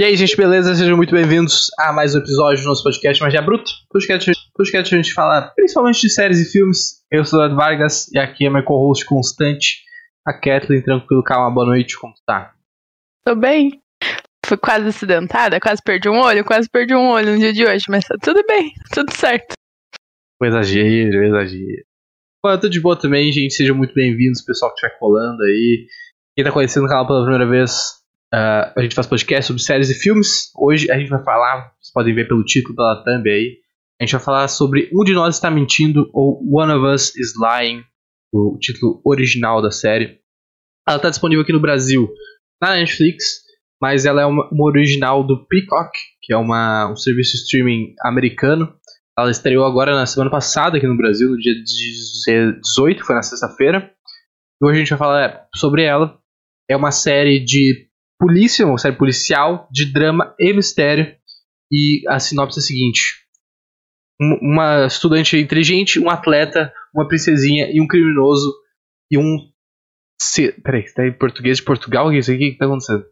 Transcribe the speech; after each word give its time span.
E 0.00 0.02
aí, 0.02 0.16
gente, 0.16 0.34
beleza? 0.34 0.74
Sejam 0.74 0.96
muito 0.96 1.14
bem-vindos 1.14 1.68
a 1.78 1.92
mais 1.92 2.14
um 2.14 2.20
episódio 2.20 2.62
do 2.64 2.68
nosso 2.68 2.82
podcast 2.82 3.22
Magia 3.22 3.42
Bruto. 3.42 3.70
Podcast, 3.90 4.32
podcast 4.54 4.94
a 4.94 4.96
gente 4.96 5.12
fala 5.12 5.52
principalmente 5.54 6.00
de 6.00 6.08
séries 6.08 6.38
e 6.40 6.50
filmes. 6.50 7.04
Eu 7.12 7.22
sou 7.22 7.38
o 7.38 7.44
Eduardo 7.44 7.56
Vargas 7.56 8.10
e 8.10 8.18
aqui 8.18 8.46
é 8.46 8.48
meu 8.48 8.64
co-host 8.64 9.04
constante, 9.04 9.82
a 10.26 10.32
Kathleen. 10.32 10.80
Tranquilo, 10.80 11.22
calma, 11.22 11.54
boa 11.54 11.66
noite, 11.66 11.98
como 11.98 12.14
tá? 12.24 12.54
Tô 13.26 13.34
bem. 13.34 13.78
Fui 14.46 14.56
quase 14.56 14.88
acidentada, 14.88 15.60
quase 15.60 15.82
perdi 15.84 16.08
um 16.08 16.18
olho, 16.18 16.46
quase 16.46 16.66
perdi 16.70 16.94
um 16.94 17.10
olho 17.10 17.32
no 17.32 17.38
dia 17.38 17.52
de 17.52 17.66
hoje, 17.66 17.84
mas 17.90 18.06
tá 18.06 18.16
tudo 18.22 18.42
bem, 18.48 18.72
tudo 18.94 19.14
certo. 19.14 19.52
O 20.40 20.46
exagero, 20.46 21.20
o 21.20 21.24
exagero. 21.24 21.84
Bom, 22.42 22.52
eu 22.52 22.58
tô 22.58 22.70
de 22.70 22.80
boa 22.80 22.98
também, 22.98 23.30
gente. 23.30 23.52
Sejam 23.52 23.76
muito 23.76 23.92
bem-vindos, 23.92 24.40
pessoal 24.40 24.72
que 24.72 24.76
estiver 24.76 24.98
colando 24.98 25.42
aí. 25.42 25.86
Quem 26.34 26.42
tá 26.42 26.50
conhecendo 26.50 26.86
o 26.86 26.88
canal 26.88 27.06
pela 27.06 27.20
primeira 27.20 27.46
vez, 27.46 27.99
Uh, 28.32 28.70
a 28.76 28.82
gente 28.82 28.94
faz 28.94 29.08
podcast 29.08 29.48
sobre 29.48 29.60
séries 29.60 29.90
e 29.90 29.94
filmes. 29.94 30.52
Hoje 30.56 30.88
a 30.90 30.96
gente 30.96 31.10
vai 31.10 31.22
falar, 31.24 31.72
vocês 31.80 31.92
podem 31.92 32.14
ver 32.14 32.28
pelo 32.28 32.44
título, 32.44 32.76
pela 32.76 33.02
thumb 33.02 33.28
aí. 33.28 33.58
A 34.00 34.04
gente 34.04 34.12
vai 34.12 34.20
falar 34.20 34.46
sobre 34.46 34.88
Um 34.94 35.02
de 35.02 35.12
Nós 35.12 35.34
Está 35.34 35.50
Mentindo, 35.50 36.08
ou 36.14 36.40
One 36.48 36.72
of 36.72 36.86
Us 36.86 37.14
is 37.16 37.32
Lying, 37.36 37.82
o 38.32 38.56
título 38.60 39.02
original 39.04 39.60
da 39.60 39.72
série. 39.72 40.20
Ela 40.86 40.96
está 40.96 41.10
disponível 41.10 41.42
aqui 41.42 41.52
no 41.52 41.60
Brasil 41.60 42.08
na 42.62 42.76
Netflix, 42.76 43.40
mas 43.82 44.06
ela 44.06 44.22
é 44.22 44.26
uma, 44.26 44.48
uma 44.52 44.64
original 44.64 45.26
do 45.26 45.44
Peacock, 45.46 45.90
que 46.22 46.32
é 46.32 46.36
uma, 46.36 46.92
um 46.92 46.96
serviço 46.96 47.34
streaming 47.36 47.94
americano. 48.04 48.72
Ela 49.18 49.32
estreou 49.32 49.66
agora 49.66 49.92
na 49.92 50.06
semana 50.06 50.30
passada 50.30 50.78
aqui 50.78 50.86
no 50.86 50.96
Brasil, 50.96 51.30
no 51.30 51.36
dia 51.36 51.54
18, 51.54 53.04
foi 53.04 53.14
na 53.16 53.22
sexta-feira. 53.22 53.92
Hoje 54.62 54.76
a 54.76 54.78
gente 54.78 54.90
vai 54.90 54.98
falar 54.98 55.48
sobre 55.56 55.82
ela. 55.82 56.16
É 56.70 56.76
uma 56.76 56.92
série 56.92 57.40
de 57.40 57.89
polícia, 58.20 58.66
uma 58.66 58.78
série 58.78 58.96
policial 58.96 59.66
de 59.72 59.90
drama 59.90 60.34
e 60.38 60.52
mistério. 60.52 61.16
E 61.72 62.02
a 62.08 62.18
sinopse 62.20 62.58
é 62.58 62.60
a 62.60 62.64
seguinte: 62.64 63.24
uma 64.20 64.86
estudante 64.86 65.38
inteligente, 65.38 65.98
um 65.98 66.10
atleta, 66.10 66.72
uma 66.94 67.08
princesinha 67.08 67.70
e 67.72 67.80
um 67.80 67.88
criminoso 67.88 68.54
e 69.10 69.16
um. 69.16 69.50
Se... 70.20 70.52
Peraí, 70.62 70.84
tá 70.92 71.06
em 71.06 71.12
português 71.12 71.56
de 71.56 71.64
Portugal? 71.64 72.08
O 72.08 72.10
que 72.10 72.18
é 72.18 72.22
que 72.36 72.58
tá 72.58 72.66
acontecendo? 72.66 73.04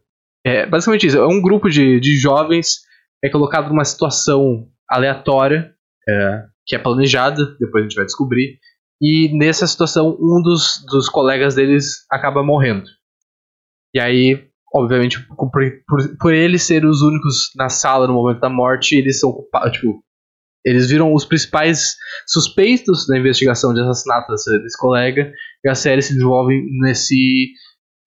É 0.45 0.65
basicamente 0.65 1.07
isso: 1.07 1.17
é 1.17 1.27
um 1.27 1.41
grupo 1.41 1.69
de, 1.69 1.99
de 1.99 2.15
jovens 2.15 2.87
é 3.23 3.29
colocado 3.29 3.69
numa 3.69 3.83
situação 3.83 4.69
aleatória, 4.89 5.73
é, 6.07 6.43
que 6.65 6.75
é 6.75 6.79
planejada, 6.79 7.45
depois 7.59 7.83
a 7.83 7.87
gente 7.87 7.95
vai 7.95 8.05
descobrir. 8.05 8.59
E 9.01 9.29
nessa 9.37 9.67
situação, 9.67 10.17
um 10.19 10.41
dos, 10.41 10.83
dos 10.89 11.09
colegas 11.09 11.55
deles 11.55 12.05
acaba 12.09 12.43
morrendo. 12.43 12.89
E 13.93 13.99
aí 13.99 14.48
obviamente, 14.73 15.19
por, 15.27 15.49
por, 15.87 16.17
por, 16.19 16.33
eles 16.33 16.63
serem 16.63 16.89
os 16.89 17.01
únicos 17.01 17.51
na 17.55 17.69
sala 17.69 18.07
no 18.07 18.13
momento 18.13 18.39
da 18.39 18.49
morte, 18.49 18.95
eles 18.95 19.19
são 19.19 19.31
culpados, 19.31 19.71
tipo, 19.73 20.03
eles 20.65 20.89
viram 20.89 21.13
os 21.13 21.25
principais 21.25 21.95
suspeitos 22.27 23.07
da 23.07 23.17
investigação 23.17 23.73
de 23.73 23.81
assassinato 23.81 24.31
desse, 24.31 24.59
desse 24.59 24.77
colega, 24.77 25.31
e 25.63 25.69
a 25.69 25.75
série 25.75 26.01
se 26.01 26.13
desenvolve 26.13 26.61
nesse, 26.81 27.51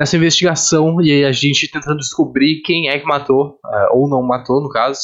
nessa 0.01 0.17
investigação, 0.17 1.01
e 1.03 1.11
aí 1.11 1.25
a 1.25 1.33
gente 1.33 1.71
tentando 1.71 1.99
descobrir 1.99 2.63
quem 2.65 2.89
é 2.89 2.99
que 2.99 3.07
matou, 3.07 3.59
uh, 3.65 3.97
ou 3.97 4.09
não 4.09 4.23
matou, 4.23 4.63
no 4.63 4.69
caso. 4.69 5.01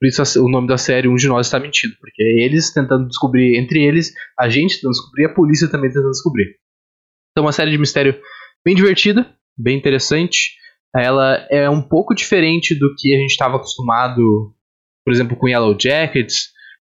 Por 0.00 0.08
isso 0.08 0.44
o 0.44 0.48
nome 0.48 0.66
da 0.66 0.76
série, 0.76 1.06
Um 1.08 1.14
de 1.14 1.28
Nós 1.28 1.46
está 1.46 1.60
mentindo, 1.60 1.94
porque 2.00 2.22
é 2.22 2.44
eles 2.44 2.72
tentando 2.72 3.06
descobrir 3.06 3.56
entre 3.56 3.82
eles, 3.84 4.12
a 4.38 4.48
gente 4.48 4.74
tentando 4.74 4.92
descobrir, 4.92 5.26
a 5.26 5.34
polícia 5.34 5.70
também 5.70 5.90
tentando 5.90 6.10
descobrir. 6.10 6.56
Então, 7.30 7.44
uma 7.44 7.52
série 7.52 7.70
de 7.70 7.78
mistério 7.78 8.20
bem 8.64 8.74
divertida, 8.74 9.32
bem 9.56 9.78
interessante 9.78 10.56
ela 10.94 11.46
é 11.50 11.68
um 11.70 11.82
pouco 11.82 12.14
diferente 12.14 12.74
do 12.74 12.94
que 12.96 13.14
a 13.14 13.18
gente 13.18 13.30
estava 13.30 13.56
acostumado, 13.56 14.22
por 15.04 15.12
exemplo, 15.12 15.36
com 15.36 15.48
Yellow 15.48 15.76
Jackets 15.78 16.50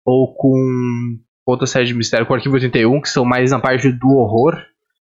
ou 0.06 0.36
com 0.36 1.18
outra 1.46 1.66
série 1.66 1.86
de 1.86 1.94
mistério, 1.94 2.26
com 2.26 2.34
Arquivo 2.34 2.56
81, 2.56 3.02
que 3.02 3.10
são 3.10 3.26
mais 3.26 3.52
na 3.52 3.60
parte 3.60 3.92
do 3.92 4.10
horror, 4.10 4.56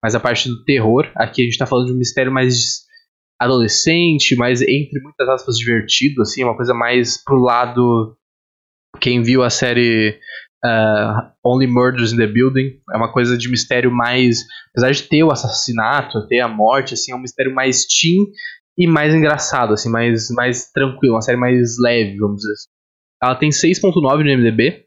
mais 0.02 0.16
a 0.16 0.20
parte 0.20 0.48
do 0.48 0.64
terror. 0.64 1.12
Aqui 1.16 1.42
a 1.42 1.46
gente 1.46 1.54
está 1.54 1.66
falando 1.66 1.88
de 1.88 1.94
um 1.94 1.98
mistério 1.98 2.32
mais 2.32 2.88
adolescente, 3.40 4.36
mais 4.36 4.62
entre 4.62 5.02
muitas 5.02 5.28
aspas 5.30 5.58
divertido, 5.58 6.22
assim, 6.22 6.44
uma 6.44 6.56
coisa 6.56 6.74
mais 6.74 7.24
pro 7.24 7.40
lado 7.40 8.16
quem 9.00 9.22
viu 9.22 9.44
a 9.44 9.50
série 9.50 10.20
uh, 10.66 11.32
Only 11.44 11.68
Murders 11.68 12.12
in 12.12 12.18
the 12.18 12.28
Building 12.28 12.82
é 12.94 12.98
uma 12.98 13.12
coisa 13.12 13.38
de 13.38 13.50
mistério 13.50 13.92
mais, 13.92 14.40
apesar 14.72 14.92
de 14.92 15.04
ter 15.04 15.24
o 15.24 15.32
assassinato, 15.32 16.28
ter 16.28 16.40
a 16.40 16.48
morte, 16.48 16.94
assim, 16.94 17.12
é 17.12 17.16
um 17.16 17.22
mistério 17.22 17.54
mais 17.54 17.86
teen 17.86 18.26
e 18.80 18.88
mais 18.88 19.14
engraçado, 19.14 19.74
assim, 19.74 19.90
mais, 19.90 20.30
mais 20.30 20.72
tranquilo, 20.72 21.16
uma 21.16 21.22
série 21.22 21.38
mais 21.38 21.78
leve, 21.78 22.18
vamos 22.18 22.38
dizer 22.38 22.54
assim. 22.54 22.70
Ela 23.22 23.36
tem 23.36 23.50
6.9 23.50 24.24
no 24.24 24.38
MDB 24.38 24.86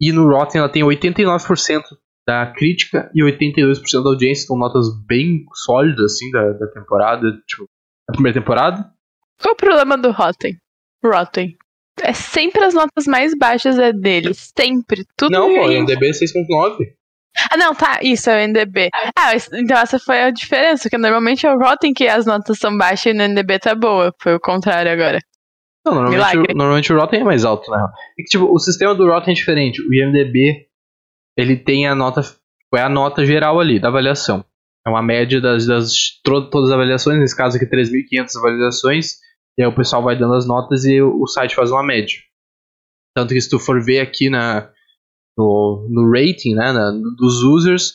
e 0.00 0.10
no 0.10 0.26
Rotten 0.26 0.60
ela 0.60 0.70
tem 0.70 0.82
89% 0.82 1.82
da 2.26 2.46
crítica 2.46 3.10
e 3.14 3.22
82% 3.22 4.02
da 4.02 4.08
audiência, 4.08 4.46
são 4.46 4.56
notas 4.56 4.86
bem 5.06 5.44
sólidas, 5.52 6.12
assim, 6.12 6.30
da, 6.30 6.52
da 6.52 6.66
temporada, 6.68 7.30
tipo, 7.46 7.68
da 8.08 8.14
primeira 8.14 8.40
temporada. 8.40 8.90
Qual 9.40 9.52
o 9.52 9.56
problema 9.56 9.98
do 9.98 10.10
Rotten? 10.10 10.56
Rotten. 11.04 11.56
É 12.00 12.12
sempre 12.14 12.64
as 12.64 12.72
notas 12.72 13.06
mais 13.06 13.36
baixas 13.36 13.78
é 13.78 13.92
deles. 13.92 14.52
Sempre. 14.56 15.04
Tudo 15.16 15.32
Não, 15.32 15.48
pô, 15.48 15.66
o 15.66 15.68
MDB 15.68 16.08
é 16.08 16.12
6.9. 16.12 16.97
Ah, 17.50 17.56
não, 17.56 17.74
tá. 17.74 17.98
Isso 18.02 18.28
é 18.30 18.36
o 18.36 18.48
NDB. 18.48 18.88
Ah, 19.16 19.32
então 19.54 19.78
essa 19.78 19.98
foi 19.98 20.22
a 20.22 20.30
diferença, 20.30 20.84
porque 20.84 20.98
normalmente 20.98 21.46
é 21.46 21.52
o 21.52 21.58
Rotten 21.58 21.92
que 21.92 22.06
as 22.06 22.26
notas 22.26 22.58
são 22.58 22.76
baixas 22.76 23.12
e 23.12 23.16
no 23.16 23.24
NDB 23.24 23.58
tá 23.58 23.74
boa. 23.74 24.12
Foi 24.20 24.34
o 24.34 24.40
contrário 24.40 24.90
agora. 24.90 25.18
Não, 25.86 25.94
normalmente, 25.94 26.38
o, 26.38 26.56
normalmente 26.56 26.92
o 26.92 26.98
Rotten 26.98 27.20
é 27.20 27.24
mais 27.24 27.44
alto, 27.44 27.70
né? 27.70 27.78
É 28.18 28.22
que, 28.22 28.28
tipo, 28.28 28.44
o 28.52 28.58
sistema 28.58 28.94
do 28.94 29.06
Rotten 29.06 29.32
é 29.32 29.34
diferente. 29.34 29.80
O 29.80 29.94
IMDB, 29.94 30.66
ele 31.36 31.56
tem 31.56 31.86
a 31.86 31.94
nota. 31.94 32.22
É 32.74 32.82
a 32.82 32.88
nota 32.88 33.24
geral 33.24 33.58
ali, 33.58 33.80
da 33.80 33.88
avaliação. 33.88 34.44
É 34.86 34.90
uma 34.90 35.02
média 35.02 35.40
das, 35.40 35.66
das 35.66 35.92
todas 36.22 36.68
as 36.68 36.74
avaliações, 36.74 37.18
nesse 37.18 37.36
caso 37.36 37.56
aqui 37.56 37.66
3.500 37.66 38.36
avaliações, 38.36 39.14
e 39.56 39.62
aí 39.62 39.68
o 39.68 39.74
pessoal 39.74 40.02
vai 40.02 40.18
dando 40.18 40.34
as 40.34 40.46
notas 40.46 40.84
e 40.84 41.00
o, 41.00 41.22
o 41.22 41.26
site 41.26 41.54
faz 41.54 41.70
uma 41.70 41.82
média. 41.82 42.18
Tanto 43.16 43.32
que 43.32 43.40
se 43.40 43.48
tu 43.48 43.58
for 43.58 43.82
ver 43.82 44.00
aqui 44.00 44.28
na, 44.28 44.70
no, 45.38 45.86
no 45.88 46.10
rating 46.10 46.54
né, 46.54 46.72
na, 46.72 46.90
dos 47.16 47.44
users, 47.44 47.92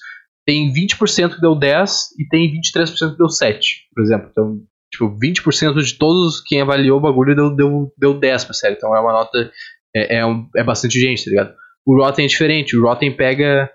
tem 0.47 0.71
20% 0.73 1.35
que 1.35 1.41
deu 1.41 1.53
10 1.53 1.91
e 2.19 2.27
tem 2.29 2.49
23% 2.49 3.11
que 3.11 3.17
deu 3.17 3.29
7, 3.29 3.89
por 3.93 4.01
exemplo. 4.01 4.29
Então, 4.31 4.61
tipo, 4.89 5.19
20% 5.19 5.83
de 5.83 5.97
todos 5.97 6.41
quem 6.41 6.61
avaliou 6.61 6.97
o 6.97 7.01
bagulho 7.01 7.35
deu, 7.35 7.53
deu, 7.53 7.93
deu 7.97 8.19
10 8.19 8.45
pra 8.45 8.53
série. 8.53 8.75
Então 8.75 8.95
é 8.95 8.99
uma 8.99 9.11
nota. 9.11 9.51
É, 9.95 10.17
é, 10.17 10.25
um, 10.25 10.47
é 10.55 10.63
bastante 10.63 10.99
gente, 10.99 11.25
tá 11.25 11.29
ligado? 11.29 11.53
O 11.85 11.97
Rotten 11.97 12.25
é 12.25 12.27
diferente. 12.27 12.77
O 12.77 12.81
Rotten 12.81 13.15
pega. 13.15 13.69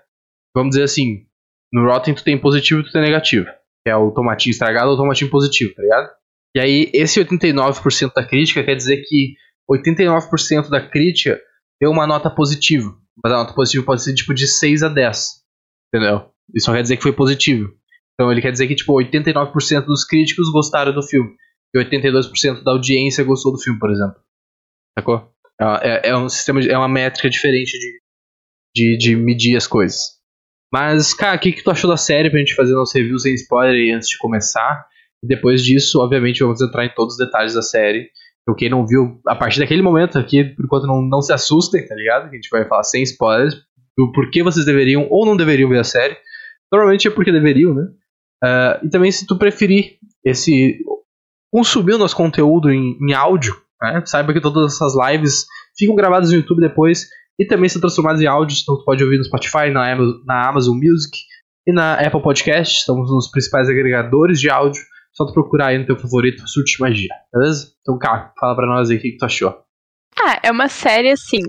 Vamos 0.55 0.71
dizer 0.71 0.83
assim. 0.83 1.25
No 1.71 1.85
Rotten 1.85 2.15
tu 2.15 2.23
tem 2.23 2.37
positivo 2.37 2.81
e 2.81 2.83
tu 2.83 2.91
tem 2.91 3.01
negativo. 3.01 3.45
Que 3.85 3.91
é 3.91 3.95
o 3.95 4.11
tomatinho 4.11 4.51
estragado 4.51 4.89
ou 4.89 4.95
o 4.95 4.97
tomatinho 4.97 5.29
positivo, 5.29 5.73
tá 5.75 5.81
ligado? 5.83 6.09
E 6.55 6.59
aí, 6.59 6.91
esse 6.93 7.23
89% 7.23 8.11
da 8.13 8.25
crítica 8.25 8.63
quer 8.63 8.75
dizer 8.75 9.03
que 9.07 9.35
89% 9.71 10.69
da 10.69 10.81
crítica 10.81 11.39
deu 11.79 11.91
uma 11.91 12.07
nota 12.07 12.29
positiva. 12.29 12.91
Mas 13.23 13.33
a 13.33 13.37
nota 13.37 13.53
positiva 13.53 13.85
pode 13.85 14.03
ser 14.03 14.13
tipo 14.13 14.33
de 14.33 14.47
6 14.47 14.83
a 14.83 14.89
10. 14.89 15.43
Entendeu? 15.93 16.31
Isso 16.53 16.65
só 16.65 16.73
quer 16.73 16.81
dizer 16.81 16.97
que 16.97 17.03
foi 17.03 17.13
positivo. 17.13 17.71
Então 18.13 18.31
ele 18.31 18.41
quer 18.41 18.51
dizer 18.51 18.67
que 18.67 18.75
tipo 18.75 18.93
89% 18.93 19.85
dos 19.85 20.03
críticos 20.03 20.51
gostaram 20.51 20.93
do 20.93 21.03
filme. 21.03 21.35
E 21.73 21.79
82% 21.79 22.63
da 22.63 22.71
audiência 22.71 23.23
gostou 23.23 23.51
do 23.51 23.61
filme, 23.61 23.79
por 23.79 23.91
exemplo. 23.91 24.15
Sacou? 24.97 25.31
É, 25.61 26.09
é, 26.09 26.09
é 26.09 26.17
um 26.17 26.27
sistema, 26.27 26.61
é 26.61 26.77
uma 26.77 26.87
métrica 26.87 27.29
diferente 27.29 27.77
de, 27.77 28.01
de, 28.75 28.97
de 28.97 29.15
medir 29.15 29.55
as 29.55 29.67
coisas. 29.67 30.19
Mas, 30.71 31.13
cara, 31.13 31.35
o 31.35 31.39
que, 31.39 31.51
que 31.51 31.63
tu 31.63 31.71
achou 31.71 31.89
da 31.89 31.97
série 31.97 32.29
pra 32.29 32.39
gente 32.39 32.55
fazer 32.55 32.73
nosso 32.73 32.97
review 32.97 33.17
sem 33.19 33.33
spoiler 33.33 33.95
antes 33.95 34.09
de 34.09 34.17
começar? 34.17 34.85
Depois 35.23 35.63
disso, 35.63 35.99
obviamente, 35.99 36.41
vamos 36.41 36.61
entrar 36.61 36.85
em 36.85 36.93
todos 36.93 37.15
os 37.15 37.25
detalhes 37.25 37.53
da 37.53 37.61
série. 37.61 38.09
Então, 38.41 38.55
quem 38.55 38.69
não 38.69 38.85
viu, 38.85 39.19
a 39.27 39.35
partir 39.35 39.59
daquele 39.59 39.81
momento 39.81 40.17
aqui, 40.17 40.43
por 40.43 40.65
enquanto 40.65 40.87
não, 40.87 41.01
não 41.01 41.21
se 41.21 41.31
assustem, 41.31 41.85
tá 41.87 41.95
ligado? 41.95 42.29
Que 42.29 42.35
a 42.35 42.39
gente 42.39 42.49
vai 42.49 42.67
falar 42.67 42.83
sem 42.83 43.03
spoilers 43.03 43.55
do 43.97 44.11
porquê 44.11 44.41
vocês 44.41 44.65
deveriam 44.65 45.07
ou 45.09 45.25
não 45.25 45.37
deveriam 45.37 45.69
ver 45.69 45.79
a 45.79 45.83
série. 45.83 46.17
Normalmente 46.71 47.07
é 47.07 47.11
porque 47.11 47.31
deveriam, 47.31 47.73
né? 47.73 47.83
Uh, 48.43 48.85
e 48.85 48.89
também 48.89 49.11
se 49.11 49.27
tu 49.27 49.37
preferir 49.37 49.97
esse 50.23 50.79
consumir 51.51 51.95
o 51.95 51.97
nosso 51.97 52.15
conteúdo 52.15 52.71
em, 52.71 52.97
em 53.01 53.13
áudio, 53.13 53.55
né? 53.81 54.01
saiba 54.05 54.33
que 54.33 54.41
todas 54.41 54.73
essas 54.73 54.93
lives 54.95 55.45
ficam 55.77 55.95
gravadas 55.95 56.29
no 56.29 56.37
YouTube 56.37 56.61
depois 56.61 57.07
e 57.39 57.45
também 57.45 57.69
são 57.69 57.81
transformadas 57.81 58.21
em 58.21 58.27
áudio, 58.27 58.57
então 58.61 58.77
tu 58.77 58.85
pode 58.85 59.03
ouvir 59.03 59.17
no 59.17 59.23
Spotify, 59.23 59.69
na, 59.71 59.95
na 60.25 60.47
Amazon 60.47 60.77
Music 60.77 61.17
e 61.67 61.73
na 61.73 61.93
Apple 61.95 62.21
Podcast, 62.21 62.79
estamos 62.79 63.09
nos 63.09 63.29
principais 63.29 63.67
agregadores 63.67 64.39
de 64.39 64.49
áudio. 64.49 64.81
Só 65.13 65.25
tu 65.25 65.33
procurar 65.33 65.67
aí 65.67 65.77
no 65.77 65.85
teu 65.85 65.97
favorito 65.97 66.47
Surte 66.47 66.79
Magia, 66.79 67.13
beleza? 67.33 67.73
Então, 67.81 67.97
cara, 67.97 68.33
fala 68.39 68.55
pra 68.55 68.67
nós 68.67 68.89
aí 68.89 68.97
o 68.97 69.01
que, 69.01 69.11
que 69.11 69.17
tu 69.17 69.25
achou. 69.25 69.63
Ah, 70.17 70.39
é 70.43 70.51
uma 70.51 70.67
série 70.67 71.11
assim. 71.11 71.41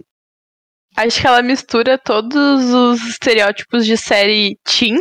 Acho 0.97 1.21
que 1.21 1.27
ela 1.27 1.43
mistura 1.43 1.99
todos 1.99 2.73
os 2.73 3.01
estereótipos 3.07 3.87
de 3.87 3.97
série 3.97 4.59
teen 4.65 4.97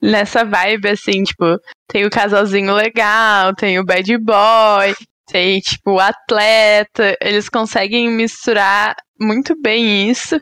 nessa 0.00 0.44
vibe, 0.44 0.88
assim, 0.88 1.22
tipo, 1.24 1.58
tem 1.88 2.06
o 2.06 2.10
casalzinho 2.10 2.74
legal, 2.74 3.54
tem 3.54 3.78
o 3.78 3.84
bad 3.84 4.16
boy, 4.18 4.94
tem, 5.26 5.60
tipo, 5.60 5.92
o 5.92 6.00
atleta, 6.00 7.16
eles 7.20 7.48
conseguem 7.48 8.08
misturar 8.10 8.96
muito 9.20 9.60
bem 9.60 10.10
isso. 10.10 10.40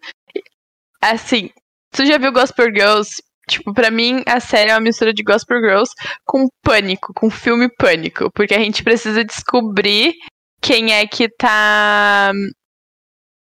Assim, 1.03 1.51
tu 1.93 2.07
já 2.07 2.19
viu 2.19 2.33
Gospel 2.33 2.67
Girls? 2.67 3.23
Tipo, 3.49 3.73
pra 3.73 3.91
mim, 3.91 4.23
a 4.27 4.41
série 4.41 4.71
é 4.71 4.75
uma 4.75 4.81
mistura 4.81 5.15
de 5.15 5.23
Gospel 5.23 5.61
Girls 5.61 5.93
com 6.25 6.49
pânico, 6.63 7.13
com 7.15 7.31
filme 7.31 7.69
pânico. 7.69 8.31
Porque 8.33 8.55
a 8.55 8.59
gente 8.59 8.83
precisa 8.83 9.25
descobrir 9.25 10.15
quem 10.61 10.93
é 10.93 11.07
que 11.07 11.29
tá. 11.29 12.33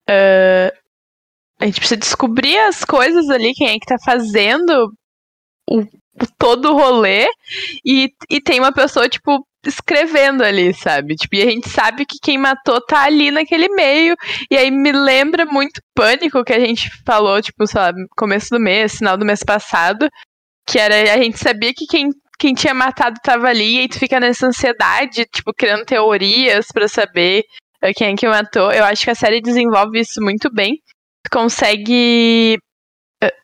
Uh, 0.08 0.70
a 1.58 1.64
gente 1.64 1.81
precisa 1.81 1.96
descobrir 1.96 2.58
as 2.58 2.84
coisas 2.84 3.31
ali, 3.31 3.54
quem 3.54 3.69
é 3.69 3.78
que 3.78 3.87
tá 3.87 3.96
fazendo 4.04 4.93
o, 5.69 5.81
o 5.81 6.26
todo 6.38 6.72
o 6.72 6.76
rolê. 6.76 7.26
E, 7.84 8.10
e 8.31 8.40
tem 8.40 8.60
uma 8.60 8.72
pessoa, 8.72 9.08
tipo, 9.08 9.46
escrevendo 9.68 10.42
ali, 10.42 10.72
sabe? 10.74 11.14
Tipo, 11.14 11.36
e 11.36 11.42
a 11.42 11.50
gente 11.50 11.68
sabe 11.68 12.04
que 12.06 12.18
quem 12.22 12.38
matou 12.38 12.80
tá 12.80 13.02
ali 13.04 13.30
naquele 13.30 13.68
meio. 13.68 14.16
E 14.50 14.56
aí 14.56 14.70
me 14.70 14.92
lembra 14.92 15.44
muito 15.44 15.80
pânico 15.94 16.44
que 16.44 16.52
a 16.52 16.60
gente 16.60 16.90
falou, 17.04 17.40
tipo, 17.40 17.66
sei 17.66 17.80
lá, 17.80 17.92
começo 18.16 18.50
do 18.50 18.60
mês, 18.60 18.96
final 18.96 19.16
do 19.16 19.24
mês 19.24 19.42
passado. 19.42 20.08
Que 20.66 20.78
era, 20.78 21.14
a 21.14 21.22
gente 21.22 21.38
sabia 21.38 21.72
que 21.74 21.86
quem, 21.86 22.10
quem 22.38 22.54
tinha 22.54 22.74
matado 22.74 23.20
tava 23.22 23.48
ali, 23.48 23.76
e 23.76 23.78
aí 23.80 23.88
tu 23.88 23.98
fica 23.98 24.18
nessa 24.20 24.46
ansiedade, 24.46 25.24
tipo, 25.26 25.52
criando 25.54 25.84
teorias 25.84 26.66
para 26.72 26.88
saber 26.88 27.44
eh, 27.82 27.92
quem 27.94 28.12
é 28.12 28.16
que 28.16 28.28
matou. 28.28 28.72
Eu 28.72 28.84
acho 28.84 29.04
que 29.04 29.10
a 29.10 29.14
série 29.14 29.40
desenvolve 29.40 30.00
isso 30.00 30.20
muito 30.20 30.52
bem. 30.52 30.80
Consegue. 31.30 32.58
Eh, 33.22 33.34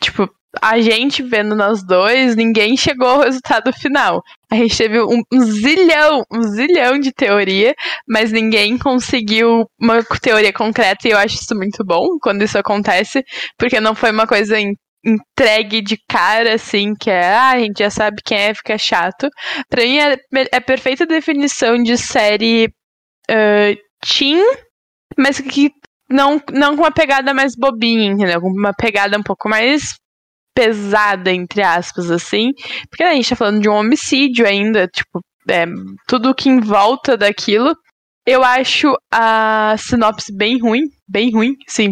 tipo, 0.00 0.28
a 0.60 0.80
gente 0.80 1.22
vendo 1.22 1.54
nós 1.54 1.84
dois, 1.84 2.36
ninguém 2.36 2.76
chegou 2.76 3.08
ao 3.08 3.20
resultado 3.20 3.72
final. 3.72 4.22
A 4.50 4.56
gente 4.56 4.76
teve 4.76 5.00
um, 5.00 5.22
um, 5.32 5.40
zilhão, 5.40 6.22
um 6.32 6.42
zilhão 6.42 6.98
de 6.98 7.12
teoria, 7.12 7.74
mas 8.08 8.30
ninguém 8.32 8.78
conseguiu 8.78 9.66
uma 9.80 10.02
teoria 10.20 10.52
concreta 10.52 11.08
e 11.08 11.10
eu 11.10 11.18
acho 11.18 11.36
isso 11.36 11.54
muito 11.54 11.84
bom 11.84 12.18
quando 12.20 12.42
isso 12.42 12.58
acontece, 12.58 13.24
porque 13.58 13.80
não 13.80 13.94
foi 13.94 14.10
uma 14.10 14.26
coisa 14.26 14.56
entregue 15.04 15.82
de 15.82 15.98
cara, 16.08 16.54
assim, 16.54 16.94
que 16.98 17.10
é, 17.10 17.34
ah, 17.34 17.50
a 17.50 17.58
gente 17.58 17.78
já 17.78 17.90
sabe 17.90 18.22
quem 18.24 18.38
é, 18.38 18.54
fica 18.54 18.78
chato. 18.78 19.28
Pra 19.68 19.82
mim 19.82 19.98
é, 19.98 20.16
é 20.52 20.60
perfeita 20.60 21.04
definição 21.04 21.82
de 21.82 21.98
série 21.98 22.66
uh, 23.30 23.76
teen, 24.06 24.42
mas 25.18 25.40
que 25.40 25.70
não, 26.08 26.40
não 26.52 26.76
com 26.76 26.82
uma 26.82 26.92
pegada 26.92 27.34
mais 27.34 27.54
bobinha, 27.56 28.12
entendeu? 28.12 28.40
Com 28.40 28.48
uma 28.48 28.72
pegada 28.72 29.18
um 29.18 29.22
pouco 29.22 29.48
mais 29.48 29.94
pesada, 30.54 31.32
entre 31.32 31.62
aspas, 31.62 32.10
assim. 32.10 32.52
Porque 32.88 33.02
a 33.02 33.14
gente 33.14 33.28
tá 33.28 33.36
falando 33.36 33.60
de 33.60 33.68
um 33.68 33.74
homicídio 33.74 34.46
ainda, 34.46 34.86
tipo, 34.88 35.20
é, 35.48 35.64
tudo 36.06 36.34
que 36.34 36.48
em 36.48 36.60
volta 36.60 37.16
daquilo. 37.16 37.76
Eu 38.26 38.42
acho 38.42 38.94
a 39.12 39.76
sinopse 39.76 40.34
bem 40.34 40.58
ruim, 40.58 40.82
bem 41.06 41.30
ruim, 41.30 41.56
sim. 41.68 41.90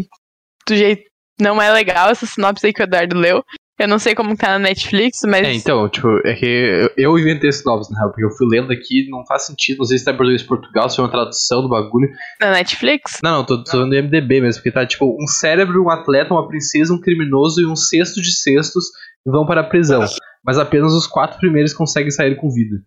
Do 0.67 0.75
jeito. 0.75 1.03
Não 1.41 1.61
é 1.61 1.70
legal 1.73 2.11
essa 2.11 2.25
sinopse 2.25 2.67
aí 2.67 2.73
que 2.73 2.82
o 2.82 2.85
Eduardo 2.85 3.19
leu. 3.19 3.44
Eu 3.78 3.88
não 3.88 3.98
sei 3.98 4.14
como 4.14 4.36
tá 4.36 4.50
na 4.50 4.58
Netflix, 4.58 5.20
mas. 5.26 5.46
É, 5.46 5.52
então, 5.52 5.88
tipo, 5.88 6.08
é 6.26 6.34
que 6.34 6.92
eu 6.96 7.19
inventei 7.19 7.48
esse 7.48 7.64
novos, 7.64 7.90
na 7.90 7.98
real, 7.98 8.10
porque 8.10 8.24
eu 8.24 8.30
fui 8.30 8.46
lendo 8.48 8.72
aqui 8.72 9.08
não 9.10 9.24
faz 9.26 9.46
sentido. 9.46 9.78
Não 9.78 9.86
sei 9.86 9.98
se 9.98 10.04
tá 10.04 10.12
em 10.12 10.16
português 10.16 10.42
Portugal, 10.42 10.88
se 10.88 10.96
foi 10.96 11.04
uma 11.04 11.10
tradução 11.10 11.62
do 11.62 11.69
bagulho. 11.69 12.08
Na 12.40 12.52
Netflix? 12.52 13.19
Não, 13.22 13.38
não, 13.38 13.44
tô 13.44 13.64
falando 13.69 13.90
do 13.90 14.02
MDB 14.02 14.40
mesmo, 14.40 14.62
porque 14.62 14.70
tá 14.70 14.86
tipo 14.86 15.16
um 15.20 15.26
cérebro, 15.26 15.82
um 15.82 15.90
atleta, 15.90 16.34
uma 16.34 16.46
princesa, 16.46 16.92
um 16.92 17.00
criminoso 17.00 17.60
e 17.60 17.66
um 17.66 17.74
cesto 17.74 18.20
de 18.20 18.32
cestos 18.32 18.84
vão 19.24 19.46
para 19.46 19.62
a 19.62 19.64
prisão. 19.64 20.04
Mas 20.44 20.58
apenas 20.58 20.92
os 20.92 21.06
quatro 21.06 21.38
primeiros 21.38 21.72
conseguem 21.72 22.10
sair 22.10 22.36
com 22.36 22.50
vida. 22.50 22.82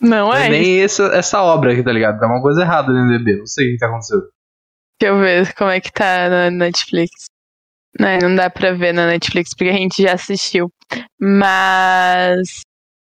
Não 0.00 0.32
é? 0.32 0.48
nem 0.48 0.80
essa, 0.80 1.04
essa 1.14 1.42
obra 1.42 1.72
aqui, 1.72 1.82
tá 1.82 1.92
ligado? 1.92 2.18
Tá 2.18 2.26
uma 2.26 2.42
coisa 2.42 2.62
errada 2.62 2.92
no 2.92 3.06
MDB, 3.06 3.38
não 3.38 3.46
sei 3.46 3.68
o 3.68 3.72
que 3.72 3.78
tá 3.78 3.86
acontecendo. 3.86 4.22
Deixa 5.00 5.14
eu 5.14 5.18
ver 5.18 5.54
como 5.54 5.70
é 5.70 5.80
que 5.80 5.92
tá 5.92 6.28
na 6.28 6.50
Netflix. 6.50 7.26
Não, 7.98 8.28
não 8.28 8.36
dá 8.36 8.50
pra 8.50 8.72
ver 8.72 8.92
na 8.92 9.06
Netflix 9.06 9.50
porque 9.56 9.72
a 9.72 9.76
gente 9.76 10.02
já 10.02 10.14
assistiu. 10.14 10.68
Mas 11.20 12.62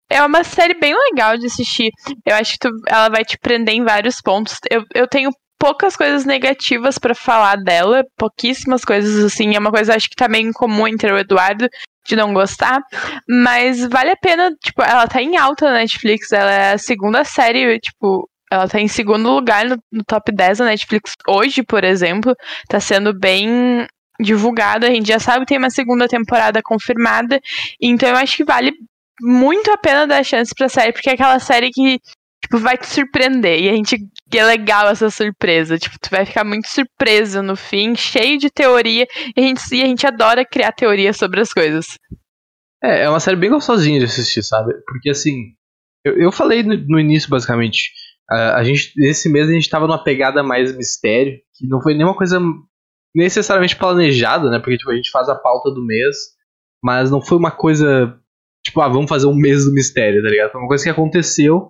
é 0.10 0.22
uma 0.24 0.44
série 0.44 0.80
bem 0.80 0.94
legal 1.10 1.38
de 1.38 1.48
assistir. 1.48 1.92
Eu 2.26 2.36
acho 2.36 2.54
que 2.54 2.60
tu, 2.60 2.70
ela 2.88 3.10
vai 3.10 3.24
te 3.24 3.38
prender 3.38 3.76
em 3.76 3.84
vários 3.84 4.22
pontos. 4.22 4.58
Eu, 4.70 4.84
eu 4.94 5.08
tenho 5.08 5.32
poucas 5.58 5.96
coisas 5.96 6.26
negativas 6.26 6.98
para 6.98 7.16
falar 7.16 7.58
dela, 7.58 8.04
pouquíssimas 8.18 8.84
coisas 8.84 9.24
assim. 9.24 9.56
É 9.56 9.60
uma 9.60 9.72
coisa 9.72 9.96
acho 9.96 10.10
que 10.10 10.16
tá 10.16 10.28
meio 10.28 10.50
incomum 10.50 10.88
entre 10.88 11.12
o 11.12 11.18
Eduardo 11.18 11.68
de 12.06 12.16
não 12.16 12.34
gostar, 12.36 12.80
mas 13.28 13.84
vale 13.88 14.12
a 14.12 14.16
pena, 14.16 14.52
tipo, 14.64 14.84
ela 14.84 15.08
tá 15.08 15.24
em 15.24 15.38
alta 15.38 15.66
na 15.66 15.80
Netflix, 15.80 16.32
ela 16.32 16.52
é 16.52 16.74
a 16.74 16.78
segunda 16.78 17.24
série, 17.24 17.80
tipo, 17.80 18.30
ela 18.52 18.68
tá 18.68 18.80
em 18.80 18.88
segundo 18.88 19.32
lugar 19.32 19.66
no, 19.66 19.76
no 19.92 20.04
top 20.04 20.32
10 20.32 20.60
da 20.60 20.66
Netflix 20.66 21.14
hoje, 21.28 21.64
por 21.64 21.84
exemplo. 21.84 22.36
Tá 22.70 22.80
sendo 22.80 23.12
bem 23.18 23.88
divulgado, 24.20 24.86
a 24.86 24.90
gente 24.90 25.08
já 25.08 25.20
sabe 25.20 25.42
que 25.42 25.50
tem 25.50 25.58
uma 25.58 25.70
segunda 25.70 26.08
temporada 26.08 26.62
confirmada, 26.62 27.40
então 27.82 28.10
eu 28.10 28.16
acho 28.16 28.38
que 28.38 28.44
vale 28.44 28.74
muito 29.22 29.72
a 29.72 29.78
pena 29.78 30.06
dar 30.06 30.24
chance 30.24 30.54
pra 30.56 30.70
série, 30.70 30.92
porque 30.92 31.10
é 31.10 31.14
aquela 31.14 31.40
série 31.40 31.70
que 31.72 32.00
tipo, 32.46 32.60
vai 32.60 32.78
te 32.78 32.88
surpreender, 32.88 33.60
e 33.60 33.70
a 33.70 33.74
gente, 33.74 33.98
que 34.30 34.38
é 34.38 34.46
legal 34.46 34.88
essa 34.88 35.10
surpresa, 35.10 35.78
tipo, 35.78 35.98
tu 36.00 36.10
vai 36.10 36.26
ficar 36.26 36.44
muito 36.44 36.68
surpreso 36.68 37.42
no 37.42 37.56
fim, 37.56 37.96
cheio 37.96 38.38
de 38.38 38.50
teoria, 38.50 39.08
e 39.36 39.40
a 39.40 39.42
gente, 39.42 39.62
e 39.76 39.84
a 39.84 39.88
gente 39.88 40.06
adora 40.06 40.46
criar 40.46 40.72
teoria 40.72 41.12
sobre 41.12 41.42
as 41.42 41.52
coisas. 41.52 41.98
É, 42.84 43.04
é 43.04 43.10
uma 43.10 43.20
série 43.20 43.38
bem 43.38 43.50
gostosinha 43.50 44.00
de 44.00 44.06
assistir, 44.06 44.44
sabe? 44.44 44.74
Porque 44.86 45.10
assim, 45.10 45.54
eu, 46.04 46.18
eu 46.18 46.32
falei 46.32 46.62
no, 46.62 47.00
início, 47.00 47.30
basicamente, 47.30 47.92
a, 48.30 48.58
a 48.58 48.64
gente, 48.64 48.94
esse 49.04 49.28
mês 49.28 49.50
a 49.50 49.54
gente 49.54 49.70
tava 49.70 49.88
numa 49.88 50.04
pegada 50.04 50.44
mais 50.44 50.76
mistério, 50.76 51.34
que 51.58 51.68
não 51.68 51.82
foi 51.82 51.96
nenhuma 51.96 52.16
coisa 52.16 52.40
necessariamente 53.16 53.76
planejada, 53.76 54.50
né? 54.50 54.60
Porque 54.60 54.78
tipo, 54.78 54.92
a 54.92 54.96
gente 54.96 55.10
faz 55.10 55.30
a 55.30 55.36
pauta 55.36 55.72
do 55.72 55.86
mês, 55.86 56.16
mas 56.84 57.10
não 57.10 57.22
foi 57.22 57.38
uma 57.38 57.52
coisa 57.52 58.20
tipo, 58.64 58.82
ah, 58.82 58.90
vamos 58.90 59.10
fazer 59.10 59.28
um 59.28 59.36
mês 59.36 59.66
do 59.66 59.74
mistério, 59.74 60.24
tá 60.24 60.30
ligado? 60.30 60.52
Foi 60.52 60.62
uma 60.62 60.68
coisa 60.68 60.84
que 60.84 60.90
aconteceu 60.90 61.70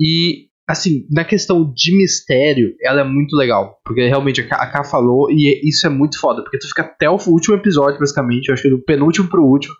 e 0.00 0.48
assim, 0.66 1.04
na 1.10 1.24
questão 1.24 1.72
de 1.74 1.96
mistério, 1.96 2.74
ela 2.80 3.00
é 3.00 3.04
muito 3.04 3.36
legal, 3.36 3.80
porque 3.84 4.06
realmente 4.06 4.40
a 4.40 4.66
K 4.66 4.84
falou 4.84 5.30
e 5.30 5.60
isso 5.68 5.86
é 5.86 5.90
muito 5.90 6.18
foda, 6.18 6.42
porque 6.42 6.58
tu 6.58 6.68
fica 6.68 6.82
até 6.82 7.10
o 7.10 7.18
último 7.26 7.56
episódio, 7.56 7.98
basicamente, 7.98 8.48
eu 8.48 8.54
acho 8.54 8.62
que 8.62 8.70
do 8.70 8.82
penúltimo 8.82 9.28
pro 9.28 9.44
último, 9.44 9.74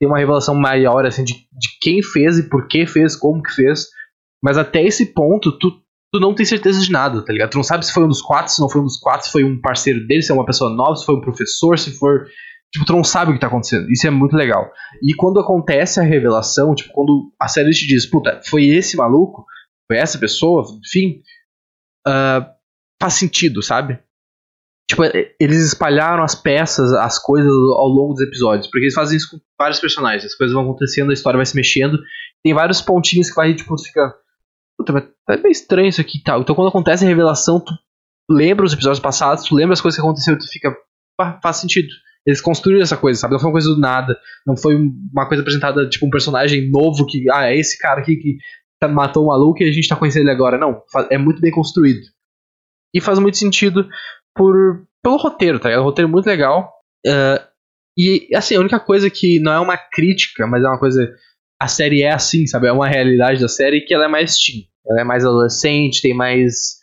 tem 0.00 0.08
uma 0.08 0.18
revelação 0.18 0.54
maior 0.54 1.06
assim 1.06 1.22
de, 1.22 1.34
de 1.34 1.68
quem 1.80 2.02
fez 2.02 2.38
e 2.38 2.48
por 2.48 2.66
que 2.66 2.86
fez, 2.86 3.14
como 3.14 3.42
que 3.42 3.52
fez. 3.52 3.86
Mas 4.42 4.58
até 4.58 4.82
esse 4.82 5.14
ponto, 5.14 5.56
tu 5.56 5.70
tu 6.12 6.20
não 6.20 6.34
tem 6.34 6.44
certeza 6.44 6.80
de 6.80 6.92
nada, 6.92 7.24
tá 7.24 7.32
ligado? 7.32 7.50
Tu 7.50 7.56
não 7.56 7.64
sabe 7.64 7.86
se 7.86 7.92
foi 7.92 8.04
um 8.04 8.08
dos 8.08 8.20
quatro, 8.20 8.52
se 8.52 8.60
não 8.60 8.68
foi 8.68 8.80
um 8.82 8.84
dos 8.84 8.98
quatro, 8.98 9.26
se 9.26 9.32
foi 9.32 9.44
um 9.44 9.60
parceiro 9.60 10.06
dele, 10.06 10.22
se 10.22 10.30
é 10.30 10.34
uma 10.34 10.44
pessoa 10.44 10.70
nova, 10.70 10.94
se 10.96 11.06
foi 11.06 11.14
um 11.14 11.20
professor, 11.20 11.78
se 11.78 11.96
for. 11.96 12.26
Tipo, 12.70 12.86
tu 12.86 12.92
não 12.92 13.04
sabe 13.04 13.30
o 13.30 13.34
que 13.34 13.40
tá 13.40 13.46
acontecendo. 13.46 13.90
Isso 13.90 14.06
é 14.06 14.10
muito 14.10 14.36
legal. 14.36 14.70
E 15.02 15.14
quando 15.14 15.40
acontece 15.40 16.00
a 16.00 16.02
revelação, 16.02 16.74
tipo, 16.74 16.90
quando 16.92 17.32
a 17.40 17.48
série 17.48 17.70
te 17.70 17.86
diz, 17.86 18.06
puta, 18.06 18.40
foi 18.48 18.66
esse 18.66 18.96
maluco, 18.96 19.44
foi 19.86 19.98
essa 19.98 20.18
pessoa, 20.18 20.64
enfim, 20.84 21.20
uh, 22.06 22.44
faz 23.00 23.14
sentido, 23.14 23.62
sabe? 23.62 23.98
Tipo, 24.88 25.04
eles 25.40 25.66
espalharam 25.66 26.22
as 26.22 26.34
peças, 26.34 26.92
as 26.92 27.18
coisas 27.18 27.50
ao 27.50 27.88
longo 27.88 28.14
dos 28.14 28.22
episódios, 28.22 28.66
porque 28.66 28.84
eles 28.84 28.94
fazem 28.94 29.16
isso 29.16 29.30
com 29.30 29.38
vários 29.58 29.80
personagens. 29.80 30.24
As 30.24 30.34
coisas 30.34 30.54
vão 30.54 30.64
acontecendo, 30.64 31.10
a 31.10 31.14
história 31.14 31.38
vai 31.38 31.46
se 31.46 31.56
mexendo. 31.56 31.98
Tem 32.42 32.52
vários 32.52 32.82
pontinhos 32.82 33.30
que 33.30 33.36
vai, 33.36 33.54
tipo, 33.54 33.74
tu 33.76 33.84
fica 33.84 34.14
puta, 34.82 34.92
mas 34.92 35.04
tá 35.26 35.36
meio 35.36 35.52
estranho 35.52 35.88
isso 35.88 36.00
aqui 36.00 36.18
e 36.18 36.22
tal. 36.22 36.40
Então 36.40 36.54
quando 36.54 36.68
acontece 36.68 37.04
a 37.04 37.08
revelação, 37.08 37.60
tu 37.60 37.72
lembra 38.28 38.66
os 38.66 38.72
episódios 38.72 39.00
passados, 39.00 39.44
tu 39.44 39.54
lembra 39.54 39.72
as 39.72 39.80
coisas 39.80 39.98
que 39.98 40.04
aconteceram, 40.04 40.38
tu 40.38 40.48
fica, 40.48 40.76
faz 41.42 41.56
sentido. 41.56 41.88
Eles 42.26 42.40
construíram 42.40 42.82
essa 42.82 42.96
coisa, 42.96 43.18
sabe? 43.18 43.32
Não 43.32 43.40
foi 43.40 43.48
uma 43.48 43.54
coisa 43.54 43.68
do 43.68 43.80
nada, 43.80 44.16
não 44.46 44.56
foi 44.56 44.76
uma 44.76 45.26
coisa 45.26 45.42
apresentada, 45.42 45.88
tipo, 45.88 46.06
um 46.06 46.10
personagem 46.10 46.70
novo 46.70 47.04
que, 47.06 47.28
ah, 47.30 47.48
é 47.48 47.56
esse 47.56 47.76
cara 47.78 48.00
aqui 48.00 48.16
que 48.16 48.36
tá, 48.78 48.86
matou 48.86 49.24
um 49.24 49.28
maluco 49.28 49.62
e 49.62 49.68
a 49.68 49.72
gente 49.72 49.88
tá 49.88 49.96
conhecendo 49.96 50.22
ele 50.22 50.30
agora. 50.30 50.56
Não, 50.56 50.82
é 51.10 51.18
muito 51.18 51.40
bem 51.40 51.50
construído. 51.50 52.00
E 52.94 53.00
faz 53.00 53.18
muito 53.18 53.38
sentido 53.38 53.88
por, 54.36 54.86
pelo 55.02 55.16
roteiro, 55.16 55.58
tá? 55.58 55.70
É 55.70 55.80
um 55.80 55.82
roteiro 55.82 56.08
muito 56.08 56.26
legal. 56.26 56.72
Uh, 57.04 57.42
e, 57.98 58.28
assim, 58.34 58.54
a 58.54 58.60
única 58.60 58.78
coisa 58.78 59.10
que 59.10 59.40
não 59.40 59.52
é 59.52 59.58
uma 59.58 59.76
crítica, 59.76 60.46
mas 60.46 60.62
é 60.62 60.68
uma 60.68 60.78
coisa 60.78 61.12
a 61.62 61.68
série 61.68 62.02
é 62.02 62.12
assim, 62.12 62.44
sabe? 62.44 62.66
É 62.66 62.72
uma 62.72 62.88
realidade 62.88 63.40
da 63.40 63.46
série 63.46 63.82
que 63.82 63.94
ela 63.94 64.06
é 64.06 64.08
mais 64.08 64.36
teen. 64.36 64.66
Ela 64.84 65.02
é 65.02 65.04
mais 65.04 65.24
adolescente, 65.24 66.02
tem 66.02 66.12
mais. 66.12 66.80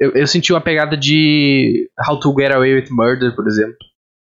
Eu, 0.00 0.12
eu 0.12 0.26
senti 0.26 0.50
uma 0.50 0.62
pegada 0.62 0.96
de 0.96 1.90
How 2.08 2.18
to 2.18 2.34
Get 2.38 2.52
Away 2.52 2.74
with 2.76 2.88
Murder, 2.90 3.36
por 3.36 3.46
exemplo. 3.46 3.76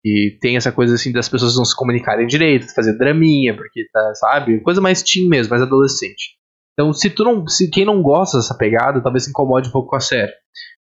E 0.05 0.37
tem 0.39 0.57
essa 0.57 0.71
coisa 0.71 0.93
assim 0.93 1.11
das 1.11 1.27
pessoas 1.27 1.55
não 1.55 1.65
se 1.65 1.75
comunicarem 1.75 2.27
direito, 2.27 2.71
fazer 2.75 2.95
draminha, 2.99 3.55
porque 3.55 3.85
tá, 3.91 4.13
sabe? 4.13 4.61
Coisa 4.61 4.79
mais 4.79 5.01
teen 5.01 5.27
mesmo, 5.27 5.49
mais 5.49 5.63
adolescente. 5.63 6.35
Então, 6.73 6.93
se 6.93 7.09
tu 7.09 7.23
não. 7.23 7.47
Se 7.47 7.67
quem 7.71 7.83
não 7.83 8.03
gosta 8.03 8.37
dessa 8.37 8.55
pegada, 8.55 9.01
talvez 9.01 9.23
se 9.23 9.31
incomode 9.31 9.69
um 9.69 9.71
pouco 9.71 9.89
com 9.89 9.95
a 9.95 10.01
série. 10.01 10.33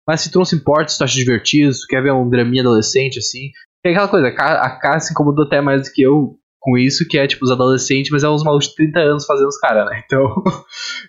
Mas 0.07 0.21
se 0.21 0.31
tu 0.31 0.37
não 0.37 0.45
se 0.45 0.55
importa, 0.55 0.87
se 0.87 0.97
tu 0.97 1.03
acha 1.03 1.15
divertido, 1.15 1.73
se 1.73 1.81
tu 1.81 1.87
quer 1.87 2.01
ver 2.01 2.13
um 2.13 2.29
draminha 2.29 2.61
adolescente, 2.61 3.19
assim. 3.19 3.51
Tem 3.83 3.91
aquela 3.91 4.07
coisa, 4.07 4.27
a 4.27 4.79
K 4.79 4.99
se 5.01 5.11
incomodou 5.11 5.45
até 5.45 5.59
mais 5.59 5.83
do 5.83 5.93
que 5.93 6.01
eu 6.01 6.39
com 6.59 6.77
isso, 6.77 7.07
que 7.07 7.17
é 7.17 7.27
tipo 7.27 7.45
os 7.45 7.51
adolescentes, 7.51 8.11
mas 8.11 8.23
é 8.23 8.29
uns 8.29 8.43
malucos 8.43 8.67
de 8.67 8.75
30 8.75 8.99
anos 8.99 9.25
fazendo 9.25 9.47
os 9.47 9.57
caras, 9.57 9.85
né? 9.85 10.03
Então, 10.05 10.43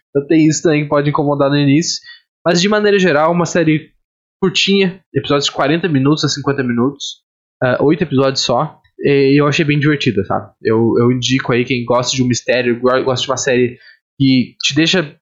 então 0.09 0.27
tem 0.27 0.47
isso 0.47 0.63
também 0.63 0.85
que 0.85 0.89
pode 0.89 1.11
incomodar 1.11 1.51
no 1.51 1.57
início. 1.57 2.01
Mas 2.45 2.61
de 2.61 2.69
maneira 2.69 2.99
geral, 2.99 3.33
uma 3.33 3.47
série 3.47 3.91
curtinha, 4.41 5.03
episódios 5.15 5.47
de 5.47 5.53
40 5.53 5.89
minutos 5.89 6.25
a 6.25 6.29
50 6.29 6.63
minutos, 6.63 7.23
uh, 7.63 7.85
8 7.85 8.03
episódios 8.03 8.41
só, 8.41 8.81
e 8.99 9.41
eu 9.41 9.47
achei 9.47 9.65
bem 9.65 9.79
divertida, 9.79 10.25
sabe? 10.25 10.53
Eu, 10.63 10.95
eu 10.99 11.11
indico 11.11 11.53
aí 11.53 11.65
quem 11.65 11.85
gosta 11.85 12.15
de 12.15 12.23
um 12.23 12.27
mistério, 12.27 12.79
gosta 12.81 13.25
de 13.25 13.31
uma 13.31 13.37
série 13.37 13.79
que 14.19 14.55
te 14.63 14.75
deixa 14.75 15.17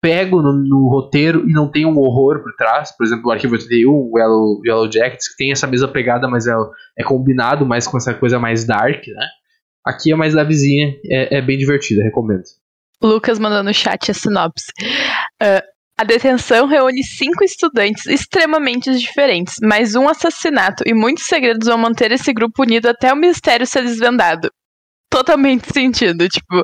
pego 0.00 0.40
no, 0.40 0.52
no, 0.52 0.88
roteiro 0.88 1.48
e 1.48 1.52
não 1.52 1.68
tem 1.68 1.84
um 1.84 1.98
horror 1.98 2.40
por 2.42 2.54
trás. 2.54 2.96
Por 2.96 3.04
exemplo, 3.04 3.28
o 3.28 3.32
Arquivo 3.32 3.54
81, 3.54 3.90
o 3.90 4.18
Yellow, 4.18 4.60
Yellow 4.64 4.92
Jackets, 4.92 5.28
que 5.28 5.36
tem 5.36 5.50
essa 5.50 5.66
mesma 5.66 5.88
pegada, 5.88 6.28
mas 6.28 6.46
é, 6.46 6.54
é 6.98 7.02
combinado 7.02 7.66
mais 7.66 7.86
com 7.86 7.96
essa 7.96 8.14
coisa 8.14 8.38
mais 8.38 8.64
dark, 8.64 9.06
né? 9.08 9.26
Aqui 9.88 10.12
é 10.12 10.16
mais 10.16 10.34
levezinha, 10.34 10.94
é, 11.10 11.38
é 11.38 11.40
bem 11.40 11.56
divertida, 11.56 12.02
recomendo. 12.02 12.42
Lucas 13.02 13.38
mandando 13.38 13.68
no 13.68 13.74
chat 13.74 14.10
a 14.10 14.14
sinopse. 14.14 14.70
Uh, 15.42 15.62
a 15.98 16.04
detenção 16.04 16.66
reúne 16.66 17.02
cinco 17.02 17.42
estudantes 17.42 18.04
extremamente 18.06 18.94
diferentes, 18.98 19.56
mas 19.62 19.94
um 19.94 20.06
assassinato 20.06 20.84
e 20.86 20.92
muitos 20.92 21.24
segredos 21.24 21.66
vão 21.66 21.78
manter 21.78 22.12
esse 22.12 22.32
grupo 22.34 22.62
unido 22.62 22.86
até 22.86 23.12
o 23.12 23.16
mistério 23.16 23.66
ser 23.66 23.82
desvendado. 23.82 24.50
Totalmente 25.10 25.72
sentido, 25.72 26.28
tipo, 26.28 26.62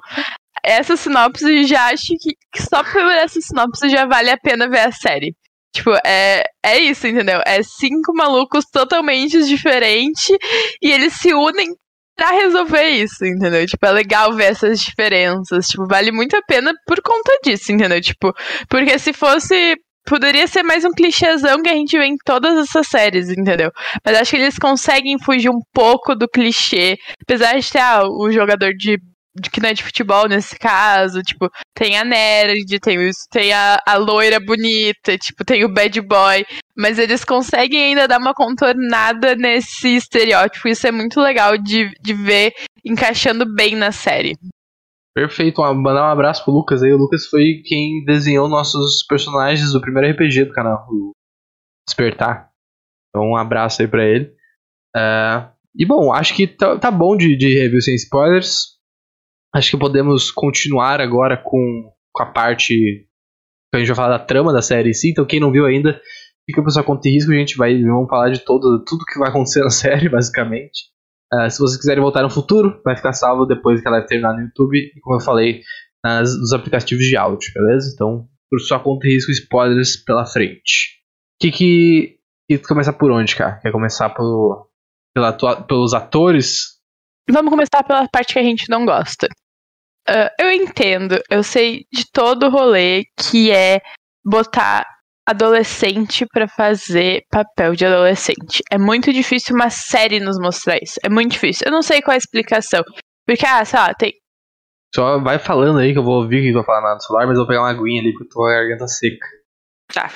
essa 0.62 0.94
sinopse 0.94 1.64
já 1.64 1.86
acho 1.86 2.14
que, 2.20 2.34
que 2.52 2.62
só 2.62 2.84
por 2.84 3.10
essa 3.10 3.40
sinopse 3.40 3.88
já 3.88 4.04
vale 4.04 4.30
a 4.30 4.36
pena 4.36 4.68
ver 4.68 4.80
a 4.80 4.92
série. 4.92 5.34
Tipo, 5.74 5.90
é, 6.06 6.44
é 6.62 6.78
isso, 6.78 7.06
entendeu? 7.06 7.40
É 7.44 7.62
cinco 7.62 8.14
malucos 8.14 8.64
totalmente 8.70 9.42
diferentes 9.44 10.28
e 10.80 10.92
eles 10.92 11.14
se 11.14 11.34
unem 11.34 11.74
pra 12.16 12.30
resolver 12.30 12.88
isso, 12.88 13.24
entendeu? 13.24 13.66
Tipo, 13.66 13.86
é 13.86 13.92
legal 13.92 14.32
ver 14.32 14.44
essas 14.44 14.80
diferenças. 14.80 15.66
Tipo, 15.66 15.86
vale 15.86 16.12
muito 16.12 16.36
a 16.36 16.42
pena 16.42 16.72
por 16.86 17.00
conta 17.02 17.38
disso, 17.44 17.72
entendeu? 17.72 18.00
Tipo, 18.00 18.32
porque 18.68 18.98
se 18.98 19.12
fosse. 19.12 19.76
Poderia 20.06 20.46
ser 20.46 20.62
mais 20.62 20.84
um 20.84 20.90
clichêzão 20.90 21.62
que 21.62 21.68
a 21.70 21.72
gente 21.72 21.96
vê 21.96 22.04
em 22.04 22.16
todas 22.26 22.58
essas 22.58 22.86
séries, 22.88 23.30
entendeu? 23.30 23.70
Mas 24.04 24.18
acho 24.18 24.32
que 24.32 24.36
eles 24.36 24.58
conseguem 24.58 25.18
fugir 25.18 25.48
um 25.48 25.60
pouco 25.72 26.14
do 26.14 26.28
clichê. 26.28 26.98
Apesar 27.22 27.58
de 27.58 27.70
ter 27.70 27.78
ah, 27.78 28.02
o 28.04 28.30
jogador 28.30 28.74
de 28.74 28.98
de 29.36 29.50
que 29.50 29.60
não 29.60 29.68
é 29.68 29.74
de 29.74 29.82
futebol 29.82 30.28
nesse 30.28 30.56
caso, 30.58 31.22
tipo, 31.22 31.50
tem 31.74 31.98
a 31.98 32.04
nerd, 32.04 32.78
tem, 32.78 32.98
tem 33.30 33.52
a, 33.52 33.80
a 33.86 33.96
loira 33.96 34.38
bonita, 34.38 35.18
tipo, 35.18 35.44
tem 35.44 35.64
o 35.64 35.72
bad 35.72 36.00
boy, 36.00 36.44
mas 36.76 36.98
eles 36.98 37.24
conseguem 37.24 37.86
ainda 37.86 38.06
dar 38.06 38.18
uma 38.18 38.32
contornada 38.32 39.34
nesse 39.34 39.96
estereótipo, 39.96 40.68
isso 40.68 40.86
é 40.86 40.92
muito 40.92 41.20
legal 41.20 41.58
de, 41.58 41.90
de 42.00 42.14
ver 42.14 42.52
encaixando 42.84 43.44
bem 43.44 43.74
na 43.74 43.90
série. 43.90 44.34
Perfeito, 45.14 45.60
mandar 45.60 46.08
um 46.08 46.12
abraço 46.12 46.44
pro 46.44 46.52
Lucas 46.52 46.82
aí, 46.82 46.92
o 46.92 46.98
Lucas 46.98 47.26
foi 47.26 47.62
quem 47.64 48.04
desenhou 48.04 48.48
nossos 48.48 49.04
personagens 49.06 49.72
do 49.72 49.80
primeiro 49.80 50.12
RPG 50.12 50.46
do 50.46 50.52
canal, 50.52 50.86
o 50.88 51.12
Despertar, 51.88 52.50
então 53.10 53.30
um 53.30 53.36
abraço 53.36 53.82
aí 53.82 53.88
pra 53.88 54.04
ele. 54.04 54.32
Uh, 54.96 55.52
e 55.76 55.84
bom, 55.84 56.12
acho 56.12 56.34
que 56.34 56.46
tá, 56.46 56.78
tá 56.78 56.90
bom 56.90 57.16
de, 57.16 57.36
de 57.36 57.58
review 57.58 57.80
sem 57.80 57.94
spoilers, 57.96 58.73
Acho 59.54 59.70
que 59.70 59.78
podemos 59.78 60.32
continuar 60.32 61.00
agora 61.00 61.36
com, 61.36 61.92
com 62.12 62.22
a 62.22 62.26
parte 62.26 62.74
que 62.74 63.76
a 63.76 63.78
gente 63.78 63.86
vai 63.86 63.96
falar 63.96 64.18
da 64.18 64.24
trama 64.24 64.52
da 64.52 64.60
série 64.60 64.90
em 64.90 64.94
si. 64.94 65.10
Então, 65.10 65.24
quem 65.24 65.38
não 65.38 65.52
viu 65.52 65.64
ainda, 65.64 66.00
fica 66.44 66.60
para 66.60 66.72
sua 66.72 66.82
conta 66.82 67.08
e 67.08 67.12
risco. 67.12 67.30
A 67.30 67.36
gente 67.36 67.56
vai 67.56 67.80
vamos 67.80 68.08
falar 68.08 68.30
de 68.30 68.40
todo, 68.40 68.84
tudo 68.84 69.04
que 69.04 69.18
vai 69.18 69.28
acontecer 69.28 69.60
na 69.60 69.70
série, 69.70 70.08
basicamente. 70.08 70.92
Uh, 71.32 71.48
se 71.48 71.58
vocês 71.58 71.78
quiserem 71.78 72.02
voltar 72.02 72.22
no 72.22 72.30
futuro, 72.30 72.80
vai 72.84 72.96
ficar 72.96 73.12
salvo 73.12 73.46
depois 73.46 73.80
que 73.80 73.86
ela 73.86 74.02
terminar 74.02 74.34
no 74.34 74.42
YouTube. 74.42 74.76
E 74.76 75.00
como 75.00 75.16
eu 75.16 75.24
falei, 75.24 75.62
nas, 76.04 76.36
nos 76.36 76.52
aplicativos 76.52 77.04
de 77.04 77.16
áudio, 77.16 77.52
beleza? 77.54 77.90
Então, 77.94 78.26
por 78.50 78.60
sua 78.60 78.80
conta 78.80 79.06
e 79.06 79.14
risco, 79.14 79.30
spoilers 79.30 79.96
pela 79.96 80.26
frente. 80.26 81.00
Que 81.40 81.52
que. 81.52 82.16
que 82.48 82.58
começar 82.58 82.92
por 82.92 83.10
onde, 83.12 83.34
cara? 83.36 83.60
Quer 83.60 83.70
começar 83.70 84.10
pelo, 84.10 84.68
pela, 85.14 85.32
pelos 85.32 85.94
atores? 85.94 86.74
Vamos 87.30 87.50
começar 87.50 87.82
pela 87.84 88.06
parte 88.08 88.34
que 88.34 88.38
a 88.38 88.42
gente 88.42 88.68
não 88.68 88.84
gosta. 88.84 89.28
Uh, 90.08 90.28
eu 90.38 90.52
entendo, 90.52 91.18
eu 91.30 91.42
sei 91.42 91.86
de 91.92 92.04
todo 92.12 92.46
o 92.46 92.50
rolê 92.50 93.04
que 93.16 93.50
é 93.50 93.80
botar 94.24 94.86
adolescente 95.26 96.26
para 96.26 96.46
fazer 96.46 97.24
papel 97.30 97.74
de 97.74 97.86
adolescente. 97.86 98.62
É 98.70 98.76
muito 98.76 99.12
difícil 99.12 99.54
uma 99.54 99.70
série 99.70 100.20
nos 100.20 100.38
mostrar 100.38 100.76
isso. 100.82 101.00
É 101.02 101.08
muito 101.08 101.32
difícil. 101.32 101.66
Eu 101.66 101.72
não 101.72 101.82
sei 101.82 102.02
qual 102.02 102.12
é 102.12 102.16
a 102.16 102.18
explicação. 102.18 102.82
Porque, 103.26 103.46
ah, 103.46 103.64
sei 103.64 103.78
lá, 103.78 103.94
tem. 103.94 104.12
Só 104.94 105.18
vai 105.18 105.38
falando 105.38 105.78
aí 105.78 105.92
que 105.92 105.98
eu 105.98 106.04
vou 106.04 106.22
ouvir 106.22 106.42
que 106.42 106.52
vai 106.52 106.62
falar 106.64 106.82
nada 106.82 106.94
no 106.96 107.00
celular, 107.00 107.26
mas 107.26 107.36
eu 107.36 107.40
vou 107.40 107.48
pegar 107.48 107.62
uma 107.62 107.70
aguinha 107.70 108.00
ali 108.00 108.12
porque 108.12 108.24
eu 108.24 108.28
tô 108.28 108.34
com 108.40 108.44
a 108.44 108.52
garganta 108.52 108.86
seca. 108.86 109.26
Tá. 109.92 110.10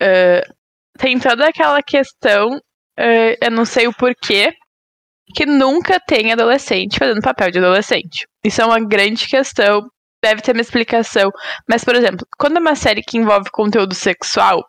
Uh, 0.00 0.54
tem 0.98 1.18
toda 1.18 1.48
aquela 1.48 1.82
questão, 1.82 2.56
uh, 2.56 3.36
eu 3.42 3.50
não 3.50 3.64
sei 3.64 3.88
o 3.88 3.92
porquê, 3.92 4.54
que 5.34 5.46
nunca 5.46 6.00
tem 6.00 6.32
adolescente 6.32 6.98
fazendo 6.98 7.20
papel 7.20 7.50
de 7.50 7.58
adolescente. 7.58 8.26
Isso 8.44 8.60
é 8.62 8.66
uma 8.66 8.80
grande 8.80 9.26
questão, 9.26 9.82
deve 10.22 10.42
ter 10.42 10.52
uma 10.52 10.60
explicação. 10.60 11.30
Mas, 11.68 11.84
por 11.84 11.94
exemplo, 11.94 12.26
quando 12.38 12.56
é 12.56 12.60
uma 12.60 12.74
série 12.74 13.02
que 13.02 13.18
envolve 13.18 13.50
conteúdo 13.50 13.94
sexual, 13.94 14.62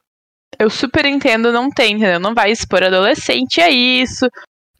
eu 0.57 0.69
super 0.69 1.05
entendo, 1.05 1.51
não 1.51 1.69
tem, 1.69 1.95
entendeu? 1.95 2.19
Não 2.19 2.33
vai 2.33 2.51
expor 2.51 2.83
adolescente 2.83 3.61
a 3.61 3.69
isso, 3.69 4.27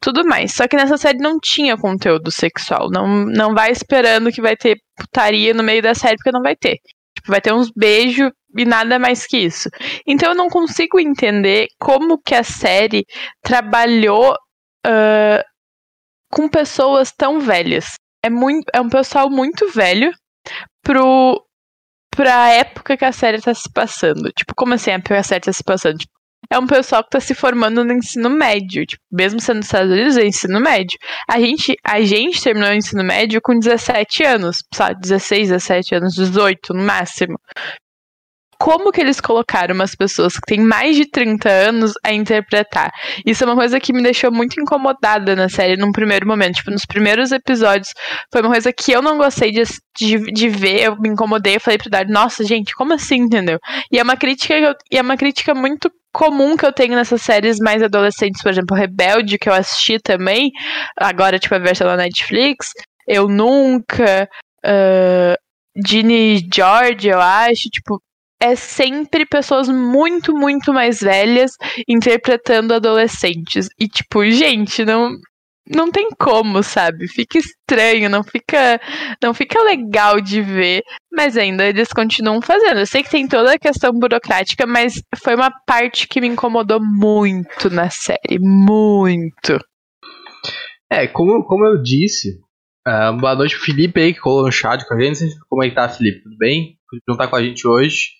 tudo 0.01 0.25
mais. 0.25 0.53
Só 0.53 0.67
que 0.67 0.75
nessa 0.75 0.97
série 0.97 1.19
não 1.19 1.37
tinha 1.39 1.77
conteúdo 1.77 2.31
sexual. 2.31 2.89
Não, 2.89 3.25
não 3.25 3.53
vai 3.53 3.71
esperando 3.71 4.31
que 4.31 4.41
vai 4.41 4.55
ter 4.55 4.77
putaria 4.97 5.53
no 5.53 5.63
meio 5.63 5.81
da 5.81 5.93
série, 5.93 6.15
porque 6.15 6.31
não 6.31 6.41
vai 6.41 6.55
ter. 6.55 6.77
Tipo, 7.15 7.31
vai 7.31 7.41
ter 7.41 7.53
uns 7.53 7.71
beijos 7.75 8.31
e 8.57 8.65
nada 8.65 8.97
mais 8.97 9.25
que 9.25 9.37
isso. 9.37 9.69
Então 10.07 10.29
eu 10.29 10.35
não 10.35 10.49
consigo 10.49 10.99
entender 10.99 11.67
como 11.79 12.17
que 12.21 12.35
a 12.35 12.43
série 12.43 13.05
trabalhou 13.41 14.33
uh, 14.85 15.43
com 16.31 16.47
pessoas 16.47 17.11
tão 17.11 17.39
velhas. 17.39 17.93
É, 18.23 18.29
muito, 18.29 18.65
é 18.73 18.81
um 18.81 18.89
pessoal 18.89 19.29
muito 19.29 19.69
velho 19.71 20.11
pro, 20.83 21.43
pra 22.15 22.49
época 22.49 22.97
que 22.97 23.05
a 23.05 23.11
série 23.11 23.41
tá 23.41 23.53
se 23.53 23.71
passando. 23.71 24.31
Tipo, 24.31 24.53
como 24.55 24.73
assim 24.73 24.91
a 24.91 24.95
época 24.95 25.15
que 25.15 25.19
a 25.19 25.23
série 25.23 25.45
tá 25.45 25.53
se 25.53 25.63
passando? 25.63 25.97
Tipo, 25.97 26.13
é 26.51 26.57
um 26.57 26.67
pessoal 26.67 27.03
que 27.03 27.11
tá 27.11 27.19
se 27.19 27.35
formando 27.35 27.83
no 27.83 27.93
ensino 27.93 28.29
médio. 28.29 28.85
Tipo, 28.85 29.03
mesmo 29.11 29.39
sendo 29.39 29.57
nos 29.57 29.67
Estados 29.67 29.91
Unidos, 29.91 30.17
é 30.17 30.25
ensino 30.25 30.59
médio. 30.59 30.97
A 31.29 31.39
gente, 31.39 31.75
a 31.83 32.01
gente 32.01 32.41
terminou 32.41 32.69
o 32.69 32.73
ensino 32.73 33.03
médio 33.03 33.39
com 33.41 33.57
17 33.57 34.23
anos, 34.23 34.63
sabe? 34.73 34.99
16, 35.01 35.49
17 35.49 35.95
anos, 35.95 36.13
18 36.15 36.73
no 36.73 36.83
máximo 36.83 37.37
como 38.59 38.91
que 38.91 38.99
eles 38.99 39.21
colocaram 39.21 39.73
umas 39.73 39.95
pessoas 39.95 40.33
que 40.33 40.45
têm 40.45 40.59
mais 40.59 40.97
de 40.97 41.09
30 41.09 41.49
anos 41.49 41.93
a 42.03 42.11
interpretar. 42.11 42.91
Isso 43.25 43.43
é 43.43 43.47
uma 43.47 43.55
coisa 43.55 43.79
que 43.79 43.93
me 43.93 44.03
deixou 44.03 44.31
muito 44.31 44.59
incomodada 44.59 45.33
na 45.33 45.47
série 45.47 45.77
num 45.77 45.93
primeiro 45.93 46.27
momento. 46.27 46.55
Tipo, 46.55 46.71
nos 46.71 46.85
primeiros 46.85 47.31
episódios, 47.31 47.93
foi 48.29 48.41
uma 48.41 48.51
coisa 48.51 48.73
que 48.73 48.91
eu 48.91 49.01
não 49.01 49.17
gostei 49.17 49.51
de, 49.51 49.63
de, 49.97 50.19
de 50.33 50.49
ver, 50.49 50.81
eu 50.81 50.99
me 50.99 51.07
incomodei, 51.07 51.55
eu 51.55 51.61
falei 51.61 51.77
pro 51.77 51.89
Dário, 51.89 52.11
nossa, 52.11 52.43
gente, 52.43 52.75
como 52.75 52.93
assim, 52.93 53.21
entendeu? 53.21 53.59
E 53.89 53.97
é 53.97 54.03
uma 54.03 54.17
crítica, 54.17 54.53
eu, 54.53 54.75
e 54.91 54.97
é 54.97 55.01
uma 55.01 55.15
crítica 55.15 55.55
muito 55.55 55.89
comum 56.11 56.57
que 56.57 56.65
eu 56.65 56.73
tenho 56.73 56.95
nessas 56.95 57.21
séries 57.21 57.59
mais 57.59 57.81
adolescentes, 57.81 58.41
por 58.41 58.51
exemplo, 58.51 58.75
Rebelde, 58.75 59.37
que 59.37 59.47
eu 59.47 59.53
assisti 59.53 59.99
também, 59.99 60.51
agora, 60.97 61.39
tipo, 61.39 61.55
a 61.55 61.59
versão 61.59 61.87
da 61.87 61.95
Netflix, 61.95 62.71
Eu 63.07 63.29
Nunca, 63.29 64.27
uh, 64.65 65.35
Ginny 65.87 66.45
George, 66.53 67.07
eu 67.07 67.21
acho, 67.21 67.69
tipo, 67.69 68.01
é 68.41 68.55
sempre 68.55 69.25
pessoas 69.25 69.67
muito, 69.67 70.33
muito 70.33 70.73
mais 70.73 71.01
velhas 71.01 71.51
interpretando 71.87 72.73
adolescentes. 72.73 73.67
E, 73.79 73.87
tipo, 73.87 74.23
gente, 74.29 74.85
não. 74.85 75.11
Não 75.71 75.91
tem 75.91 76.09
como, 76.17 76.63
sabe? 76.63 77.07
Fica 77.07 77.37
estranho, 77.37 78.09
não 78.09 78.23
fica, 78.23 78.81
não 79.21 79.35
fica 79.35 79.61
legal 79.61 80.19
de 80.19 80.41
ver, 80.41 80.81
mas 81.13 81.37
ainda 81.37 81.63
eles 81.63 81.89
continuam 81.93 82.41
fazendo. 82.41 82.79
Eu 82.79 82.87
sei 82.87 83.03
que 83.03 83.11
tem 83.11 83.27
toda 83.27 83.53
a 83.53 83.59
questão 83.59 83.91
burocrática, 83.93 84.65
mas 84.65 84.99
foi 85.23 85.35
uma 85.35 85.51
parte 85.67 86.07
que 86.07 86.19
me 86.19 86.27
incomodou 86.27 86.79
muito 86.81 87.69
na 87.69 87.87
série, 87.91 88.39
muito. 88.39 89.63
É, 90.91 91.05
como, 91.05 91.43
como 91.43 91.67
eu 91.67 91.79
disse, 91.83 92.39
uh, 92.87 93.15
boa 93.15 93.35
noite 93.35 93.55
Felipe 93.55 94.01
aí 94.01 94.11
que 94.11 94.19
colou 94.19 94.45
no 94.45 94.51
chat 94.51 94.83
com 94.87 94.95
a 94.95 94.99
gente. 94.99 95.23
Como 95.47 95.63
é 95.63 95.69
que 95.69 95.75
tá, 95.75 95.87
Felipe? 95.87 96.23
Tudo 96.23 96.37
bem? 96.39 96.79
Não 97.07 97.15
tá 97.15 97.27
com 97.27 97.35
a 97.35 97.43
gente 97.43 97.67
hoje. 97.67 98.17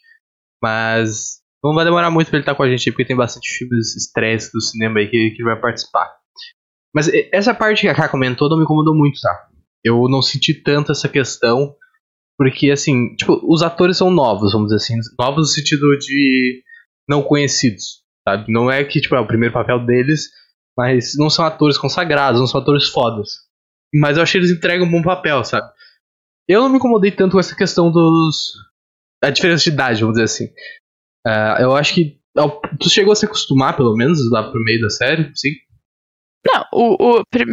Mas 0.61 1.39
não 1.63 1.73
vai 1.73 1.85
demorar 1.85 2.11
muito 2.11 2.29
pra 2.29 2.37
ele 2.37 2.43
estar 2.43 2.55
com 2.55 2.63
a 2.63 2.69
gente, 2.69 2.91
porque 2.91 3.05
tem 3.05 3.15
bastante 3.15 3.49
filmes 3.49 3.95
estresse 3.95 4.51
do 4.51 4.61
cinema 4.61 4.99
aí 4.99 5.07
que, 5.09 5.31
que 5.31 5.43
vai 5.43 5.59
participar. 5.59 6.09
Mas 6.93 7.09
essa 7.31 7.53
parte 7.53 7.81
que 7.81 7.87
a 7.87 7.95
Ká 7.95 8.09
comentou 8.09 8.49
não 8.49 8.57
me 8.57 8.63
incomodou 8.63 8.95
muito, 8.95 9.19
tá? 9.21 9.47
Eu 9.83 10.07
não 10.09 10.21
senti 10.21 10.53
tanto 10.53 10.91
essa 10.91 11.07
questão, 11.07 11.75
porque 12.37 12.71
assim, 12.71 13.15
tipo, 13.15 13.39
os 13.43 13.61
atores 13.61 13.97
são 13.97 14.09
novos, 14.09 14.53
vamos 14.53 14.69
dizer 14.69 14.77
assim, 14.77 14.99
novos 15.19 15.49
no 15.49 15.53
sentido 15.53 15.97
de 15.99 16.63
não 17.07 17.21
conhecidos, 17.21 18.03
sabe? 18.27 18.51
Não 18.51 18.71
é 18.71 18.83
que, 18.83 19.01
tipo, 19.01 19.15
é 19.15 19.19
o 19.19 19.27
primeiro 19.27 19.53
papel 19.53 19.85
deles, 19.85 20.29
mas 20.77 21.13
não 21.17 21.29
são 21.29 21.45
atores 21.45 21.77
consagrados, 21.77 22.39
não 22.39 22.47
são 22.47 22.61
atores 22.61 22.87
fodas. 22.87 23.31
mas 23.93 24.17
eu 24.17 24.23
achei 24.23 24.39
que 24.39 24.47
eles 24.47 24.57
entregam 24.57 24.87
um 24.87 24.91
bom 24.91 25.01
papel, 25.01 25.43
sabe? 25.43 25.69
Eu 26.47 26.61
não 26.61 26.69
me 26.69 26.77
incomodei 26.77 27.11
tanto 27.11 27.33
com 27.33 27.39
essa 27.39 27.55
questão 27.55 27.91
dos. 27.91 28.53
A 29.21 29.29
diferença 29.29 29.63
de 29.63 29.69
idade, 29.69 30.01
vamos 30.01 30.13
dizer 30.13 30.25
assim. 30.25 30.45
Uh, 31.27 31.61
eu 31.61 31.75
acho 31.75 31.93
que. 31.93 32.19
Tu 32.79 32.89
chegou 32.89 33.11
a 33.11 33.15
se 33.15 33.25
acostumar, 33.25 33.75
pelo 33.75 33.95
menos, 33.95 34.19
lá 34.31 34.49
pro 34.49 34.63
meio 34.63 34.81
da 34.81 34.89
série, 34.89 35.31
sim? 35.35 35.49
Não, 36.45 36.63
o, 36.71 37.17
o 37.17 37.23
pr 37.29 37.43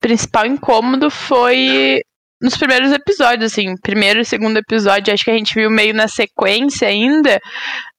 principal 0.00 0.46
incômodo 0.46 1.10
foi 1.10 2.00
nos 2.40 2.56
primeiros 2.56 2.92
episódios, 2.92 3.52
assim, 3.52 3.74
primeiro 3.80 4.20
e 4.20 4.24
segundo 4.24 4.58
episódio, 4.58 5.12
acho 5.12 5.24
que 5.24 5.30
a 5.30 5.36
gente 5.36 5.54
viu 5.54 5.70
meio 5.70 5.94
na 5.94 6.06
sequência 6.06 6.86
ainda. 6.86 7.40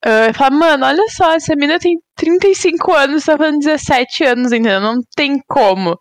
Uh, 0.06 0.34
falar, 0.34 0.52
mano, 0.52 0.86
olha 0.86 1.04
só, 1.10 1.34
essa 1.34 1.56
menina 1.56 1.80
tem 1.80 1.98
35 2.16 2.94
anos, 2.94 3.26
tá 3.26 3.36
falando 3.36 3.60
17 3.60 4.24
anos, 4.24 4.52
entendeu? 4.52 4.80
Não 4.80 5.00
tem 5.16 5.42
como. 5.48 5.98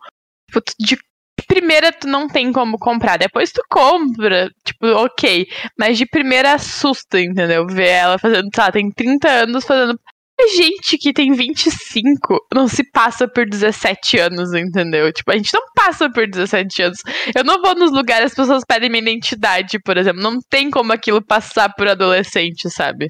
Tipo, 0.50 0.62
de 0.78 0.98
primeira 1.46 1.92
tu 1.92 2.06
não 2.06 2.28
tem 2.28 2.52
como 2.52 2.78
comprar, 2.78 3.18
depois 3.18 3.52
tu 3.52 3.62
compra, 3.70 4.50
tipo, 4.64 4.86
ok. 4.86 5.46
Mas 5.78 5.98
de 5.98 6.06
primeira 6.06 6.54
assusta, 6.54 7.20
entendeu? 7.20 7.66
Ver 7.66 7.88
ela 7.88 8.18
fazendo, 8.18 8.48
tá, 8.50 8.70
tem 8.70 8.90
30 8.90 9.28
anos 9.28 9.64
fazendo 9.64 9.98
a 10.38 10.46
gente 10.48 10.98
que 10.98 11.14
tem 11.14 11.32
25 11.32 12.46
não 12.54 12.68
se 12.68 12.84
passa 12.90 13.26
por 13.26 13.48
17 13.48 14.18
anos, 14.18 14.52
entendeu? 14.52 15.10
Tipo, 15.10 15.32
a 15.32 15.36
gente 15.36 15.52
não 15.54 15.62
passa 15.74 16.10
por 16.12 16.28
17 16.28 16.82
anos. 16.82 16.98
Eu 17.34 17.42
não 17.42 17.60
vou 17.62 17.74
nos 17.74 17.90
lugares, 17.90 18.32
as 18.32 18.34
pessoas 18.34 18.62
pedem 18.68 18.90
minha 18.90 19.02
identidade, 19.02 19.78
por 19.78 19.96
exemplo. 19.96 20.22
Não 20.22 20.38
tem 20.50 20.70
como 20.70 20.92
aquilo 20.92 21.24
passar 21.24 21.72
por 21.74 21.88
adolescente, 21.88 22.68
sabe? 22.68 23.06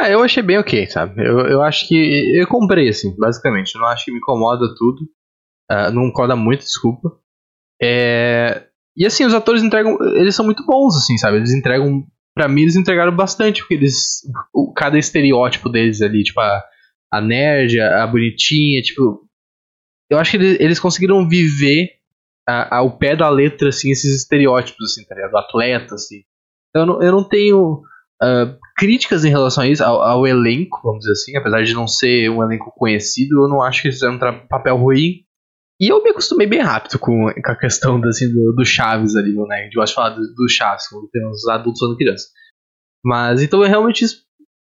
Ah, 0.00 0.08
eu 0.08 0.22
achei 0.22 0.42
bem 0.42 0.58
ok, 0.58 0.86
sabe? 0.86 1.20
Eu, 1.20 1.40
eu 1.40 1.62
acho 1.62 1.86
que. 1.86 2.32
Eu 2.40 2.46
comprei, 2.46 2.88
assim, 2.88 3.14
basicamente. 3.18 3.74
Eu 3.74 3.82
não 3.82 3.88
acho 3.88 4.06
que 4.06 4.12
me 4.12 4.18
incomoda 4.18 4.66
tudo. 4.78 5.00
Uh, 5.70 5.90
não 5.92 6.06
incomoda 6.06 6.36
muito, 6.36 6.60
desculpa. 6.60 7.18
É... 7.80 8.66
E 8.96 9.06
assim, 9.06 9.24
os 9.24 9.34
atores 9.34 9.62
entregam. 9.62 9.96
Eles 10.14 10.34
são 10.34 10.44
muito 10.44 10.64
bons, 10.64 10.96
assim, 10.96 11.16
sabe? 11.18 11.36
Eles 11.36 11.52
entregam 11.52 12.06
para 12.38 12.46
mim 12.46 12.62
eles 12.62 12.76
entregaram 12.76 13.14
bastante, 13.14 13.60
porque 13.60 13.74
eles. 13.74 14.20
O, 14.54 14.72
cada 14.72 14.96
estereótipo 14.96 15.68
deles 15.68 16.00
ali, 16.00 16.22
tipo, 16.22 16.38
a, 16.40 16.62
a 17.12 17.20
nerd, 17.20 17.80
a, 17.80 18.04
a 18.04 18.06
bonitinha, 18.06 18.80
tipo. 18.80 19.26
Eu 20.08 20.18
acho 20.18 20.30
que 20.30 20.36
eles, 20.36 20.60
eles 20.60 20.80
conseguiram 20.80 21.28
viver 21.28 21.90
a, 22.48 22.76
ao 22.78 22.96
pé 22.96 23.16
da 23.16 23.28
letra, 23.28 23.70
assim, 23.70 23.90
esses 23.90 24.14
estereótipos, 24.14 24.92
assim, 24.92 25.04
tá 25.04 25.16
ligado? 25.16 25.32
Do 25.32 25.38
atleta, 25.38 25.96
assim. 25.96 26.22
Então 26.70 26.82
eu 26.82 26.86
não, 26.86 27.02
eu 27.02 27.12
não 27.12 27.28
tenho 27.28 27.82
uh, 28.22 28.56
críticas 28.76 29.24
em 29.24 29.30
relação 29.30 29.64
a 29.64 29.68
isso, 29.68 29.82
ao, 29.82 30.00
ao, 30.00 30.26
elenco, 30.26 30.80
vamos 30.82 31.00
dizer 31.00 31.12
assim, 31.12 31.36
apesar 31.36 31.62
de 31.64 31.74
não 31.74 31.88
ser 31.88 32.30
um 32.30 32.42
elenco 32.42 32.72
conhecido, 32.76 33.42
eu 33.42 33.48
não 33.48 33.60
acho 33.60 33.82
que 33.82 33.88
eles 33.88 33.98
fizeram 33.98 34.14
um 34.14 34.46
papel 34.46 34.76
ruim. 34.76 35.24
E 35.80 35.88
eu 35.92 36.02
me 36.02 36.10
acostumei 36.10 36.46
bem 36.46 36.60
rápido 36.60 36.98
com, 36.98 37.32
com 37.32 37.52
a 37.52 37.56
questão 37.56 38.02
assim, 38.04 38.32
do, 38.32 38.52
do 38.52 38.64
Chaves 38.64 39.14
ali, 39.14 39.32
né? 39.32 39.64
Gente 39.64 39.74
gosta 39.74 39.90
de 39.90 39.94
falar 39.94 40.10
do, 40.10 40.34
do 40.34 40.48
Chaves, 40.48 40.88
quando 40.88 41.08
tem 41.08 41.26
uns 41.26 41.46
adultos 41.46 41.78
falando 41.78 41.96
criança. 41.96 42.28
Mas 43.04 43.42
então 43.42 43.62
eu 43.62 43.68
realmente 43.68 44.04
isso 44.04 44.28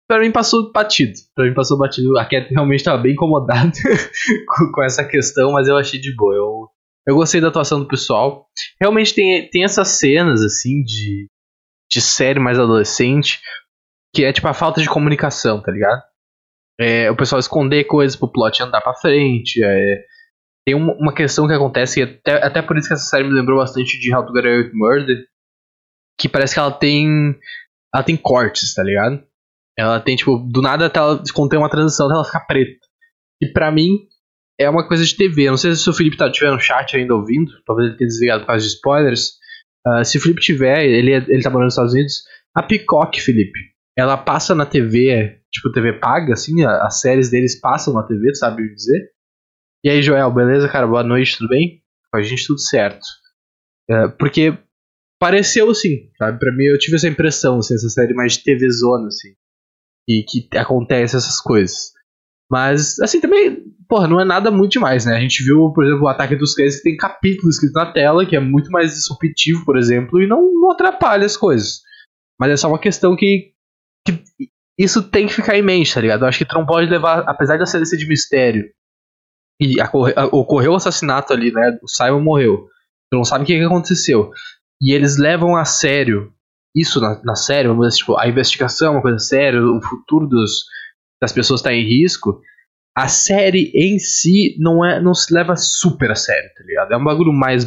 pra 0.08 0.20
mim 0.20 0.32
passou 0.32 0.72
batido. 0.72 1.12
Pra 1.34 1.44
mim 1.44 1.54
passou 1.54 1.78
batido. 1.78 2.18
A 2.18 2.24
Cat 2.24 2.52
realmente 2.52 2.84
tava 2.84 3.02
bem 3.02 3.12
incomodada 3.12 3.70
com, 4.48 4.72
com, 4.72 4.82
essa 4.82 5.04
questão, 5.04 5.52
mas 5.52 5.68
eu 5.68 5.76
achei 5.76 6.00
de 6.00 6.14
boa. 6.14 6.34
Eu, 6.34 6.68
eu 7.08 7.14
gostei 7.14 7.40
da 7.40 7.48
atuação 7.48 7.80
do 7.80 7.88
pessoal. 7.88 8.48
Realmente 8.80 9.14
tem, 9.14 9.48
tem 9.48 9.64
essas 9.64 9.88
cenas, 9.88 10.42
assim, 10.42 10.82
de, 10.82 11.28
de 11.90 12.00
série 12.00 12.40
mais 12.40 12.58
adolescente, 12.58 13.40
que 14.14 14.24
é 14.24 14.32
tipo 14.32 14.48
a 14.48 14.54
falta 14.54 14.80
de 14.80 14.88
comunicação, 14.88 15.62
tá 15.62 15.70
ligado? 15.70 16.02
É, 16.78 17.10
o 17.10 17.16
pessoal 17.16 17.38
esconder 17.38 17.84
coisas 17.84 18.16
pro 18.16 18.30
plot 18.30 18.62
andar 18.62 18.82
pra 18.82 18.94
frente, 18.94 19.62
é, 19.64 20.04
tem 20.66 20.74
uma 20.74 21.14
questão 21.14 21.46
que 21.46 21.54
acontece, 21.54 22.00
e 22.00 22.02
até, 22.02 22.44
até 22.44 22.60
por 22.60 22.76
isso 22.76 22.88
que 22.88 22.94
essa 22.94 23.04
série 23.04 23.22
me 23.22 23.32
lembrou 23.32 23.58
bastante 23.58 24.00
de 24.00 24.12
How 24.12 24.26
to 24.26 24.32
Get 24.34 24.44
Away 24.44 24.62
with 24.64 24.72
Murder, 24.74 25.24
que 26.18 26.28
parece 26.28 26.54
que 26.54 26.58
ela 26.58 26.72
tem. 26.72 27.38
Ela 27.94 28.02
tem 28.02 28.16
cortes, 28.16 28.74
tá 28.74 28.82
ligado? 28.82 29.22
Ela 29.78 30.00
tem, 30.00 30.16
tipo, 30.16 30.38
do 30.38 30.60
nada 30.60 30.86
até 30.86 30.98
ela 30.98 31.22
contém 31.32 31.58
uma 31.58 31.70
transição 31.70 32.10
ela 32.10 32.24
ficar 32.24 32.40
preta. 32.40 32.80
E 33.40 33.46
pra 33.46 33.70
mim, 33.70 33.90
é 34.58 34.68
uma 34.68 34.86
coisa 34.88 35.04
de 35.04 35.16
TV. 35.16 35.44
Eu 35.44 35.52
não 35.52 35.58
sei 35.58 35.74
se 35.76 35.88
o 35.88 35.92
Felipe 35.92 36.16
tá, 36.16 36.30
tiver 36.30 36.50
no 36.50 36.58
chat 36.58 36.96
ainda 36.96 37.14
ouvindo, 37.14 37.52
talvez 37.64 37.88
ele 37.88 37.98
tenha 37.98 38.08
desligado 38.08 38.40
por 38.40 38.48
causa 38.48 38.64
de 38.64 38.72
spoilers. 38.72 39.34
Uh, 39.86 40.04
se 40.04 40.18
o 40.18 40.20
Felipe 40.20 40.40
tiver, 40.40 40.84
ele, 40.84 41.12
é, 41.12 41.18
ele 41.28 41.42
tá 41.42 41.50
morando 41.50 41.66
nos 41.66 41.74
Estados 41.74 41.92
Unidos. 41.92 42.22
A 42.54 42.62
Peacock, 42.62 43.20
Felipe, 43.20 43.58
ela 43.96 44.16
passa 44.16 44.54
na 44.54 44.66
TV, 44.66 45.38
tipo, 45.52 45.70
TV 45.70 45.92
paga, 45.92 46.32
assim, 46.32 46.64
as 46.64 47.00
séries 47.00 47.30
deles 47.30 47.60
passam 47.60 47.94
na 47.94 48.02
TV, 48.02 48.34
sabe 48.34 48.74
dizer? 48.74 49.10
E 49.84 49.90
aí, 49.90 50.02
Joel, 50.02 50.32
beleza, 50.32 50.68
cara? 50.68 50.86
Boa 50.86 51.02
noite, 51.02 51.36
tudo 51.38 51.48
bem? 51.48 51.82
Com 52.10 52.18
a 52.18 52.22
gente 52.22 52.46
tudo 52.46 52.60
certo. 52.60 53.06
É, 53.88 54.08
porque 54.08 54.58
pareceu 55.18 55.70
assim, 55.70 56.10
sabe? 56.18 56.38
Pra 56.38 56.52
mim 56.52 56.64
eu 56.64 56.78
tive 56.78 56.96
essa 56.96 57.08
impressão, 57.08 57.58
assim, 57.58 57.74
essa 57.74 57.88
série 57.88 58.14
mais 58.14 58.34
de 58.34 58.44
TV 58.44 58.68
zona, 58.70 59.08
assim. 59.08 59.34
E 60.08 60.24
que 60.24 60.48
acontece 60.56 61.16
essas 61.16 61.40
coisas. 61.40 61.92
Mas, 62.50 62.98
assim, 63.00 63.20
também, 63.20 63.64
porra, 63.88 64.06
não 64.06 64.20
é 64.20 64.24
nada 64.24 64.50
muito 64.50 64.72
demais, 64.72 65.04
né? 65.04 65.16
A 65.16 65.20
gente 65.20 65.42
viu, 65.42 65.72
por 65.72 65.84
exemplo, 65.84 66.04
o 66.04 66.08
Ataque 66.08 66.36
dos 66.36 66.54
Cães 66.54 66.76
que 66.76 66.82
tem 66.82 66.96
capítulo 66.96 67.50
escrito 67.50 67.72
na 67.74 67.92
tela, 67.92 68.24
que 68.24 68.36
é 68.36 68.40
muito 68.40 68.70
mais 68.70 68.92
disruptivo, 68.92 69.64
por 69.64 69.76
exemplo, 69.76 70.20
e 70.22 70.26
não, 70.26 70.52
não 70.52 70.70
atrapalha 70.70 71.26
as 71.26 71.36
coisas. 71.36 71.80
Mas 72.38 72.50
é 72.50 72.56
só 72.56 72.68
uma 72.68 72.78
questão 72.78 73.16
que, 73.16 73.52
que 74.06 74.22
isso 74.78 75.02
tem 75.02 75.26
que 75.26 75.32
ficar 75.32 75.56
em 75.56 75.62
mente, 75.62 75.92
tá 75.92 76.00
ligado? 76.00 76.22
Eu 76.22 76.28
acho 76.28 76.38
que 76.38 76.44
tu 76.44 76.54
não 76.54 76.66
pode 76.66 76.88
levar, 76.88 77.20
apesar 77.26 77.58
da 77.58 77.66
série 77.66 77.86
ser 77.86 77.96
de 77.96 78.08
mistério, 78.08 78.64
e 79.60 79.76
ocorreu 80.32 80.72
o 80.72 80.76
assassinato 80.76 81.32
ali, 81.32 81.50
né? 81.50 81.78
O 81.82 81.88
Simon 81.88 82.20
morreu. 82.20 82.68
Tu 83.10 83.16
não 83.16 83.24
sabe 83.24 83.44
o 83.44 83.46
que, 83.46 83.58
aconteceu. 83.62 84.30
E 84.80 84.92
eles 84.92 85.16
levam 85.16 85.56
a 85.56 85.64
sério 85.64 86.32
isso 86.74 87.00
na, 87.00 87.18
na 87.24 87.34
série, 87.34 87.68
vamos 87.68 87.86
dizer, 87.86 87.98
tipo, 88.00 88.18
a 88.18 88.28
investigação 88.28 88.88
é 88.88 88.90
uma 88.90 89.02
coisa 89.02 89.18
séria, 89.18 89.58
o 89.62 89.80
futuro 89.80 90.26
dos, 90.26 90.64
das 91.20 91.32
pessoas 91.32 91.60
está 91.60 91.72
em 91.72 91.82
risco. 91.82 92.42
A 92.94 93.08
série 93.08 93.72
em 93.74 93.98
si 93.98 94.56
não 94.58 94.84
é 94.84 95.00
não 95.00 95.14
se 95.14 95.32
leva 95.32 95.56
super 95.56 96.10
a 96.10 96.14
sério, 96.14 96.50
tá 96.54 96.64
ligado? 96.64 96.92
É 96.92 96.96
um 96.96 97.04
bagulho 97.04 97.32
mais. 97.32 97.64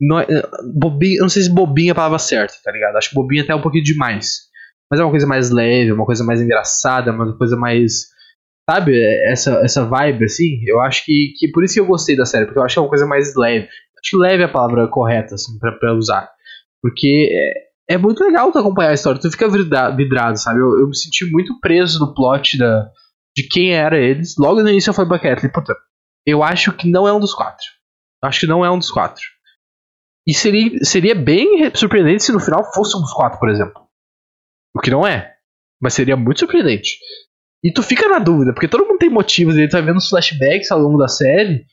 Não, 0.00 0.20
é, 0.20 0.26
bobinho, 0.74 1.22
não 1.22 1.28
sei 1.28 1.42
se 1.42 1.50
bobinha 1.50 1.90
é 1.90 1.92
a 1.92 1.96
palavra 1.96 2.18
certa, 2.18 2.54
tá 2.62 2.70
ligado? 2.70 2.96
Acho 2.96 3.10
que 3.10 3.14
bobinha 3.14 3.42
até 3.42 3.52
é 3.52 3.56
um 3.56 3.62
pouquinho 3.62 3.84
demais. 3.84 4.42
Mas 4.90 5.00
é 5.00 5.04
uma 5.04 5.10
coisa 5.10 5.26
mais 5.26 5.50
leve, 5.50 5.92
uma 5.92 6.06
coisa 6.06 6.24
mais 6.24 6.40
engraçada, 6.40 7.12
uma 7.12 7.36
coisa 7.36 7.56
mais 7.56 8.11
Sabe, 8.72 8.98
essa, 9.30 9.60
essa 9.62 9.84
vibe, 9.84 10.24
assim, 10.24 10.62
eu 10.66 10.80
acho 10.80 11.04
que, 11.04 11.34
que 11.38 11.48
por 11.48 11.62
isso 11.62 11.74
que 11.74 11.80
eu 11.80 11.86
gostei 11.86 12.16
da 12.16 12.24
série, 12.24 12.46
porque 12.46 12.58
eu 12.58 12.62
acho 12.62 12.74
que 12.74 12.78
é 12.78 12.82
uma 12.82 12.88
coisa 12.88 13.04
mais 13.04 13.36
leve. 13.36 13.66
Acho 13.66 14.10
que 14.10 14.16
leve 14.16 14.42
é 14.42 14.46
a 14.46 14.50
palavra 14.50 14.88
correta, 14.88 15.34
assim, 15.34 15.58
pra, 15.58 15.72
pra 15.72 15.94
usar. 15.94 16.30
Porque 16.80 17.28
é, 17.30 17.94
é 17.94 17.98
muito 17.98 18.24
legal 18.24 18.50
tu 18.50 18.58
acompanhar 18.58 18.90
a 18.90 18.94
história, 18.94 19.20
tu 19.20 19.30
fica 19.30 19.46
vidrado, 19.94 20.38
sabe? 20.38 20.58
Eu, 20.58 20.80
eu 20.80 20.88
me 20.88 20.96
senti 20.96 21.30
muito 21.30 21.60
preso 21.60 22.00
no 22.00 22.14
plot 22.14 22.56
da, 22.56 22.90
de 23.36 23.46
quem 23.46 23.74
era 23.74 23.98
eles. 23.98 24.36
Logo 24.38 24.62
no 24.62 24.70
início 24.70 24.88
eu 24.88 24.94
falei 24.94 25.10
pra 25.10 25.18
Kathleen, 25.18 25.52
puta, 25.52 25.76
eu 26.24 26.42
acho 26.42 26.72
que 26.72 26.90
não 26.90 27.06
é 27.06 27.12
um 27.12 27.20
dos 27.20 27.34
quatro. 27.34 27.66
Eu 28.22 28.28
acho 28.30 28.40
que 28.40 28.46
não 28.46 28.64
é 28.64 28.70
um 28.70 28.78
dos 28.78 28.90
quatro. 28.90 29.22
E 30.26 30.32
seria, 30.32 30.82
seria 30.82 31.14
bem 31.14 31.70
surpreendente 31.74 32.24
se 32.24 32.32
no 32.32 32.40
final 32.40 32.72
fosse 32.72 32.96
um 32.96 33.00
dos 33.02 33.12
quatro, 33.12 33.38
por 33.38 33.50
exemplo. 33.50 33.86
O 34.74 34.80
que 34.80 34.90
não 34.90 35.06
é. 35.06 35.34
Mas 35.78 35.92
seria 35.92 36.16
muito 36.16 36.38
surpreendente. 36.38 36.96
E 37.64 37.72
tu 37.72 37.82
fica 37.82 38.08
na 38.08 38.18
dúvida, 38.18 38.52
porque 38.52 38.66
todo 38.66 38.86
mundo 38.86 38.98
tem 38.98 39.08
motivos, 39.08 39.56
ele 39.56 39.68
tá 39.68 39.80
vendo 39.80 39.98
os 39.98 40.08
flashbacks 40.08 40.70
ao 40.70 40.80
longo 40.80 40.98
da 40.98 41.06
série. 41.06 41.64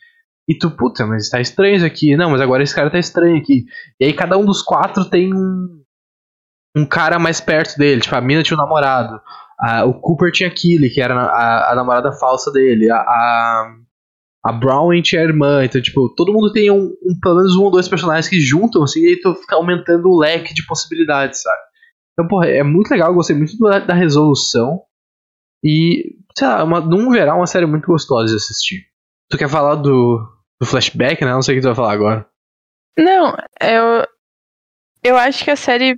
E 0.47 0.57
tu, 0.57 0.71
puta, 0.71 1.05
mas 1.05 1.29
tá 1.29 1.39
estranho 1.39 1.75
isso 1.75 1.85
aqui. 1.85 2.15
Não, 2.15 2.31
mas 2.31 2.41
agora 2.41 2.63
esse 2.63 2.73
cara 2.73 2.89
tá 2.89 2.99
estranho 2.99 3.37
aqui. 3.37 3.65
E 3.99 4.05
aí 4.05 4.13
cada 4.13 4.37
um 4.37 4.45
dos 4.45 4.61
quatro 4.61 5.05
tem 5.05 5.33
um, 5.33 5.83
um 6.75 6.85
cara 6.85 7.19
mais 7.19 7.39
perto 7.39 7.77
dele. 7.77 8.01
Tipo, 8.01 8.15
a 8.15 8.21
mina 8.21 8.41
tinha 8.43 8.57
um 8.57 8.61
namorado. 8.61 9.21
A, 9.59 9.85
o 9.85 9.93
Cooper 9.93 10.31
tinha 10.31 10.49
Killy, 10.49 10.89
que 10.89 11.01
era 11.01 11.13
a, 11.13 11.71
a, 11.71 11.75
namorada 11.75 12.11
falsa 12.13 12.51
dele. 12.51 12.89
A, 12.89 12.97
a, 12.97 13.75
a 14.45 14.51
Brown 14.51 14.89
tinha 15.03 15.21
a 15.21 15.25
irmã. 15.25 15.63
Então, 15.63 15.81
tipo, 15.81 16.13
todo 16.15 16.33
mundo 16.33 16.51
tem 16.51 16.71
um, 16.71 16.95
um, 17.03 17.19
pelo 17.21 17.35
menos 17.35 17.55
um 17.55 17.63
ou 17.65 17.71
dois 17.71 17.87
personagens 17.87 18.27
que 18.27 18.39
juntam, 18.39 18.81
assim, 18.83 19.01
e 19.01 19.09
aí 19.09 19.21
tu 19.21 19.35
fica 19.35 19.55
aumentando 19.55 20.07
o 20.09 20.19
leque 20.19 20.53
de 20.53 20.65
possibilidades, 20.65 21.43
sabe? 21.43 21.61
Então, 22.13 22.27
porra, 22.27 22.47
é 22.47 22.63
muito 22.63 22.89
legal, 22.89 23.09
eu 23.09 23.15
gostei 23.15 23.35
muito 23.35 23.55
da, 23.59 23.79
da 23.79 23.93
resolução. 23.93 24.81
E, 25.63 26.15
sei 26.37 26.47
lá, 26.47 26.63
uma, 26.63 26.79
num 26.79 27.11
geral, 27.13 27.37
uma 27.37 27.47
série 27.47 27.65
muito 27.65 27.87
gostosa 27.87 28.27
de 28.27 28.35
assistir. 28.35 28.85
Tu 29.29 29.37
quer 29.37 29.49
falar 29.49 29.75
do, 29.75 30.19
do 30.59 30.65
flashback, 30.65 31.23
né? 31.23 31.31
Não 31.31 31.41
sei 31.41 31.55
o 31.55 31.57
que 31.57 31.61
tu 31.61 31.67
vai 31.67 31.75
falar 31.75 31.93
agora. 31.93 32.27
Não, 32.97 33.35
eu. 33.61 34.05
Eu 35.01 35.15
acho 35.15 35.45
que 35.45 35.51
a 35.51 35.55
série 35.55 35.95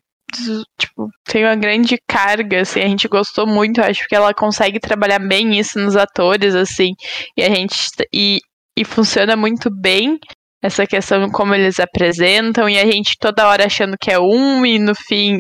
tipo, 0.78 1.10
tem 1.26 1.43
uma 1.43 1.56
grande 1.56 1.97
carga, 2.08 2.62
assim, 2.62 2.82
a 2.82 2.88
gente 2.88 3.08
gostou 3.08 3.45
muito, 3.45 3.82
acho 3.82 4.08
que 4.08 4.15
ela 4.15 4.34
consegue 4.34 4.80
trabalhar 4.80 5.19
bem 5.19 5.58
isso 5.58 5.80
nos 5.80 5.95
atores, 5.95 6.56
assim, 6.56 6.93
e 7.38 7.43
a 7.43 7.50
gente 7.50 7.76
e, 8.13 8.39
e 8.78 8.86
funciona 8.86 9.36
muito 9.36 9.69
bem 9.69 10.17
essa 10.62 10.86
questão 10.86 11.30
como 11.32 11.54
eles 11.54 11.80
apresentam, 11.80 12.69
e 12.69 12.80
a 12.80 12.86
gente 12.86 13.17
toda 13.19 13.47
hora 13.47 13.65
achando 13.65 13.97
que 14.00 14.12
é 14.12 14.19
um, 14.19 14.65
e 14.65 14.80
no 14.80 14.93
fim 14.95 15.38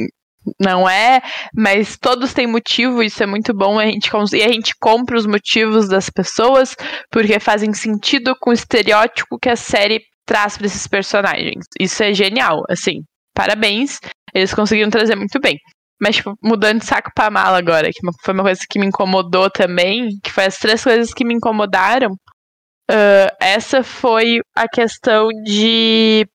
não 0.59 0.89
é, 0.89 1.21
mas 1.55 1.97
todos 1.97 2.33
têm 2.33 2.47
motivo, 2.47 3.03
isso 3.03 3.21
é 3.21 3.25
muito 3.25 3.53
bom. 3.53 3.79
A 3.79 3.85
gente, 3.85 4.09
e 4.33 4.43
a 4.43 4.51
gente 4.51 4.73
compra 4.79 5.17
os 5.17 5.25
motivos 5.25 5.87
das 5.87 6.09
pessoas 6.09 6.75
porque 7.11 7.39
fazem 7.39 7.73
sentido 7.73 8.35
com 8.39 8.49
o 8.49 8.53
estereótipo 8.53 9.37
que 9.39 9.49
a 9.49 9.55
série 9.55 10.01
traz 10.25 10.57
para 10.57 10.67
esses 10.67 10.87
personagens. 10.87 11.65
Isso 11.79 12.01
é 12.03 12.13
genial, 12.13 12.63
assim. 12.69 13.03
Parabéns, 13.33 13.99
eles 14.33 14.53
conseguiram 14.53 14.89
trazer 14.89 15.15
muito 15.15 15.39
bem. 15.39 15.57
Mas, 16.01 16.15
tipo, 16.15 16.35
mudando 16.43 16.79
de 16.79 16.85
saco 16.85 17.11
pra 17.13 17.29
mala 17.29 17.59
agora, 17.59 17.89
que 17.91 17.99
foi 18.23 18.33
uma 18.33 18.43
coisa 18.43 18.61
que 18.67 18.79
me 18.79 18.87
incomodou 18.87 19.51
também, 19.51 20.09
que 20.23 20.31
foi 20.31 20.45
as 20.45 20.57
três 20.57 20.83
coisas 20.83 21.13
que 21.13 21.23
me 21.23 21.35
incomodaram. 21.35 22.13
Uh, 22.89 23.29
essa 23.39 23.83
foi 23.83 24.39
a 24.55 24.67
questão 24.67 25.27
de 25.45 26.27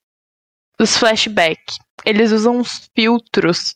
os 0.78 0.96
flashbacks. 0.96 1.76
Eles 2.04 2.30
usam 2.30 2.58
uns 2.58 2.88
filtros 2.94 3.74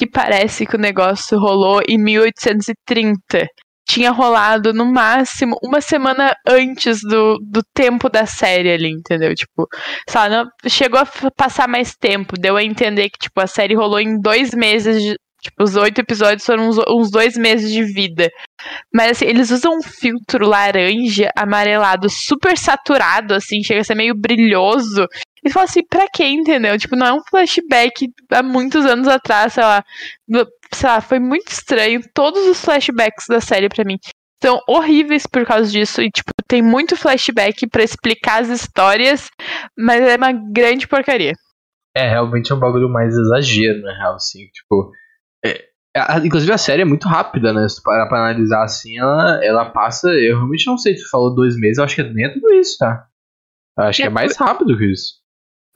que 0.00 0.06
parece 0.06 0.64
que 0.64 0.76
o 0.76 0.80
negócio 0.80 1.38
rolou 1.38 1.82
em 1.86 1.98
1830 1.98 3.46
tinha 3.86 4.10
rolado 4.10 4.72
no 4.72 4.86
máximo 4.86 5.58
uma 5.62 5.82
semana 5.82 6.34
antes 6.48 7.00
do, 7.02 7.38
do 7.42 7.60
tempo 7.74 8.08
da 8.08 8.24
série 8.24 8.72
ali, 8.72 8.88
entendeu? 8.88 9.34
Tipo, 9.34 9.66
só 10.08 10.26
não, 10.26 10.46
chegou 10.68 11.00
a 11.00 11.30
passar 11.36 11.68
mais 11.68 11.94
tempo, 11.96 12.38
deu 12.38 12.56
a 12.56 12.62
entender 12.62 13.10
que, 13.10 13.18
tipo, 13.18 13.38
a 13.40 13.46
série 13.46 13.74
rolou 13.74 14.00
em 14.00 14.18
dois 14.18 14.54
meses 14.54 15.02
de, 15.02 15.16
Tipo, 15.42 15.64
os 15.64 15.76
oito 15.76 16.00
episódios 16.00 16.44
foram 16.44 16.68
uns, 16.68 16.78
uns, 16.88 17.10
dois 17.10 17.36
meses 17.36 17.70
de 17.70 17.82
vida. 17.82 18.30
Mas 18.92 19.12
assim, 19.12 19.24
eles 19.26 19.50
usam 19.50 19.78
um 19.78 19.82
filtro 19.82 20.46
laranja, 20.46 21.30
amarelado, 21.36 22.08
super 22.10 22.56
saturado, 22.58 23.34
assim, 23.34 23.62
chega 23.62 23.80
a 23.80 23.84
ser 23.84 23.94
meio 23.94 24.14
brilhoso. 24.14 25.06
E 25.42 25.50
fala 25.50 25.64
assim, 25.64 25.82
pra 25.88 26.06
quê, 26.12 26.26
entendeu? 26.26 26.78
Tipo, 26.78 26.96
não 26.96 27.06
é 27.06 27.12
um 27.14 27.22
flashback 27.30 28.08
há 28.30 28.42
muitos 28.42 28.84
anos 28.84 29.08
atrás, 29.08 29.54
sei 29.54 29.62
lá 29.62 29.82
sei 30.74 30.88
lá, 30.88 31.00
foi 31.00 31.18
muito 31.18 31.48
estranho. 31.48 32.00
Todos 32.14 32.46
os 32.46 32.64
flashbacks 32.64 33.26
da 33.28 33.40
série 33.40 33.68
para 33.68 33.84
mim 33.84 33.98
são 34.42 34.60
horríveis 34.66 35.26
por 35.26 35.44
causa 35.44 35.70
disso. 35.70 36.00
E, 36.00 36.10
tipo, 36.10 36.30
tem 36.48 36.62
muito 36.62 36.96
flashback 36.96 37.68
para 37.68 37.82
explicar 37.82 38.42
as 38.42 38.48
histórias, 38.48 39.28
mas 39.76 40.02
é 40.02 40.16
uma 40.16 40.32
grande 40.32 40.86
porcaria. 40.88 41.32
É, 41.94 42.08
realmente 42.08 42.52
é 42.52 42.54
um 42.54 42.60
bagulho 42.60 42.88
mais 42.88 43.14
exagero, 43.14 43.82
na 43.82 43.92
real, 43.96 44.14
assim, 44.14 44.46
tipo. 44.46 44.92
É, 45.44 45.70
a, 45.96 46.18
inclusive 46.18 46.52
a 46.52 46.58
série 46.58 46.82
é 46.82 46.84
muito 46.84 47.08
rápida, 47.08 47.52
né? 47.52 47.68
Se 47.68 47.76
tu 47.76 47.82
parar 47.82 48.06
pra 48.06 48.18
analisar 48.18 48.62
assim, 48.62 48.98
ela, 48.98 49.44
ela 49.44 49.70
passa. 49.70 50.08
Eu 50.08 50.36
realmente 50.36 50.66
não 50.66 50.78
sei, 50.78 50.94
tu 50.94 51.08
falou 51.10 51.34
dois 51.34 51.56
meses, 51.56 51.78
eu 51.78 51.84
acho 51.84 51.96
que 51.96 52.02
nem 52.02 52.26
é 52.26 52.32
tudo 52.32 52.52
isso, 52.54 52.76
tá? 52.78 53.06
Eu 53.78 53.84
acho 53.84 54.02
é 54.02 54.04
que 54.04 54.06
é 54.06 54.10
mais 54.10 54.36
rápido 54.36 54.76
que 54.76 54.86
isso. 54.86 55.20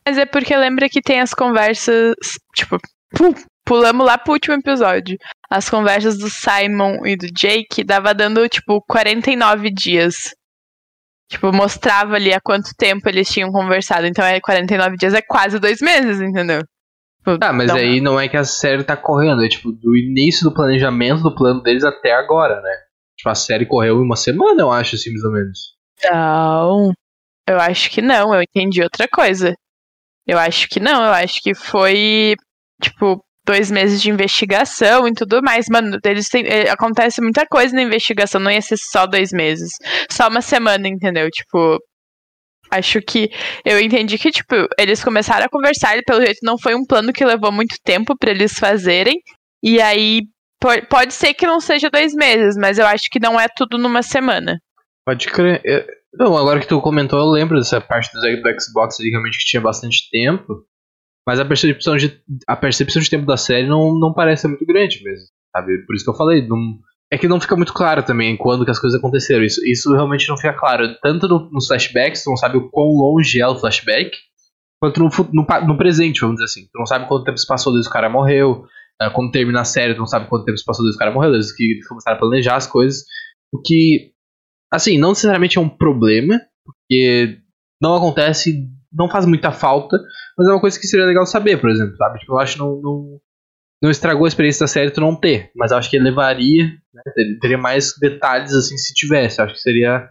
Mas 0.07 0.19
é 0.19 0.27
porque 0.27 0.55
lembra 0.55 0.89
que 0.89 1.01
tem 1.01 1.21
as 1.21 1.33
conversas, 1.33 2.15
tipo, 2.55 2.79
pulamos 3.65 4.07
lá 4.07 4.19
pro 4.19 4.35
último 4.35 4.55
episódio. 4.55 5.17
As 5.51 5.69
conversas 5.71 6.19
do 6.19 6.29
Simon 6.29 7.07
e 7.07 7.17
do 7.17 7.27
Jake 7.27 7.83
dava 7.83 8.15
dando, 8.15 8.47
tipo, 8.49 8.83
49 8.83 9.71
dias. 9.71 10.35
Tipo, 11.31 11.53
mostrava 11.53 12.17
ali 12.17 12.35
há 12.35 12.41
quanto 12.41 12.75
tempo 12.77 13.09
eles 13.09 13.29
tinham 13.29 13.51
conversado. 13.51 14.07
Então, 14.07 14.25
é 14.25 14.41
49 14.41 14.97
dias 14.97 15.15
é 15.15 15.23
quase 15.23 15.59
dois 15.59 15.81
meses, 15.81 16.21
entendeu? 16.21 16.61
Tipo, 17.25 17.39
ah, 17.41 17.53
mas 17.55 17.71
aí 17.71 18.03
não 18.03 18.21
é 18.21 18.29
que 18.29 18.37
a 18.37 18.45
série 18.45 18.85
tá 18.85 18.97
correndo, 18.97 19.43
é 19.43 19.49
tipo, 19.49 19.73
do 19.73 19.97
início 19.97 20.45
do 20.45 20.53
planejamento 20.53 21.23
do 21.23 21.35
plano 21.35 21.63
deles 21.63 21.83
até 21.83 22.13
agora, 22.13 22.61
né? 22.61 22.71
Tipo, 23.17 23.31
a 23.31 23.35
série 23.35 23.65
correu 23.65 23.97
em 23.97 24.05
uma 24.05 24.17
semana, 24.17 24.61
eu 24.61 24.71
acho, 24.71 24.97
assim, 24.97 25.11
mais 25.11 25.25
ou 25.25 25.33
menos. 25.33 25.59
Não, 26.05 26.93
eu 27.49 27.59
acho 27.59 27.91
que 27.91 28.03
não, 28.03 28.35
eu 28.35 28.43
entendi 28.43 28.83
outra 28.83 29.09
coisa. 29.09 29.55
Eu 30.27 30.39
acho 30.39 30.69
que 30.69 30.79
não, 30.79 31.03
eu 31.03 31.13
acho 31.13 31.41
que 31.43 31.55
foi, 31.55 32.35
tipo, 32.83 33.25
dois 33.47 33.71
meses 33.71 34.03
de 34.03 34.11
investigação 34.11 35.09
e 35.09 35.15
tudo 35.15 35.43
mais. 35.43 35.67
Mano, 35.71 35.99
eles 36.05 36.29
têm, 36.29 36.47
é, 36.47 36.71
acontece 36.71 37.23
muita 37.23 37.47
coisa 37.47 37.75
na 37.75 37.83
investigação, 37.83 38.41
não 38.41 38.51
ia 38.51 38.61
ser 38.61 38.77
só 38.77 39.07
dois 39.07 39.31
meses. 39.33 39.71
Só 40.11 40.29
uma 40.29 40.43
semana, 40.43 40.89
entendeu? 40.89 41.31
Tipo. 41.31 41.79
Acho 42.77 43.01
que 43.01 43.31
eu 43.65 43.81
entendi 43.81 44.19
que, 44.19 44.31
tipo, 44.31 44.55
eles 44.79 45.03
começaram 45.03 45.47
a 45.47 45.49
conversar 45.49 45.97
e 45.97 46.03
pelo 46.03 46.25
jeito 46.25 46.41
não 46.43 46.59
foi 46.59 46.75
um 46.75 46.85
plano 46.85 47.13
que 47.13 47.25
levou 47.25 47.53
muito 47.53 47.77
tempo 47.85 48.17
para 48.19 48.31
eles 48.31 48.59
fazerem. 48.59 49.21
E 49.63 49.81
aí 49.81 50.23
pode 50.89 51.13
ser 51.13 51.35
que 51.35 51.47
não 51.47 51.61
seja 51.61 51.91
dois 51.91 52.15
meses, 52.15 52.57
mas 52.57 52.79
eu 52.79 52.87
acho 52.87 53.09
que 53.11 53.21
não 53.21 53.39
é 53.39 53.47
tudo 53.55 53.79
numa 53.79 54.03
semana. 54.03 54.59
Pode 55.07 55.27
crer. 55.29 55.63
Não, 56.15 56.37
agora 56.37 56.61
que 56.61 56.69
tu 56.69 56.81
comentou, 56.81 57.19
eu 57.19 57.27
lembro 57.27 57.59
dessa 57.59 57.81
parte 57.81 58.11
do 58.13 58.61
Xbox 58.61 59.01
ali, 59.01 59.11
realmente 59.11 59.39
que 59.39 59.45
tinha 59.45 59.61
bastante 59.61 60.09
tempo. 60.11 60.65
Mas 61.27 61.41
a 61.41 61.45
percepção 61.45 61.97
de, 61.97 62.21
a 62.47 62.55
percepção 62.55 63.01
de 63.01 63.09
tempo 63.09 63.27
da 63.27 63.37
série 63.37 63.67
não, 63.67 63.99
não 63.99 64.13
parece 64.13 64.47
muito 64.47 64.65
grande 64.67 65.03
mesmo, 65.03 65.27
sabe? 65.55 65.85
Por 65.87 65.97
isso 65.97 66.05
que 66.05 66.11
eu 66.11 66.17
falei, 66.17 66.47
não, 66.47 66.79
é 67.13 67.19
que 67.19 67.29
não 67.29 67.41
fica 67.41 67.57
muito 67.57 67.73
claro 67.73 68.03
também 68.03 68.37
quando 68.37 68.65
que 68.65 68.71
as 68.71 68.79
coisas 68.79 68.99
aconteceram. 68.99 69.45
Isso, 69.45 69.61
isso 69.65 69.93
realmente 69.93 70.29
não 70.29 70.37
fica 70.37 70.53
claro. 70.53 70.95
Tanto 71.01 71.29
no, 71.29 71.51
nos 71.51 71.67
flashbacks, 71.67 72.25
tu 72.25 72.31
não 72.31 72.37
sabe 72.37 72.57
o 72.57 72.69
quão 72.71 72.89
longe 72.89 73.41
é 73.41 73.47
o 73.47 73.57
flashback, 73.57 74.11
quanto 74.81 75.01
no, 75.01 75.09
no, 75.33 75.47
no, 75.67 75.77
presente, 75.77 76.21
vamos 76.21 76.37
dizer 76.37 76.47
assim. 76.47 76.69
Tu 76.73 76.79
não 76.79 76.87
sabe 76.87 77.07
quanto 77.07 77.25
tempo 77.25 77.39
se 77.39 77.47
passou 77.47 77.73
desde 77.73 77.89
o 77.89 77.93
cara 77.93 78.09
morreu. 78.09 78.65
Uh, 79.03 79.11
quando 79.13 79.33
termina 79.33 79.61
a 79.61 79.65
série, 79.65 79.95
tu 79.95 79.99
não 79.99 80.07
sabe 80.07 80.29
quanto 80.29 80.45
tempo 80.45 80.59
se 80.59 80.65
passou 80.65 80.85
desde 80.85 80.97
o 80.97 80.99
cara 80.99 81.13
morreu, 81.13 81.33
desde 81.33 81.55
que 81.55 81.81
começaram 81.89 82.17
a 82.17 82.21
planejar 82.21 82.57
as 82.57 82.67
coisas. 82.67 83.05
O 83.53 83.61
que, 83.61 84.13
assim, 84.73 84.99
não 84.99 85.11
necessariamente 85.11 85.59
é 85.59 85.61
um 85.61 85.69
problema, 85.69 86.41
porque 86.65 87.39
não 87.81 87.95
acontece 87.97 88.69
não 88.95 89.11
faz 89.11 89.27
muita 89.27 89.51
falta, 89.51 89.99
mas 90.39 90.47
é 90.47 90.53
uma 90.53 90.61
coisa 90.61 90.79
que 90.79 90.87
seria 90.87 91.05
legal 91.05 91.27
saber, 91.27 91.61
por 91.61 91.69
exemplo, 91.69 91.97
sabe? 91.97 92.21
Tipo, 92.21 92.35
eu 92.35 92.39
acho 92.39 92.59
não, 92.59 92.81
não, 92.81 93.21
não 93.85 93.91
estragou 93.91 94.25
a 94.25 94.29
experiência 94.29 94.65
da 94.65 94.69
série 94.69 94.91
tu 94.91 95.03
não 95.03 95.15
ter, 95.15 95.51
mas 95.55 95.71
acho 95.71 95.91
que 95.91 95.99
levaria, 95.99 96.65
né, 96.93 97.03
teria 97.39 97.59
mais 97.59 97.93
detalhes 98.01 98.55
assim 98.55 98.79
se 98.79 98.95
tivesse, 98.95 99.43
acho 99.43 99.53
que 99.53 99.61
seria 99.61 100.09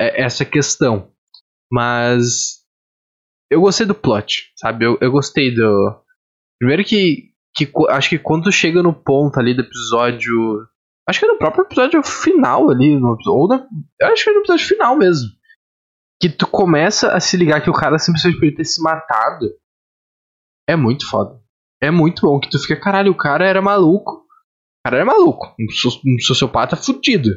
é, 0.00 0.22
essa 0.22 0.44
questão. 0.44 1.10
Mas 1.68 2.60
eu 3.50 3.60
gostei 3.60 3.84
do 3.84 3.94
plot, 3.94 4.52
sabe? 4.56 4.84
Eu, 4.84 4.96
eu 5.00 5.10
gostei 5.10 5.52
do. 5.52 6.00
Primeiro 6.60 6.84
que, 6.84 7.32
que 7.56 7.68
acho 7.88 8.08
que 8.08 8.20
quando 8.20 8.52
chega 8.52 8.84
no 8.84 8.94
ponto 8.94 9.40
ali 9.40 9.52
do 9.52 9.62
episódio. 9.62 10.64
Acho 11.08 11.18
que 11.18 11.26
é 11.26 11.28
no 11.28 11.38
próprio 11.38 11.64
episódio 11.64 12.00
final 12.04 12.70
ali, 12.70 12.96
no, 12.96 13.16
ou 13.26 13.48
na, 13.48 13.66
acho 14.02 14.24
que 14.24 14.30
é 14.30 14.32
no 14.32 14.40
episódio 14.40 14.66
final 14.66 14.96
mesmo 14.96 15.28
que 16.20 16.28
tu 16.28 16.46
começa 16.46 17.12
a 17.12 17.20
se 17.20 17.36
ligar 17.36 17.62
que 17.62 17.70
o 17.70 17.72
cara 17.72 17.98
simplesmente 17.98 18.34
poderia 18.34 18.56
ter 18.56 18.64
se 18.64 18.82
matado, 18.82 19.46
é 20.68 20.74
muito 20.74 21.08
foda. 21.08 21.37
É 21.80 21.90
muito 21.90 22.22
bom 22.22 22.40
que 22.40 22.50
tu 22.50 22.58
fica, 22.58 22.80
caralho, 22.80 23.12
o 23.12 23.16
cara 23.16 23.46
era 23.46 23.62
maluco. 23.62 24.12
O 24.12 24.82
cara 24.84 24.96
era 24.98 25.04
maluco, 25.04 25.54
um, 25.58 26.20
sociopata 26.20 26.76
fudido. 26.76 27.30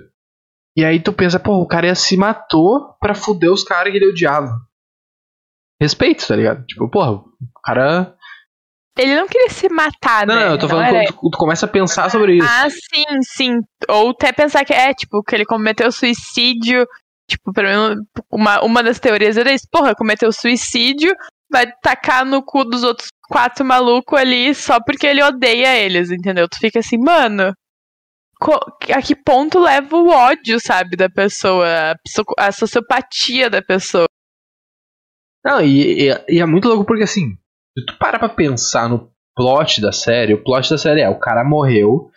E 0.77 0.85
aí 0.85 1.01
tu 1.01 1.11
pensa, 1.11 1.39
pô, 1.39 1.61
o 1.61 1.67
cara 1.67 1.87
ia 1.87 1.95
se 1.95 2.15
matou 2.15 2.95
pra 2.99 3.13
fuder 3.13 3.51
os 3.51 3.63
caras 3.63 3.91
que 3.91 3.97
ele 3.97 4.09
odiava. 4.09 4.55
Respeito, 5.81 6.25
tá 6.25 6.35
ligado? 6.35 6.65
Tipo, 6.65 6.89
porra, 6.89 7.11
o 7.13 7.25
cara. 7.63 8.15
Ele 8.97 9.15
não 9.15 9.27
queria 9.27 9.49
se 9.49 9.67
matar, 9.69 10.27
não, 10.27 10.35
né? 10.35 10.45
Não, 10.45 10.51
eu 10.51 10.59
tô 10.59 10.67
falando 10.67 10.95
era... 10.95 11.05
que 11.05 11.13
tu, 11.13 11.29
tu, 11.29 11.37
começa 11.37 11.65
a 11.65 11.69
pensar 11.69 12.09
sobre 12.09 12.37
isso. 12.37 12.47
Ah, 12.47 12.69
sim, 12.69 13.21
sim. 13.21 13.59
Ou 13.89 14.11
até 14.11 14.31
pensar 14.31 14.63
que 14.63 14.73
é, 14.73 14.93
tipo, 14.93 15.23
que 15.23 15.35
ele 15.35 15.45
cometeu 15.45 15.91
suicídio 15.91 16.85
Tipo, 17.31 17.53
pra 17.53 17.69
mim, 17.69 17.95
uma, 18.29 18.61
uma 18.61 18.83
das 18.83 18.99
teorias 18.99 19.37
era 19.37 19.53
isso. 19.53 19.65
Porra, 19.71 19.95
cometeu 19.95 20.33
suicídio, 20.33 21.15
vai 21.51 21.71
tacar 21.81 22.25
no 22.25 22.43
cu 22.43 22.63
dos 22.63 22.83
outros 22.83 23.09
quatro 23.29 23.65
malucos 23.65 24.19
ali 24.19 24.53
só 24.55 24.79
porque 24.83 25.05
ele 25.05 25.23
odeia 25.23 25.77
eles, 25.77 26.11
entendeu? 26.11 26.47
Tu 26.47 26.57
fica 26.57 26.79
assim, 26.79 26.97
mano. 26.97 27.53
A 28.93 29.01
que 29.01 29.15
ponto 29.15 29.59
leva 29.59 29.95
o 29.95 30.09
ódio, 30.09 30.59
sabe, 30.59 30.97
da 30.97 31.07
pessoa, 31.07 31.95
a 32.39 32.51
sociopatia 32.51 33.49
da 33.49 33.61
pessoa? 33.61 34.07
Não, 35.45 35.61
e, 35.61 36.09
e, 36.09 36.25
e 36.27 36.39
é 36.39 36.45
muito 36.45 36.67
louco 36.67 36.85
porque 36.85 37.03
assim, 37.03 37.37
se 37.77 37.85
tu 37.85 37.97
para 37.99 38.17
pra 38.17 38.29
pensar 38.29 38.89
no 38.89 39.11
plot 39.35 39.79
da 39.79 39.91
série, 39.91 40.33
o 40.33 40.43
plot 40.43 40.69
da 40.69 40.77
série 40.77 41.01
é 41.01 41.09
o 41.09 41.19
cara 41.19 41.43
morreu, 41.43 42.09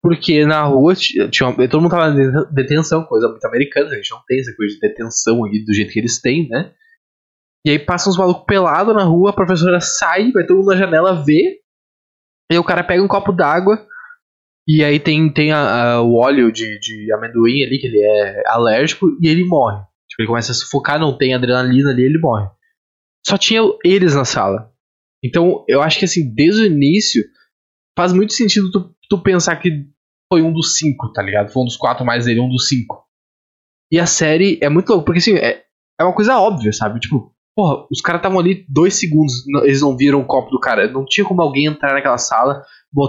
porque 0.00 0.46
na 0.46 0.62
rua 0.62 0.94
tinha, 0.94 1.28
todo 1.68 1.80
mundo 1.80 1.90
tava 1.90 2.10
em 2.10 2.54
detenção, 2.54 3.04
coisa 3.04 3.28
muito 3.28 3.44
americana, 3.44 3.90
a 3.90 3.94
gente 3.96 4.10
não 4.12 4.22
tem 4.26 4.40
essa 4.40 4.54
coisa 4.56 4.74
de 4.74 4.80
detenção 4.80 5.44
aí 5.44 5.64
do 5.64 5.72
jeito 5.72 5.92
que 5.92 5.98
eles 5.98 6.20
têm, 6.20 6.48
né? 6.48 6.72
E 7.66 7.70
aí 7.70 7.80
passam 7.80 8.12
uns 8.12 8.16
malucos 8.16 8.44
pelados 8.46 8.94
na 8.94 9.02
rua, 9.02 9.30
a 9.30 9.32
professora 9.32 9.80
sai, 9.80 10.30
vai 10.30 10.46
todo 10.46 10.58
mundo 10.58 10.68
na 10.68 10.76
janela 10.76 11.24
ver. 11.24 11.58
E 12.48 12.56
o 12.56 12.62
cara 12.62 12.84
pega 12.84 13.02
um 13.02 13.08
copo 13.08 13.32
d'água. 13.32 13.84
E 14.68 14.84
aí 14.84 15.00
tem, 15.00 15.32
tem 15.32 15.50
a, 15.50 15.94
a, 15.94 16.02
o 16.02 16.14
óleo 16.14 16.52
de, 16.52 16.78
de 16.78 17.12
amendoim 17.12 17.64
ali, 17.64 17.80
que 17.80 17.88
ele 17.88 18.00
é 18.00 18.42
alérgico, 18.46 19.08
e 19.20 19.26
ele 19.26 19.44
morre. 19.44 19.78
Tipo, 20.08 20.22
ele 20.22 20.28
começa 20.28 20.52
a 20.52 20.54
sufocar, 20.54 21.00
não 21.00 21.18
tem 21.18 21.34
adrenalina 21.34 21.90
ali, 21.90 22.04
ele 22.04 22.20
morre. 22.20 22.48
Só 23.26 23.36
tinha 23.36 23.60
eles 23.84 24.14
na 24.14 24.24
sala. 24.24 24.72
Então, 25.24 25.64
eu 25.66 25.82
acho 25.82 25.98
que 25.98 26.04
assim, 26.04 26.32
desde 26.32 26.62
o 26.62 26.66
início, 26.66 27.24
faz 27.98 28.12
muito 28.12 28.32
sentido 28.32 28.70
tu, 28.70 28.94
tu 29.10 29.20
pensar 29.20 29.56
que 29.56 29.88
foi 30.32 30.40
um 30.40 30.52
dos 30.52 30.76
cinco, 30.76 31.12
tá 31.12 31.20
ligado? 31.20 31.50
Foi 31.50 31.62
um 31.62 31.66
dos 31.66 31.76
quatro 31.76 32.06
mais 32.06 32.28
ele, 32.28 32.38
um 32.38 32.48
dos 32.48 32.68
cinco. 32.68 33.04
E 33.90 33.98
a 33.98 34.06
série 34.06 34.56
é 34.62 34.68
muito 34.68 34.88
louco, 34.88 35.04
porque 35.04 35.18
assim, 35.18 35.34
é, 35.34 35.64
é 36.00 36.04
uma 36.04 36.14
coisa 36.14 36.38
óbvia, 36.38 36.72
sabe? 36.72 37.00
Tipo, 37.00 37.35
porra, 37.56 37.86
os 37.90 38.02
caras 38.02 38.18
estavam 38.18 38.38
ali 38.38 38.66
dois 38.68 38.94
segundos, 38.94 39.32
eles 39.64 39.80
não 39.80 39.96
viram 39.96 40.20
o 40.20 40.26
copo 40.26 40.50
do 40.50 40.60
cara. 40.60 40.92
Não 40.92 41.06
tinha 41.06 41.26
como 41.26 41.40
alguém 41.40 41.64
entrar 41.64 41.94
naquela 41.94 42.18
sala, 42.18 42.62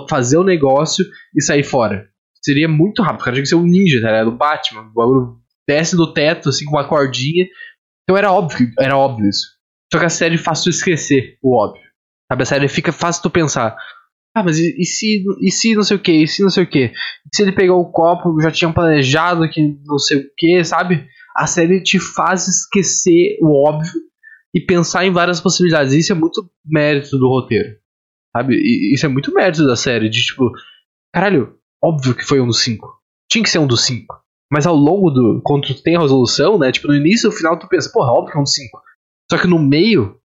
fazer 0.10 0.38
o 0.38 0.43
negócio 0.43 1.05
e 1.36 1.43
sair 1.43 1.63
fora. 1.63 2.07
Seria 2.41 2.69
muito 2.69 3.01
rápido, 3.01 3.21
o 3.21 3.23
cara 3.25 3.36
tinha 3.36 3.43
que 3.43 3.49
ser 3.49 3.55
um 3.55 3.63
ninja, 3.63 4.01
tá 4.01 4.07
ligado? 4.07 4.29
O 4.29 4.38
Batman, 4.38 4.83
o 4.83 4.93
bagulho 4.93 5.38
desce 5.67 5.97
do 5.97 6.13
teto, 6.13 6.47
assim, 6.47 6.63
com 6.63 6.71
uma 6.71 6.88
cordinha. 6.88 7.45
Então 8.03 8.15
era 8.15 8.31
óbvio, 8.31 8.71
era 8.79 8.97
óbvio 8.97 9.27
isso. 9.27 9.45
Só 9.91 9.99
que 9.99 10.05
a 10.05 10.10
série 10.10 10.38
faz 10.38 10.63
tu 10.63 10.69
esquecer 10.69 11.38
o 11.43 11.57
óbvio. 11.57 11.83
Sabe? 12.31 12.43
A 12.43 12.45
série 12.45 12.67
fica 12.69 12.93
faz 12.93 13.19
tu 13.19 13.29
pensar. 13.29 13.75
Ah, 14.33 14.43
mas 14.43 14.60
e, 14.60 14.75
e, 14.79 14.86
se, 14.86 15.25
e 15.41 15.51
se 15.51 15.75
não 15.75 15.83
sei 15.83 15.97
o 15.97 15.99
que, 15.99 16.12
e 16.12 16.27
se 16.27 16.41
não 16.41 16.49
sei 16.49 16.63
o 16.63 16.69
que? 16.69 16.93
Se 17.33 17.41
ele 17.41 17.51
pegou 17.51 17.81
o 17.81 17.91
copo, 17.91 18.39
já 18.39 18.51
tinha 18.51 18.71
planejado 18.71 19.49
que 19.49 19.77
não 19.83 19.97
sei 19.97 20.19
o 20.19 20.23
que, 20.38 20.63
sabe? 20.63 21.05
A 21.36 21.47
série 21.47 21.81
te 21.81 21.99
faz 21.99 22.47
esquecer 22.47 23.38
o 23.41 23.67
óbvio 23.67 23.91
e 24.53 24.62
pensar 24.62 25.05
em 25.05 25.12
várias 25.12 25.41
possibilidades. 25.41 25.93
Isso 25.93 26.12
é 26.12 26.15
muito 26.15 26.49
mérito 26.65 27.17
do 27.17 27.27
roteiro. 27.27 27.77
Sabe? 28.36 28.55
Isso 28.93 29.05
é 29.05 29.10
muito 29.10 29.33
mérito 29.33 29.65
da 29.65 29.75
série. 29.75 30.10
De 30.10 30.21
tipo, 30.21 30.51
caralho, 31.13 31.57
óbvio 31.83 32.15
que 32.15 32.23
foi 32.23 32.39
um 32.39 32.47
dos 32.47 32.60
cinco. 32.60 33.01
Tinha 33.29 33.43
que 33.43 33.49
ser 33.49 33.60
um 33.60 33.67
dos 33.67 33.81
cinco. 33.86 34.21
Mas 34.51 34.65
ao 34.65 34.75
longo 34.75 35.10
do. 35.10 35.41
Quando 35.43 35.67
tu 35.67 35.81
tem 35.81 35.95
a 35.95 35.99
resolução, 35.99 36.57
né? 36.57 36.71
Tipo, 36.71 36.88
no 36.88 36.95
início 36.95 37.27
e 37.27 37.29
no 37.29 37.36
final 37.36 37.60
tu 37.60 37.67
pensa, 37.67 37.91
porra, 37.91 38.12
óbvio 38.12 38.31
que 38.31 38.38
é 38.38 38.39
um 38.39 38.43
dos 38.43 38.53
cinco. 38.53 38.81
Só 39.29 39.38
que 39.38 39.47
no 39.47 39.60
meio, 39.60 40.19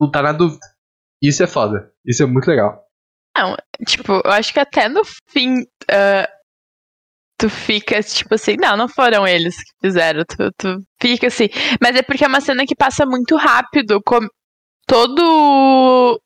tu 0.00 0.10
tá 0.10 0.22
na 0.22 0.32
dúvida. 0.32 0.64
Isso 1.22 1.42
é 1.42 1.46
foda. 1.46 1.92
Isso 2.06 2.22
é 2.22 2.26
muito 2.26 2.48
legal. 2.48 2.82
Não, 3.36 3.56
tipo, 3.86 4.12
eu 4.24 4.30
acho 4.30 4.52
que 4.52 4.60
até 4.60 4.88
no 4.88 5.02
fim 5.28 5.60
uh, 5.60 6.37
tu 7.38 7.48
fica, 7.48 8.02
tipo 8.02 8.34
assim, 8.34 8.56
não, 8.56 8.76
não 8.76 8.88
foram 8.88 9.26
eles 9.26 9.56
que 9.56 9.70
fizeram. 9.80 10.24
Tu, 10.24 10.52
tu 10.58 10.82
fica 11.00 11.28
assim. 11.28 11.48
Mas 11.80 11.96
é 11.96 12.02
porque 12.02 12.24
é 12.24 12.28
uma 12.28 12.40
cena 12.40 12.66
que 12.66 12.74
passa 12.74 13.06
muito 13.06 13.36
rápido. 13.36 14.02
Com 14.02 14.20
todo 14.86 16.20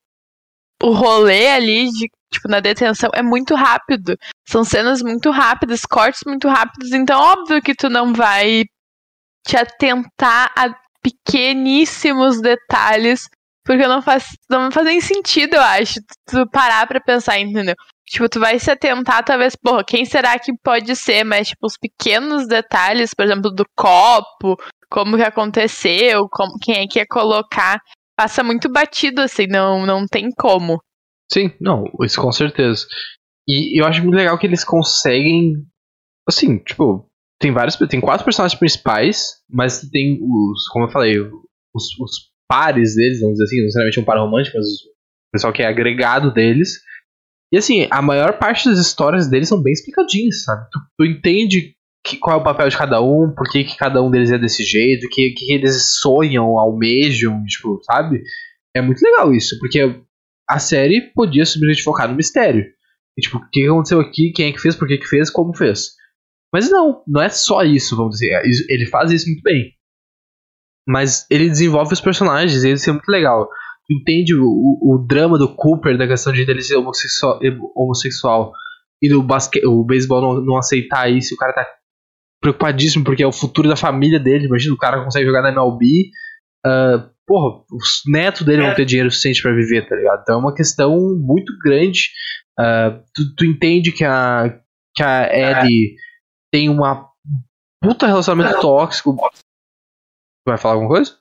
o 0.82 0.90
rolê 0.90 1.48
ali 1.48 1.88
de, 1.90 2.10
tipo, 2.32 2.48
na 2.48 2.60
detenção 2.60 3.10
é 3.14 3.22
muito 3.22 3.54
rápido. 3.54 4.16
São 4.48 4.64
cenas 4.64 5.02
muito 5.02 5.30
rápidas, 5.30 5.82
cortes 5.82 6.22
muito 6.26 6.48
rápidos. 6.48 6.92
Então, 6.92 7.20
óbvio 7.20 7.62
que 7.62 7.74
tu 7.74 7.90
não 7.90 8.12
vai 8.14 8.64
te 9.46 9.56
atentar 9.56 10.52
a 10.56 10.74
pequeníssimos 11.02 12.40
detalhes 12.40 13.28
porque 13.64 13.86
não 13.86 14.02
faz, 14.02 14.24
não 14.50 14.70
fazem 14.72 15.00
sentido, 15.00 15.54
eu 15.54 15.62
acho, 15.62 16.00
tu 16.26 16.48
parar 16.50 16.86
pra 16.86 17.00
pensar, 17.00 17.38
entendeu? 17.38 17.76
Tipo, 18.12 18.28
tu 18.28 18.38
vai 18.38 18.58
se 18.58 18.70
atentar, 18.70 19.24
talvez, 19.24 19.56
porra, 19.56 19.82
quem 19.82 20.04
será 20.04 20.38
que 20.38 20.52
pode 20.62 20.94
ser? 20.94 21.24
Mas, 21.24 21.48
tipo, 21.48 21.66
os 21.66 21.78
pequenos 21.78 22.46
detalhes, 22.46 23.14
por 23.14 23.24
exemplo, 23.24 23.50
do 23.50 23.64
copo, 23.74 24.54
como 24.90 25.16
que 25.16 25.22
aconteceu, 25.22 26.28
como, 26.30 26.58
quem 26.60 26.82
é 26.82 26.86
que 26.86 26.98
ia 26.98 27.06
colocar, 27.08 27.80
passa 28.14 28.42
muito 28.42 28.70
batido, 28.70 29.22
assim, 29.22 29.46
não, 29.46 29.86
não 29.86 30.06
tem 30.06 30.28
como. 30.36 30.78
Sim, 31.32 31.52
não, 31.58 31.84
isso 32.02 32.20
com 32.20 32.30
certeza. 32.30 32.86
E 33.48 33.80
eu 33.80 33.86
acho 33.86 34.02
muito 34.02 34.14
legal 34.14 34.38
que 34.38 34.46
eles 34.46 34.62
conseguem, 34.62 35.54
assim, 36.28 36.58
tipo, 36.58 37.08
tem 37.40 37.50
vários, 37.50 37.76
tem 37.76 37.98
quatro 37.98 38.26
personagens 38.26 38.58
principais, 38.58 39.36
mas 39.48 39.88
tem 39.88 40.18
os, 40.20 40.68
como 40.68 40.84
eu 40.84 40.90
falei, 40.90 41.18
os, 41.18 41.98
os 41.98 42.30
pares 42.46 42.94
deles, 42.94 43.20
vamos 43.20 43.38
dizer 43.38 43.44
assim, 43.44 43.56
não 43.56 43.64
necessariamente 43.64 44.00
um 44.00 44.04
par 44.04 44.18
romântico, 44.18 44.58
mas 44.58 44.66
o 44.66 45.32
pessoal 45.32 45.52
que 45.54 45.62
é 45.62 45.66
agregado 45.66 46.30
deles. 46.30 46.74
E 47.52 47.58
assim, 47.58 47.86
a 47.90 48.00
maior 48.00 48.38
parte 48.38 48.68
das 48.68 48.78
histórias 48.78 49.28
deles 49.28 49.48
são 49.48 49.62
bem 49.62 49.74
explicadinhas, 49.74 50.44
sabe? 50.44 50.66
Tu, 50.70 50.80
tu 50.96 51.04
entende 51.04 51.74
que, 52.04 52.16
qual 52.16 52.38
é 52.38 52.40
o 52.40 52.44
papel 52.44 52.68
de 52.68 52.76
cada 52.76 53.00
um, 53.00 53.32
por 53.34 53.48
que, 53.50 53.62
que 53.62 53.76
cada 53.76 54.02
um 54.02 54.10
deles 54.10 54.32
é 54.32 54.38
desse 54.38 54.64
jeito, 54.64 55.08
que, 55.08 55.30
que 55.30 55.52
eles 55.52 56.00
sonham, 56.00 56.58
almejam, 56.58 57.44
tipo, 57.44 57.78
sabe? 57.84 58.22
É 58.74 58.80
muito 58.80 59.02
legal 59.02 59.32
isso, 59.34 59.58
porque 59.58 60.02
a 60.48 60.58
série 60.58 61.12
podia 61.14 61.44
simplesmente 61.44 61.82
focar 61.82 62.08
no 62.08 62.16
mistério. 62.16 62.64
E, 63.16 63.20
tipo, 63.20 63.36
o 63.36 63.50
que 63.50 63.66
aconteceu 63.66 64.00
aqui, 64.00 64.32
quem 64.32 64.48
é 64.48 64.52
que 64.52 64.60
fez, 64.60 64.74
por 64.74 64.88
que 64.88 64.96
que 64.96 65.06
fez, 65.06 65.30
como 65.30 65.54
fez. 65.54 65.90
Mas 66.52 66.70
não, 66.70 67.02
não 67.06 67.22
é 67.22 67.28
só 67.28 67.62
isso, 67.62 67.96
vamos 67.96 68.18
dizer. 68.18 68.42
Ele 68.68 68.86
faz 68.86 69.10
isso 69.10 69.26
muito 69.26 69.42
bem. 69.42 69.72
Mas 70.88 71.26
ele 71.30 71.48
desenvolve 71.48 71.92
os 71.92 72.00
personagens, 72.00 72.64
e 72.64 72.72
isso 72.72 72.90
é 72.90 72.92
muito 72.92 73.08
legal. 73.08 73.48
Tu 73.86 73.94
entende 73.94 74.34
o, 74.34 74.44
o, 74.44 74.94
o 74.94 75.06
drama 75.06 75.38
do 75.38 75.54
Cooper, 75.54 75.96
da 75.98 76.06
questão 76.06 76.32
de 76.32 76.42
ele 76.42 76.62
ser 76.62 76.76
homossexual, 76.76 77.40
homossexual 77.76 78.52
e 79.02 79.08
do 79.08 79.22
basque, 79.22 79.64
o 79.66 79.84
beisebol 79.84 80.20
não, 80.20 80.40
não 80.40 80.56
aceitar 80.56 81.10
isso, 81.10 81.34
o 81.34 81.36
cara 81.36 81.52
tá 81.52 81.66
preocupadíssimo 82.40 83.04
porque 83.04 83.22
é 83.22 83.26
o 83.26 83.32
futuro 83.32 83.68
da 83.68 83.76
família 83.76 84.18
dele. 84.18 84.46
Imagina, 84.46 84.74
o 84.74 84.78
cara 84.78 85.02
consegue 85.02 85.26
jogar 85.26 85.42
na 85.42 85.50
MLB. 85.50 86.10
Uh, 86.64 86.68
ah, 86.68 87.10
porra, 87.26 87.64
os 87.70 88.02
netos 88.06 88.42
dele 88.42 88.62
vão 88.62 88.74
ter 88.74 88.84
dinheiro 88.84 89.10
suficiente 89.10 89.42
para 89.42 89.54
viver, 89.54 89.88
tá 89.88 89.96
ligado? 89.96 90.22
Então 90.22 90.34
é 90.36 90.38
uma 90.38 90.54
questão 90.54 90.96
muito 91.18 91.52
grande. 91.64 92.10
Uh, 92.58 93.02
tu, 93.14 93.34
tu, 93.36 93.44
entende 93.44 93.92
que 93.92 94.04
a, 94.04 94.60
que 94.94 95.02
a 95.02 95.28
Ellie 95.32 95.94
tem 96.52 96.68
uma 96.68 97.08
puta 97.80 98.06
relacionamento 98.06 98.60
tóxico 98.60 99.16
Vai 100.46 100.58
falar 100.58 100.74
alguma 100.74 100.90
coisa? 100.90 101.16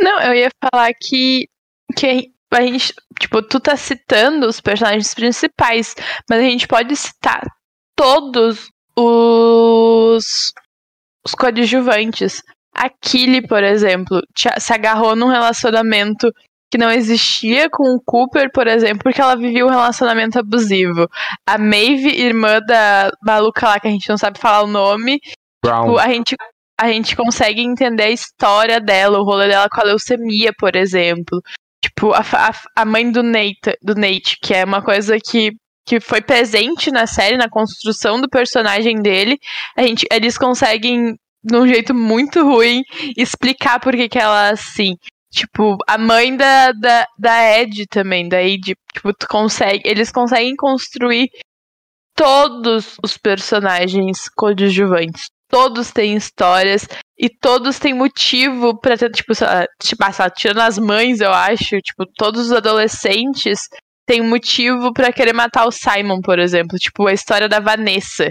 Não, 0.00 0.20
eu 0.22 0.34
ia 0.34 0.48
falar 0.60 0.92
que, 0.94 1.48
que 1.92 2.30
a 2.52 2.62
gente, 2.62 2.94
tipo, 3.18 3.42
tu 3.42 3.58
tá 3.58 3.76
citando 3.76 4.46
os 4.46 4.60
personagens 4.60 5.14
principais, 5.14 5.94
mas 6.28 6.38
a 6.38 6.42
gente 6.42 6.68
pode 6.68 6.94
citar 6.96 7.42
todos 7.96 8.68
os, 8.96 10.52
os 11.24 11.34
coadjuvantes. 11.34 12.42
A 12.74 12.88
Killy, 12.88 13.46
por 13.46 13.62
exemplo, 13.62 14.20
se 14.58 14.72
agarrou 14.72 15.14
num 15.14 15.28
relacionamento 15.28 16.30
que 16.70 16.78
não 16.78 16.90
existia 16.90 17.68
com 17.70 17.94
o 17.94 18.00
Cooper, 18.00 18.50
por 18.50 18.66
exemplo, 18.66 19.00
porque 19.02 19.20
ela 19.20 19.36
vivia 19.36 19.64
um 19.64 19.70
relacionamento 19.70 20.38
abusivo. 20.38 21.06
A 21.46 21.58
Maeve, 21.58 22.08
irmã 22.08 22.60
da 22.66 23.10
maluca 23.22 23.68
lá 23.68 23.80
que 23.80 23.88
a 23.88 23.90
gente 23.90 24.08
não 24.08 24.16
sabe 24.16 24.38
falar 24.38 24.62
o 24.62 24.66
nome. 24.66 25.20
Tipo, 25.62 25.98
a 25.98 26.08
gente 26.08 26.34
a 26.80 26.88
gente 26.88 27.14
consegue 27.14 27.60
entender 27.60 28.04
a 28.04 28.10
história 28.10 28.80
dela, 28.80 29.20
o 29.20 29.24
rolê 29.24 29.46
dela 29.46 29.68
com 29.70 29.80
a 29.80 29.84
leucemia, 29.84 30.52
por 30.58 30.74
exemplo. 30.74 31.40
Tipo, 31.94 32.12
a, 32.12 32.20
a, 32.20 32.82
a 32.82 32.84
mãe 32.84 33.10
do 33.10 33.22
Nate, 33.22 33.76
do 33.82 33.94
Nate, 33.94 34.38
que 34.42 34.54
é 34.54 34.64
uma 34.64 34.82
coisa 34.82 35.18
que, 35.18 35.52
que 35.86 36.00
foi 36.00 36.20
presente 36.20 36.90
na 36.90 37.06
série, 37.06 37.36
na 37.36 37.48
construção 37.48 38.20
do 38.20 38.28
personagem 38.28 39.00
dele. 39.00 39.38
A 39.76 39.82
gente, 39.82 40.06
eles 40.10 40.38
conseguem, 40.38 41.14
de 41.44 41.56
um 41.56 41.66
jeito 41.66 41.94
muito 41.94 42.42
ruim, 42.42 42.82
explicar 43.16 43.80
por 43.80 43.94
que, 43.94 44.08
que 44.08 44.18
ela 44.18 44.48
é 44.48 44.52
assim. 44.52 44.96
Tipo, 45.30 45.76
a 45.88 45.96
mãe 45.96 46.36
da, 46.36 46.72
da, 46.72 47.06
da 47.18 47.58
Ed 47.58 47.86
também, 47.86 48.28
da 48.28 48.42
Ed, 48.42 48.74
tipo, 48.92 49.14
tu 49.14 49.26
consegue, 49.28 49.82
eles 49.84 50.10
conseguem 50.12 50.54
construir 50.56 51.30
todos 52.14 52.96
os 53.02 53.16
personagens 53.16 54.28
coadjuvantes 54.36 55.30
todos 55.52 55.92
têm 55.92 56.16
histórias 56.16 56.88
e 57.18 57.28
todos 57.28 57.78
têm 57.78 57.92
motivo 57.92 58.80
para 58.80 58.96
ter, 58.96 59.10
tipo, 59.10 59.34
tipo, 59.34 60.04
tirando 60.34 60.60
as 60.60 60.78
mães, 60.78 61.20
eu 61.20 61.30
acho, 61.30 61.78
tipo, 61.82 62.06
todos 62.16 62.46
os 62.46 62.52
adolescentes 62.52 63.60
têm 64.06 64.22
motivo 64.22 64.94
para 64.94 65.12
querer 65.12 65.34
matar 65.34 65.66
o 65.66 65.70
Simon, 65.70 66.22
por 66.22 66.38
exemplo, 66.38 66.78
tipo, 66.78 67.06
a 67.06 67.12
história 67.12 67.50
da 67.50 67.60
Vanessa. 67.60 68.30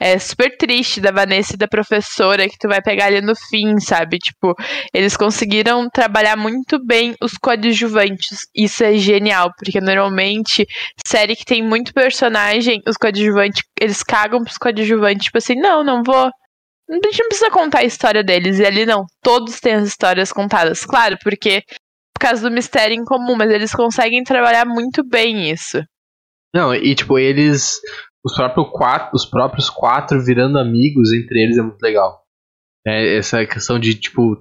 É 0.00 0.18
super 0.18 0.56
triste 0.56 1.00
da 1.00 1.12
Vanessa 1.12 1.54
e 1.54 1.58
da 1.58 1.68
professora 1.68 2.48
que 2.48 2.58
tu 2.58 2.66
vai 2.66 2.82
pegar 2.82 3.06
ali 3.06 3.20
no 3.20 3.36
fim, 3.36 3.78
sabe? 3.78 4.18
Tipo, 4.18 4.52
eles 4.92 5.16
conseguiram 5.16 5.88
trabalhar 5.88 6.36
muito 6.36 6.84
bem 6.84 7.14
os 7.22 7.34
coadjuvantes. 7.34 8.46
Isso 8.56 8.82
é 8.82 8.94
genial, 8.94 9.52
porque 9.56 9.80
normalmente 9.80 10.66
série 11.06 11.36
que 11.36 11.44
tem 11.44 11.62
muito 11.62 11.92
personagem, 11.92 12.80
os 12.88 12.96
coadjuvantes, 12.96 13.62
eles 13.80 14.02
cagam 14.02 14.42
pros 14.42 14.56
coadjuvantes, 14.56 15.26
tipo 15.26 15.38
assim, 15.38 15.54
não, 15.54 15.84
não 15.84 16.02
vou 16.02 16.32
a 16.92 17.08
gente 17.08 17.20
não 17.20 17.28
precisa 17.28 17.50
contar 17.50 17.80
a 17.80 17.84
história 17.84 18.22
deles. 18.22 18.58
E 18.58 18.64
ali 18.64 18.84
não. 18.84 19.06
Todos 19.22 19.60
têm 19.60 19.74
as 19.74 19.86
histórias 19.86 20.32
contadas. 20.32 20.84
Claro, 20.84 21.16
porque 21.22 21.62
por 22.14 22.20
causa 22.20 22.48
do 22.48 22.54
mistério 22.54 22.94
em 22.94 23.04
comum, 23.04 23.34
mas 23.36 23.50
eles 23.50 23.74
conseguem 23.74 24.22
trabalhar 24.22 24.64
muito 24.64 25.02
bem 25.06 25.50
isso. 25.50 25.82
Não, 26.54 26.74
e 26.74 26.94
tipo, 26.94 27.18
eles. 27.18 27.80
Os 28.24 28.34
próprios 28.36 28.70
quatro, 28.70 29.10
os 29.14 29.24
próprios 29.24 29.68
quatro 29.68 30.22
virando 30.22 30.56
amigos 30.56 31.12
entre 31.12 31.42
eles 31.42 31.58
é 31.58 31.62
muito 31.62 31.82
legal. 31.82 32.22
É, 32.86 33.16
essa 33.16 33.44
questão 33.44 33.80
de, 33.80 33.96
tipo, 33.96 34.36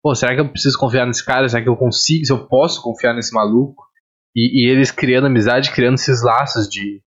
pô, 0.00 0.14
será 0.14 0.34
que 0.34 0.40
eu 0.40 0.48
preciso 0.48 0.78
confiar 0.78 1.06
nesse 1.06 1.24
cara? 1.24 1.48
Será 1.48 1.60
que 1.62 1.68
eu 1.68 1.76
consigo? 1.76 2.24
Se 2.24 2.32
eu 2.32 2.46
posso 2.46 2.80
confiar 2.80 3.14
nesse 3.14 3.34
maluco? 3.34 3.84
E, 4.36 4.66
e 4.66 4.70
eles 4.70 4.92
criando 4.92 5.26
amizade, 5.26 5.72
criando 5.72 5.94
esses 5.94 6.22
laços 6.22 6.68
de, 6.68 7.02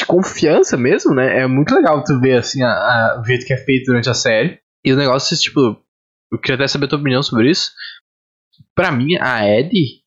de 0.00 0.06
confiança 0.06 0.76
mesmo, 0.76 1.14
né? 1.14 1.40
É 1.40 1.46
muito 1.46 1.74
legal 1.74 2.02
tu 2.02 2.18
ver, 2.20 2.38
assim, 2.38 2.62
a, 2.62 2.68
a, 2.68 3.20
o 3.20 3.24
jeito 3.24 3.46
que 3.46 3.52
é 3.52 3.56
feito 3.56 3.86
durante 3.86 4.10
a 4.10 4.14
série. 4.14 4.58
E 4.84 4.92
o 4.92 4.96
negócio, 4.96 5.36
tipo, 5.36 5.60
eu 6.32 6.38
queria 6.38 6.56
até 6.56 6.66
saber 6.66 6.86
a 6.86 6.88
tua 6.88 6.98
opinião 6.98 7.22
sobre 7.22 7.50
isso. 7.50 7.70
Pra 8.74 8.90
mim, 8.90 9.16
a 9.20 9.46
Eddie 9.46 10.00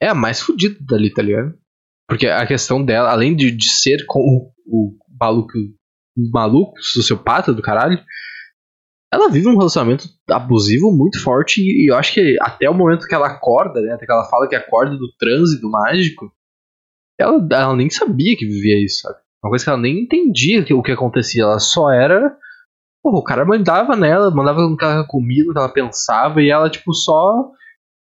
é 0.00 0.08
a 0.08 0.14
mais 0.14 0.40
fodida 0.40 0.76
dali, 0.80 1.12
tá 1.12 1.22
ligado? 1.22 1.54
Porque 2.08 2.26
a 2.26 2.46
questão 2.46 2.84
dela, 2.84 3.10
além 3.10 3.34
de, 3.34 3.50
de 3.50 3.70
ser 3.70 4.04
com 4.06 4.20
o, 4.20 4.52
o 4.66 4.96
maluco, 5.20 5.52
o 6.16 6.30
maluco, 6.32 6.74
sociopata 6.80 7.52
do 7.52 7.62
caralho, 7.62 7.98
ela 9.12 9.30
vive 9.30 9.48
um 9.48 9.56
relacionamento 9.56 10.08
abusivo 10.28 10.92
muito 10.92 11.22
forte 11.22 11.60
e, 11.60 11.84
e 11.84 11.90
eu 11.90 11.96
acho 11.96 12.12
que 12.12 12.36
até 12.40 12.68
o 12.68 12.74
momento 12.74 13.06
que 13.06 13.14
ela 13.14 13.28
acorda, 13.28 13.80
né, 13.80 13.92
até 13.92 14.04
que 14.04 14.12
ela 14.12 14.28
fala 14.28 14.48
que 14.48 14.54
acorda 14.54 14.96
do 14.96 15.12
trânsito 15.16 15.68
mágico, 15.68 16.30
ela, 17.18 17.46
ela 17.50 17.76
nem 17.76 17.90
sabia 17.90 18.36
que 18.36 18.46
vivia 18.46 18.84
isso, 18.84 19.00
sabe? 19.02 19.16
Uma 19.42 19.50
coisa 19.50 19.64
que 19.64 19.70
ela 19.70 19.80
nem 19.80 20.00
entendia 20.00 20.64
que, 20.64 20.74
o 20.74 20.82
que 20.82 20.92
acontecia. 20.92 21.44
Ela 21.44 21.58
só 21.58 21.90
era. 21.90 22.36
Pô, 23.02 23.10
o 23.18 23.24
cara 23.24 23.44
mandava 23.44 23.94
nela, 23.94 24.30
mandava 24.30 24.60
no 24.60 24.76
que 24.76 24.84
ela 24.84 25.06
comia, 25.06 25.44
que 25.44 25.58
ela 25.58 25.72
pensava, 25.72 26.42
e 26.42 26.50
ela, 26.50 26.68
tipo, 26.68 26.92
só 26.92 27.50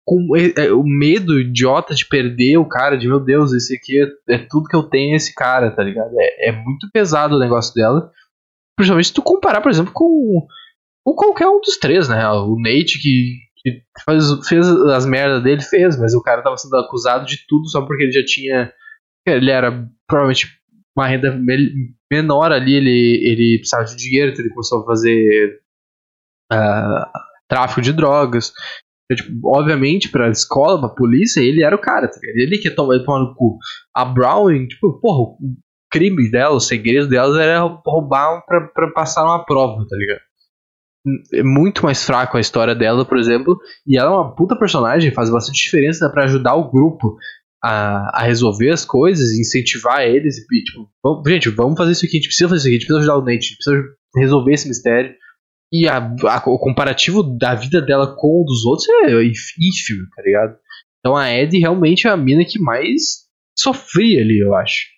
com 0.05 0.37
é, 0.37 0.67
é, 0.67 0.73
o 0.73 0.83
medo 0.83 1.41
idiota 1.41 1.95
de 1.95 2.07
perder 2.07 2.59
o 2.59 2.69
cara, 2.69 2.97
de 2.97 3.09
meu 3.09 3.19
Deus, 3.19 3.53
esse 3.53 3.75
aqui 3.75 4.01
é, 4.01 4.35
é 4.35 4.39
tudo 4.39 4.69
que 4.69 4.77
eu 4.77 4.83
tenho, 4.83 5.17
esse 5.17 5.35
cara, 5.35 5.75
tá 5.75 5.83
ligado? 5.83 6.13
É, 6.19 6.51
é, 6.51 6.53
muito 6.53 6.89
pesado 6.93 7.37
o 7.37 7.39
negócio 7.39 7.75
dela. 7.75 8.11
Principalmente 8.77 9.09
se 9.09 9.15
tu 9.15 9.23
comparar, 9.23 9.61
por 9.63 9.71
exemplo, 9.71 9.93
com, 9.93 10.47
com 11.05 11.15
qualquer 11.15 11.49
um 11.49 11.61
dos 11.61 11.79
três, 11.79 12.09
né? 12.09 12.29
O 12.29 12.57
Nate, 12.61 13.01
que, 13.01 13.39
que 13.57 13.83
faz, 14.05 14.25
fez 14.47 14.69
as 14.69 15.07
merdas 15.07 15.43
dele, 15.43 15.63
fez, 15.63 15.99
mas 15.99 16.15
o 16.15 16.23
cara 16.23 16.43
tava 16.43 16.57
sendo 16.57 16.77
acusado 16.77 17.25
de 17.25 17.47
tudo 17.47 17.69
só 17.69 17.85
porque 17.87 18.05
ele 18.05 18.13
já 18.13 18.25
tinha. 18.25 18.73
Ele 19.27 19.51
era 19.51 19.89
provavelmente 20.07 20.49
uma 20.97 21.07
renda 21.07 21.39
menor 22.11 22.53
ali, 22.53 22.75
ele, 22.75 23.21
ele 23.25 23.59
precisava 23.59 23.85
de 23.85 23.97
dinheiro, 23.97 24.31
então 24.31 24.45
ele 24.45 24.55
começou 24.55 24.83
a 24.83 24.87
fazer 24.87 25.61
uh, 26.53 27.07
tráfico 27.49 27.81
de 27.81 27.93
drogas. 27.93 28.53
Então, 29.11 29.25
tipo, 29.27 29.49
obviamente, 29.49 30.09
pra 30.09 30.31
escola, 30.31 30.81
pra 30.81 30.89
polícia, 30.89 31.41
ele 31.41 31.63
era 31.63 31.75
o 31.75 31.81
cara, 31.81 32.09
tá 32.09 32.19
Ele 32.23 32.59
que 32.59 32.69
ia 32.69 32.75
tomar, 32.75 32.99
tomar 33.01 33.21
no 33.21 33.35
cu. 33.35 33.59
A 33.95 34.05
Browning, 34.05 34.67
tipo, 34.67 34.99
porra, 35.01 35.19
o 35.21 35.39
crime 35.91 36.31
dela, 36.31 36.55
o 36.55 36.61
segredo 36.61 37.09
dela 37.09 37.43
era 37.43 37.61
roubar 37.61 38.45
pra, 38.47 38.61
pra 38.69 38.91
passar 38.93 39.25
uma 39.25 39.45
prova, 39.45 39.85
tá 39.89 39.97
ligado? 39.97 40.21
É 41.35 41.43
muito 41.43 41.85
mais 41.85 42.03
fraco 42.03 42.37
a 42.37 42.41
história 42.41 42.75
dela, 42.75 43.05
por 43.05 43.19
exemplo, 43.19 43.59
e 43.87 43.99
ela 43.99 44.11
é 44.11 44.15
uma 44.15 44.35
puta 44.35 44.59
personagem, 44.59 45.13
faz 45.13 45.31
bastante 45.31 45.63
diferença 45.63 46.09
para 46.09 46.25
ajudar 46.25 46.55
o 46.55 46.71
grupo 46.71 47.19
a, 47.65 48.21
a, 48.21 48.23
resolver 48.25 48.71
as 48.71 48.85
coisas, 48.85 49.33
incentivar 49.33 50.03
eles 50.03 50.37
e, 50.39 50.63
tipo, 50.63 50.91
vamos, 51.03 51.23
gente, 51.27 51.49
vamos 51.49 51.79
fazer 51.79 51.93
isso 51.93 52.05
aqui, 52.05 52.17
a 52.17 52.21
gente 52.21 52.29
precisa 52.29 52.49
fazer 52.49 52.59
isso 52.59 52.67
aqui, 52.69 52.77
a 52.77 52.79
gente 52.79 52.87
precisa 52.87 53.01
ajudar 53.01 53.17
o 53.17 53.25
Nate, 53.25 53.39
a 53.39 53.41
gente 53.41 53.57
precisa 53.57 53.83
resolver 54.17 54.53
esse 54.53 54.69
mistério. 54.69 55.15
E 55.73 55.89
a, 55.89 55.97
a, 55.97 56.43
o 56.47 56.59
comparativo 56.59 57.23
da 57.23 57.55
vida 57.55 57.81
dela 57.81 58.15
com 58.15 58.43
o 58.43 58.45
dos 58.45 58.65
outros 58.67 58.87
é 58.89 59.25
ínfimo, 59.25 60.07
tá 60.15 60.23
ligado? 60.23 60.57
Então 61.01 61.17
a 61.17 61.33
Ed 61.33 61.59
realmente 61.59 62.07
é 62.07 62.11
a 62.11 62.17
mina 62.17 62.45
que 62.45 62.59
mais 62.59 63.25
sofria 63.59 64.21
ali, 64.21 64.41
eu 64.41 64.55
acho. 64.55 64.95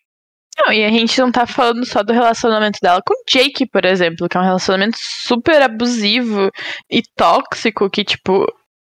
Não, 0.58 0.72
e 0.72 0.84
a 0.84 0.90
gente 0.90 1.18
não 1.20 1.30
tá 1.30 1.46
falando 1.46 1.84
só 1.84 2.02
do 2.02 2.12
relacionamento 2.12 2.78
dela 2.82 3.00
com 3.06 3.12
o 3.12 3.24
Jake, 3.28 3.66
por 3.66 3.84
exemplo, 3.84 4.28
que 4.28 4.36
é 4.36 4.40
um 4.40 4.44
relacionamento 4.44 4.96
super 4.98 5.60
abusivo 5.60 6.50
e 6.90 7.02
tóxico, 7.14 7.90
que, 7.90 8.02
tipo, 8.02 8.46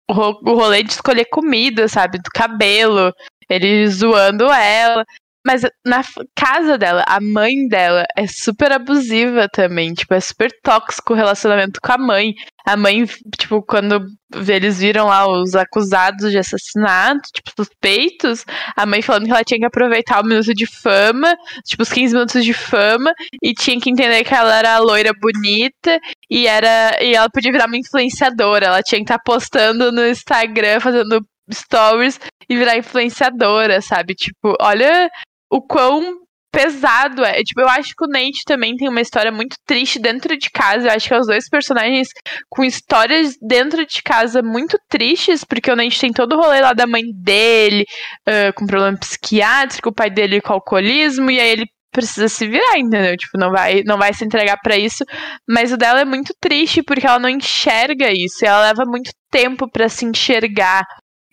o 0.08 0.54
rolê 0.54 0.82
de 0.84 0.92
escolher 0.92 1.24
comida, 1.26 1.88
sabe? 1.88 2.18
Do 2.18 2.30
cabelo, 2.32 3.12
ele 3.48 3.87
zoando 3.88 4.44
ela. 4.52 5.04
Mas 5.46 5.62
na 5.87 6.02
casa 6.35 6.76
dela, 6.76 7.04
a 7.06 7.20
mãe 7.20 7.68
dela 7.68 8.04
é 8.18 8.26
super 8.26 8.72
abusiva 8.72 9.48
também. 9.48 9.94
Tipo, 9.94 10.14
é 10.14 10.20
super 10.20 10.50
tóxico 10.61 11.12
o 11.12 11.16
relacionamento 11.16 11.78
com 11.80 11.92
a 11.92 11.98
mãe. 11.98 12.35
A 12.66 12.76
mãe, 12.76 13.06
tipo, 13.38 13.62
quando 13.62 14.04
eles 14.48 14.80
viram 14.80 15.06
lá 15.06 15.24
os 15.30 15.54
acusados 15.54 16.32
de 16.32 16.38
assassinato, 16.38 17.30
tipo, 17.32 17.52
suspeitos, 17.56 18.44
a 18.76 18.85
mãe 18.85 19.00
falando 19.00 19.26
que 19.26 19.30
ela 19.30 19.44
tinha 19.44 19.61
que 19.61 19.66
aproveitar 19.66 20.20
o 20.20 20.26
minuto 20.26 20.52
de 20.52 20.66
fama, 20.66 21.37
tipo, 21.64 21.85
os 21.85 21.92
15 21.92 22.12
minutos 22.12 22.44
de 22.44 22.52
fama, 22.52 23.12
e 23.40 23.54
tinha 23.54 23.80
que 23.80 23.88
entender 23.88 24.24
que 24.24 24.35
ela 24.35 24.59
era 24.59 24.78
loira 24.78 25.12
bonita 25.20 26.00
e 26.28 26.48
era. 26.48 26.98
E 27.00 27.14
ela 27.14 27.30
podia 27.30 27.52
virar 27.52 27.68
uma 27.68 27.78
influenciadora. 27.78 28.66
Ela 28.66 28.82
tinha 28.82 28.98
que 28.98 29.04
estar 29.04 29.18
tá 29.18 29.22
postando 29.24 29.92
no 29.92 30.04
Instagram, 30.09 30.80
fazendo 30.80 31.24
stories 31.52 32.18
e 32.48 32.56
virar 32.56 32.76
influenciadora, 32.76 33.80
sabe? 33.80 34.14
Tipo, 34.14 34.54
olha 34.61 35.09
o 35.50 35.61
quão 35.61 36.26
pesado 36.56 37.22
é. 37.22 37.42
Tipo, 37.42 37.61
eu 37.61 37.68
acho 37.68 37.92
que 37.94 38.04
o 38.04 38.09
Nate 38.09 38.42
também 38.46 38.74
tem 38.76 38.88
uma 38.88 39.02
história 39.02 39.30
muito 39.30 39.56
triste 39.66 39.98
dentro 39.98 40.38
de 40.38 40.50
casa. 40.50 40.88
Eu 40.88 40.92
acho 40.92 41.06
que 41.06 41.14
é 41.14 41.18
os 41.18 41.26
dois 41.26 41.48
personagens 41.50 42.09
com 42.48 42.64
histórias 42.64 43.35
dentro 43.46 43.85
de 43.85 44.02
casa 44.02 44.42
muito 44.42 44.78
tristes, 44.88 45.44
porque 45.44 45.70
o 45.70 45.76
Nate 45.76 46.00
tem 46.00 46.12
todo 46.12 46.35
o 46.35 46.40
rolê 46.40 46.61
lá 46.61 46.72
da 46.72 46.87
mãe 46.87 47.02
dele, 47.14 47.85
uh, 48.26 48.54
com 48.54 48.66
problema 48.66 48.96
psiquiátrico, 48.96 49.90
o 49.90 49.94
pai 49.94 50.09
dele 50.09 50.40
com 50.40 50.54
alcoolismo, 50.54 51.30
e 51.30 51.38
aí 51.38 51.50
ele 51.50 51.66
precisa 51.92 52.28
se 52.28 52.46
virar, 52.46 52.78
entendeu? 52.78 53.16
Tipo, 53.16 53.38
não 53.38 53.50
vai, 53.50 53.82
não 53.85 53.98
vai 53.98 54.14
se 54.14 54.24
entregar 54.24 54.59
para 54.62 54.76
isso. 54.76 55.04
Mas 55.46 55.72
o 55.72 55.76
dela 55.76 56.00
é 56.00 56.04
muito 56.04 56.35
triste 56.40 56.82
porque 56.82 57.06
ela 57.06 57.18
não 57.18 57.28
enxerga 57.28 58.11
isso. 58.12 58.44
Ela 58.44 58.68
leva 58.68 58.85
muito 58.87 59.11
tempo 59.30 59.70
para 59.70 59.88
se 59.88 60.04
enxergar. 60.04 60.85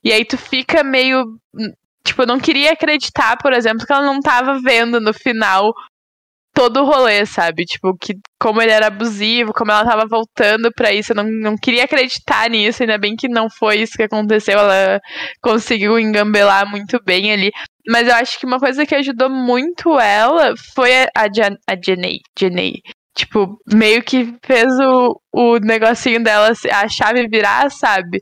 E 0.03 0.11
aí 0.11 0.25
tu 0.25 0.37
fica 0.37 0.83
meio 0.83 1.25
Tipo, 2.05 2.23
eu 2.23 2.27
não 2.27 2.39
queria 2.39 2.73
acreditar, 2.73 3.37
por 3.37 3.53
exemplo, 3.53 3.85
que 3.85 3.93
ela 3.93 4.05
não 4.05 4.19
tava 4.19 4.59
vendo 4.59 4.99
no 4.99 5.13
final 5.13 5.73
todo 6.53 6.81
o 6.81 6.85
rolê, 6.85 7.25
sabe? 7.25 7.65
Tipo, 7.65 7.97
que 7.97 8.13
como 8.39 8.61
ele 8.61 8.71
era 8.71 8.87
abusivo, 8.87 9.53
como 9.53 9.71
ela 9.71 9.85
tava 9.85 10.05
voltando 10.07 10.71
para 10.75 10.91
isso, 10.91 11.13
eu 11.13 11.15
não, 11.15 11.23
não 11.23 11.55
queria 11.57 11.85
acreditar 11.85 12.49
nisso, 12.49 12.83
ainda 12.83 12.97
bem 12.97 13.15
que 13.15 13.27
não 13.27 13.49
foi 13.49 13.77
isso 13.77 13.97
que 13.97 14.03
aconteceu, 14.03 14.59
ela 14.59 14.99
conseguiu 15.41 15.97
engambelar 15.97 16.69
muito 16.69 17.01
bem 17.03 17.31
ali. 17.31 17.51
Mas 17.87 18.07
eu 18.07 18.15
acho 18.15 18.39
que 18.39 18.45
uma 18.45 18.59
coisa 18.59 18.85
que 18.85 18.95
ajudou 18.95 19.29
muito 19.29 19.99
ela 19.99 20.53
foi 20.75 20.91
a, 21.15 21.27
Jan, 21.33 21.55
a 21.67 21.75
Jenny, 21.83 22.19
Jenny. 22.37 22.81
Tipo, 23.15 23.59
meio 23.71 24.03
que 24.03 24.35
fez 24.43 24.67
o, 24.79 25.19
o 25.31 25.57
negocinho 25.59 26.23
dela, 26.23 26.51
a 26.71 26.87
chave 26.87 27.27
virar, 27.27 27.69
sabe? 27.71 28.19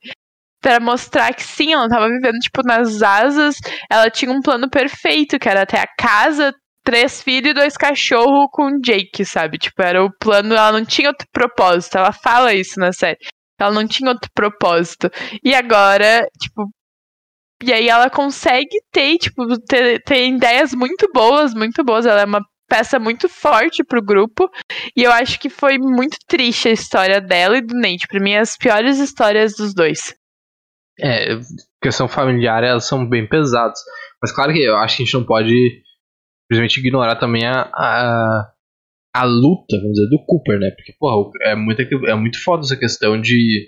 Para 0.61 0.79
mostrar 0.79 1.33
que 1.33 1.43
sim, 1.43 1.73
ela 1.73 1.89
tava 1.89 2.07
vivendo, 2.07 2.37
tipo, 2.39 2.61
nas 2.63 3.01
asas. 3.01 3.55
Ela 3.89 4.09
tinha 4.09 4.31
um 4.31 4.41
plano 4.41 4.69
perfeito, 4.69 5.39
que 5.39 5.49
era 5.49 5.63
até 5.63 5.79
a 5.79 5.87
casa, 5.97 6.53
três 6.83 7.21
filhos 7.21 7.51
e 7.51 7.53
dois 7.53 7.75
cachorros 7.75 8.47
com 8.51 8.79
Jake, 8.79 9.25
sabe? 9.25 9.57
Tipo, 9.57 9.81
era 9.81 10.03
o 10.03 10.11
plano, 10.19 10.53
ela 10.53 10.71
não 10.71 10.85
tinha 10.85 11.09
outro 11.09 11.27
propósito. 11.31 11.97
Ela 11.97 12.13
fala 12.13 12.53
isso 12.53 12.79
na 12.79 12.93
série. 12.93 13.17
Ela 13.59 13.71
não 13.73 13.87
tinha 13.87 14.09
outro 14.09 14.29
propósito. 14.33 15.09
E 15.43 15.53
agora, 15.53 16.25
tipo. 16.39 16.69
E 17.63 17.71
aí 17.71 17.89
ela 17.89 18.09
consegue 18.09 18.77
ter, 18.91 19.17
tipo, 19.19 19.43
ter, 19.67 20.01
ter 20.03 20.27
ideias 20.27 20.73
muito 20.73 21.07
boas, 21.13 21.53
muito 21.53 21.83
boas. 21.83 22.05
Ela 22.05 22.21
é 22.21 22.25
uma 22.25 22.41
peça 22.67 22.97
muito 22.99 23.29
forte 23.29 23.83
pro 23.83 24.01
grupo. 24.01 24.49
E 24.95 25.03
eu 25.03 25.11
acho 25.11 25.39
que 25.39 25.49
foi 25.49 25.77
muito 25.77 26.17
triste 26.27 26.69
a 26.69 26.71
história 26.71 27.21
dela 27.21 27.57
e 27.57 27.61
do 27.61 27.75
Nate. 27.75 28.07
Pra 28.07 28.19
mim, 28.19 28.35
as 28.35 28.57
piores 28.57 28.97
histórias 28.97 29.53
dos 29.53 29.73
dois. 29.75 30.15
É, 31.01 31.39
questão 31.81 32.07
familiar, 32.07 32.63
elas 32.63 32.85
são 32.85 33.07
bem 33.07 33.27
pesadas. 33.27 33.79
Mas 34.21 34.31
claro 34.31 34.53
que 34.53 34.59
eu 34.59 34.77
acho 34.77 34.97
que 34.97 35.03
a 35.03 35.05
gente 35.05 35.13
não 35.15 35.25
pode 35.25 35.81
simplesmente 36.51 36.79
ignorar 36.79 37.15
também 37.15 37.45
a, 37.45 37.61
a, 37.73 38.51
a 39.15 39.23
luta, 39.23 39.77
vamos 39.77 39.93
dizer, 39.93 40.09
do 40.09 40.23
Cooper, 40.25 40.59
né? 40.59 40.69
Porque, 40.71 40.93
porra, 40.99 41.31
é 41.43 41.55
muito, 41.55 41.81
é 41.81 42.15
muito 42.15 42.43
foda 42.43 42.63
essa 42.63 42.77
questão 42.77 43.19
de. 43.19 43.67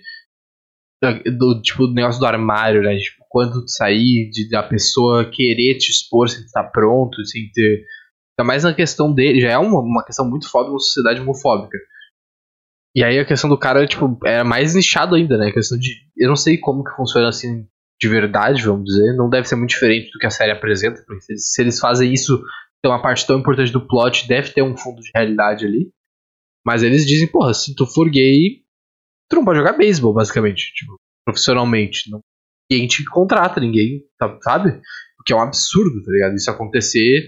Do, 1.37 1.61
tipo, 1.61 1.87
do 1.87 1.93
negócio 1.93 2.19
do 2.19 2.25
armário, 2.25 2.81
né? 2.81 2.97
Tipo, 2.97 3.25
quando 3.29 3.67
sair, 3.67 4.29
de 4.29 4.47
da 4.49 4.63
pessoa 4.63 5.29
querer 5.29 5.77
te 5.77 5.89
expor 5.89 6.29
sem 6.29 6.41
estar 6.45 6.63
pronto, 6.65 7.25
sem 7.25 7.49
ter. 7.53 7.83
Ainda 8.37 8.47
mais 8.47 8.63
na 8.63 8.73
questão 8.73 9.13
dele, 9.13 9.41
já 9.41 9.51
é 9.51 9.57
uma, 9.57 9.79
uma 9.81 10.05
questão 10.05 10.29
muito 10.29 10.49
foda 10.49 10.69
uma 10.69 10.79
sociedade 10.79 11.19
homofóbica. 11.19 11.77
E 12.95 13.03
aí 13.03 13.17
a 13.17 13.25
questão 13.25 13.49
do 13.49 13.57
cara, 13.57 13.85
tipo, 13.87 14.19
é 14.23 14.43
mais 14.43 14.75
nichado 14.75 15.15
ainda, 15.15 15.37
né? 15.37 15.47
A 15.47 15.53
questão 15.53 15.77
de. 15.77 15.95
Eu 16.15 16.29
não 16.29 16.35
sei 16.35 16.57
como 16.57 16.83
que 16.83 16.95
funciona 16.95 17.27
assim 17.27 17.67
de 17.99 18.07
verdade, 18.07 18.63
vamos 18.63 18.85
dizer. 18.85 19.15
Não 19.15 19.29
deve 19.29 19.47
ser 19.47 19.55
muito 19.55 19.71
diferente 19.71 20.11
do 20.11 20.19
que 20.19 20.27
a 20.27 20.29
série 20.29 20.51
apresenta, 20.51 21.03
porque 21.05 21.37
se 21.37 21.61
eles, 21.61 21.79
fazem 21.79 22.13
isso, 22.13 22.37
tem 22.81 22.91
uma 22.91 23.01
parte 23.01 23.25
tão 23.25 23.39
importante 23.39 23.71
do 23.71 23.87
plot, 23.87 24.27
deve 24.27 24.51
ter 24.51 24.61
um 24.61 24.77
fundo 24.77 25.01
de 25.01 25.09
realidade 25.13 25.65
ali. 25.65 25.89
Mas 26.65 26.83
eles 26.83 27.05
dizem, 27.05 27.27
porra, 27.27 27.53
se 27.53 27.75
tu 27.75 27.87
for 27.87 28.09
gay, 28.09 28.61
tu 29.29 29.37
não 29.37 29.45
pode 29.45 29.57
jogar 29.57 29.73
beisebol, 29.73 30.13
basicamente. 30.13 30.71
Tipo, 30.75 30.95
profissionalmente. 31.25 32.11
Não, 32.11 32.19
ninguém 32.69 32.87
te 32.87 33.03
contrata, 33.05 33.59
ninguém, 33.59 34.03
sabe? 34.43 34.69
O 35.19 35.23
que 35.25 35.33
é 35.33 35.35
um 35.35 35.41
absurdo, 35.41 36.03
tá 36.03 36.11
ligado? 36.11 36.35
Isso 36.35 36.51
acontecer 36.51 37.27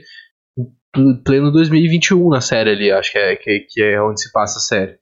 pleno 1.25 1.51
2021 1.51 2.30
na 2.30 2.39
série 2.39 2.69
ali, 2.69 2.91
acho 2.91 3.12
que 3.12 3.17
é, 3.17 3.36
que, 3.36 3.60
que 3.69 3.82
é 3.82 4.01
onde 4.01 4.21
se 4.21 4.32
passa 4.32 4.60
a 4.60 4.62
série 4.62 4.97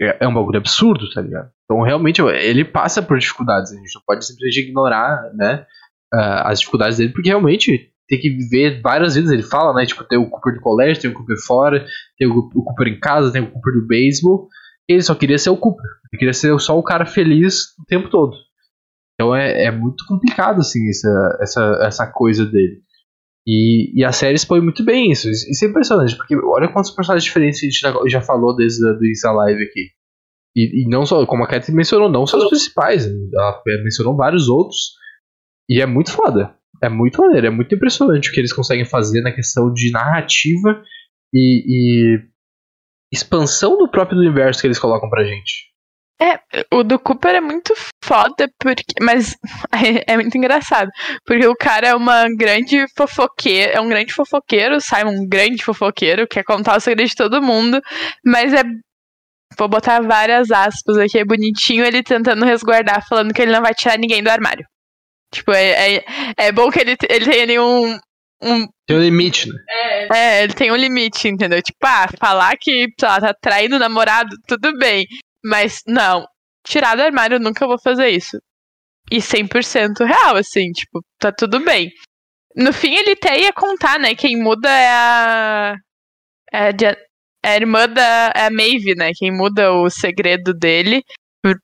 é, 0.00 0.24
é 0.24 0.28
um 0.28 0.34
bagulho 0.34 0.58
absurdo, 0.58 1.08
tá 1.10 1.20
ligado? 1.20 1.50
Então, 1.64 1.82
realmente, 1.82 2.20
ele 2.22 2.64
passa 2.64 3.02
por 3.02 3.18
dificuldades. 3.18 3.72
A 3.72 3.76
gente 3.76 3.94
não 3.94 4.02
pode 4.06 4.24
simplesmente 4.24 4.68
ignorar, 4.68 5.30
né, 5.34 5.66
as 6.12 6.60
dificuldades 6.60 6.98
dele, 6.98 7.12
porque 7.12 7.28
realmente 7.28 7.90
tem 8.08 8.20
que 8.20 8.30
viver 8.30 8.80
várias 8.80 9.14
vidas. 9.14 9.30
Ele 9.30 9.42
fala, 9.42 9.74
né, 9.74 9.84
tipo, 9.84 10.04
tem 10.04 10.18
o 10.18 10.30
Cooper 10.30 10.54
do 10.54 10.60
colégio, 10.60 11.02
tem 11.02 11.10
o 11.10 11.14
Cooper 11.14 11.36
fora, 11.44 11.84
tem 12.18 12.28
o, 12.28 12.48
Cooper 12.48 12.88
em 12.88 13.00
casa, 13.00 13.32
tem 13.32 13.42
o 13.42 13.50
Cooper 13.50 13.74
do 13.74 13.86
beisebol. 13.86 14.48
Ele 14.88 15.02
só 15.02 15.14
queria 15.14 15.38
ser 15.38 15.50
o 15.50 15.56
Cooper. 15.56 15.84
Ele 16.12 16.18
queria 16.18 16.32
ser 16.32 16.58
só 16.60 16.78
o 16.78 16.82
cara 16.82 17.04
feliz 17.04 17.74
o 17.80 17.84
tempo 17.86 18.08
todo. 18.08 18.36
Então 19.14 19.34
é, 19.34 19.64
é 19.64 19.70
muito 19.70 20.04
complicado, 20.06 20.60
assim, 20.60 20.88
essa, 20.88 21.38
essa, 21.40 21.80
essa 21.82 22.06
coisa 22.06 22.44
dele. 22.44 22.82
E, 23.46 24.00
e 24.00 24.04
a 24.04 24.10
série 24.10 24.34
expõe 24.34 24.60
muito 24.60 24.84
bem 24.84 25.12
isso. 25.12 25.30
Isso 25.30 25.64
é 25.64 25.68
impressionante, 25.68 26.16
porque 26.16 26.34
olha 26.34 26.72
quantos 26.72 26.90
personagens 26.90 27.24
diferentes 27.24 27.62
a 27.62 27.66
gente 27.66 27.78
já, 27.78 27.94
já 28.08 28.20
falou 28.20 28.56
desde 28.56 28.84
a, 28.88 28.98
Insta 29.02 29.30
Live 29.30 29.62
aqui. 29.62 29.90
E, 30.56 30.82
e, 30.82 30.88
não 30.88 31.06
só, 31.06 31.24
como 31.26 31.44
a 31.44 31.46
Cat 31.46 31.70
mencionou, 31.70 32.10
não 32.10 32.26
só 32.26 32.38
os 32.38 32.48
principais, 32.48 33.06
ela 33.06 33.62
mencionou 33.84 34.16
vários 34.16 34.48
outros. 34.48 34.94
E 35.68 35.80
é 35.80 35.86
muito 35.86 36.10
foda. 36.10 36.56
É 36.82 36.88
muito 36.88 37.20
maneiro, 37.22 37.46
é 37.46 37.50
muito 37.50 37.74
impressionante 37.74 38.28
o 38.28 38.32
que 38.32 38.40
eles 38.40 38.52
conseguem 38.52 38.84
fazer 38.84 39.22
na 39.22 39.32
questão 39.32 39.72
de 39.72 39.90
narrativa 39.90 40.82
e, 41.32 41.62
e 41.66 42.18
expansão 43.12 43.78
do 43.78 43.90
próprio 43.90 44.18
universo 44.18 44.60
que 44.60 44.66
eles 44.66 44.78
colocam 44.78 45.08
pra 45.08 45.24
gente. 45.24 45.75
É, 46.20 46.40
o 46.72 46.82
do 46.82 46.98
Cooper 46.98 47.34
é 47.34 47.40
muito 47.40 47.74
foda, 48.02 48.50
porque, 48.58 48.82
mas 49.02 49.36
é, 50.06 50.12
é, 50.12 50.16
muito 50.16 50.36
engraçado. 50.36 50.90
Porque 51.26 51.46
o 51.46 51.54
cara 51.54 51.88
é 51.88 51.94
uma 51.94 52.26
grande 52.34 52.86
fofoqueira, 52.96 53.72
é 53.72 53.80
um 53.80 53.88
grande 53.88 54.14
fofoqueiro, 54.14 54.80
Simon, 54.80 55.22
um 55.22 55.28
grande 55.28 55.62
fofoqueiro, 55.62 56.26
quer 56.26 56.42
contar 56.42 56.76
o 56.76 56.80
segredo 56.80 57.08
de 57.08 57.14
todo 57.14 57.42
mundo, 57.42 57.80
mas 58.24 58.52
é. 58.52 58.62
Vou 59.58 59.68
botar 59.68 60.00
várias 60.00 60.50
aspas 60.50 60.98
aqui, 60.98 61.18
é 61.18 61.24
bonitinho 61.24 61.84
ele 61.84 62.02
tentando 62.02 62.44
resguardar, 62.44 63.06
falando 63.08 63.32
que 63.32 63.40
ele 63.40 63.52
não 63.52 63.62
vai 63.62 63.72
tirar 63.72 63.96
ninguém 63.96 64.22
do 64.22 64.28
armário. 64.28 64.66
Tipo, 65.32 65.52
é, 65.52 65.96
é, 65.96 66.04
é 66.36 66.52
bom 66.52 66.70
que 66.70 66.80
ele, 66.80 66.96
ele 67.08 67.24
tenha 67.24 67.46
nenhum. 67.46 67.98
Um... 68.42 68.66
Tem 68.86 68.96
um 68.96 69.00
limite, 69.00 69.48
né? 69.48 69.54
É. 69.68 70.18
é, 70.18 70.42
ele 70.42 70.52
tem 70.52 70.70
um 70.70 70.76
limite, 70.76 71.28
entendeu? 71.28 71.62
Tipo, 71.62 71.78
ah, 71.86 72.06
falar 72.18 72.54
que 72.60 72.86
lá, 73.00 73.20
tá 73.20 73.34
traindo 73.40 73.76
o 73.76 73.78
namorado, 73.78 74.36
tudo 74.46 74.76
bem. 74.78 75.06
Mas 75.46 75.80
não, 75.86 76.26
tirar 76.66 76.96
do 76.96 77.02
armário 77.02 77.36
eu 77.36 77.40
nunca 77.40 77.66
vou 77.66 77.78
fazer 77.78 78.08
isso. 78.08 78.36
E 79.10 79.18
100% 79.18 80.04
real, 80.04 80.36
assim, 80.36 80.72
tipo, 80.72 81.00
tá 81.20 81.30
tudo 81.30 81.60
bem. 81.60 81.92
No 82.56 82.72
fim, 82.72 82.94
ele 82.94 83.12
até 83.12 83.38
ia 83.38 83.52
contar, 83.52 83.98
né? 83.98 84.14
Quem 84.14 84.36
muda 84.36 84.68
é 84.68 84.88
a. 84.88 85.76
É 86.52 86.68
a, 86.68 86.96
é 87.44 87.50
a 87.50 87.56
irmã 87.56 87.88
da 87.88 88.32
é 88.34 88.46
a 88.46 88.50
Maeve, 88.50 88.96
né? 88.96 89.12
Quem 89.14 89.30
muda 89.30 89.72
o 89.72 89.88
segredo 89.88 90.52
dele 90.52 91.02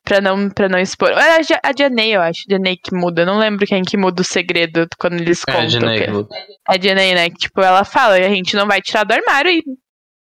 pra 0.05 0.21
não, 0.21 0.49
pra 0.51 0.69
não 0.69 0.79
expor. 0.79 1.11
É 1.11 1.39
a 1.39 1.73
Janey, 1.77 2.13
eu 2.13 2.21
acho. 2.21 2.45
Janey 2.49 2.77
que 2.77 2.95
muda. 2.95 3.23
Eu 3.23 3.27
não 3.27 3.39
lembro 3.39 3.67
quem 3.67 3.83
que 3.83 3.97
muda 3.97 4.23
o 4.23 4.25
segredo 4.25 4.87
quando 4.99 5.15
eles 5.15 5.45
contam. 5.45 5.63
É 5.63 5.65
a 5.65 5.69
Janey 5.69 6.05
que 6.05 6.11
muda. 6.11 6.37
É 6.37 6.47
a 6.69 6.81
Janey, 6.81 7.15
né? 7.15 7.31
Que, 7.31 7.37
tipo, 7.37 7.61
ela 7.61 7.85
fala, 7.85 8.15
a 8.15 8.29
gente 8.29 8.55
não 8.55 8.67
vai 8.67 8.81
tirar 8.81 9.05
do 9.05 9.13
armário 9.13 9.51
e 9.51 9.65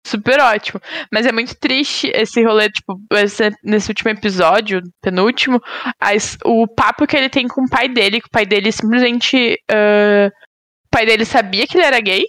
super 0.06 0.39
ótimo. 0.39 0.82
Mas 1.12 1.26
é 1.26 1.32
muito 1.32 1.56
triste 1.56 2.12
esse 2.14 2.43
rolê, 2.43 2.70
tipo, 2.70 2.99
esse, 3.14 3.52
nesse 3.64 3.89
último 3.89 4.12
episódio, 4.12 4.82
penúltimo, 5.02 5.62
as, 5.99 6.38
o 6.45 6.68
papo 6.68 7.08
que 7.08 7.16
ele 7.16 7.30
tem 7.30 7.47
com 7.47 7.64
o 7.64 7.70
pai 7.70 7.88
dele, 7.88 8.22
que 8.22 8.28
o 8.28 8.32
pai 8.32 8.45
dele 8.45 8.72
simplesmente. 8.72 9.58
Uh, 9.72 10.28
o 10.28 10.89
pai 10.91 11.06
dele 11.06 11.24
sabia 11.24 11.66
que 11.66 11.78
ele 11.78 11.86
era 11.86 11.99
gay. 12.02 12.24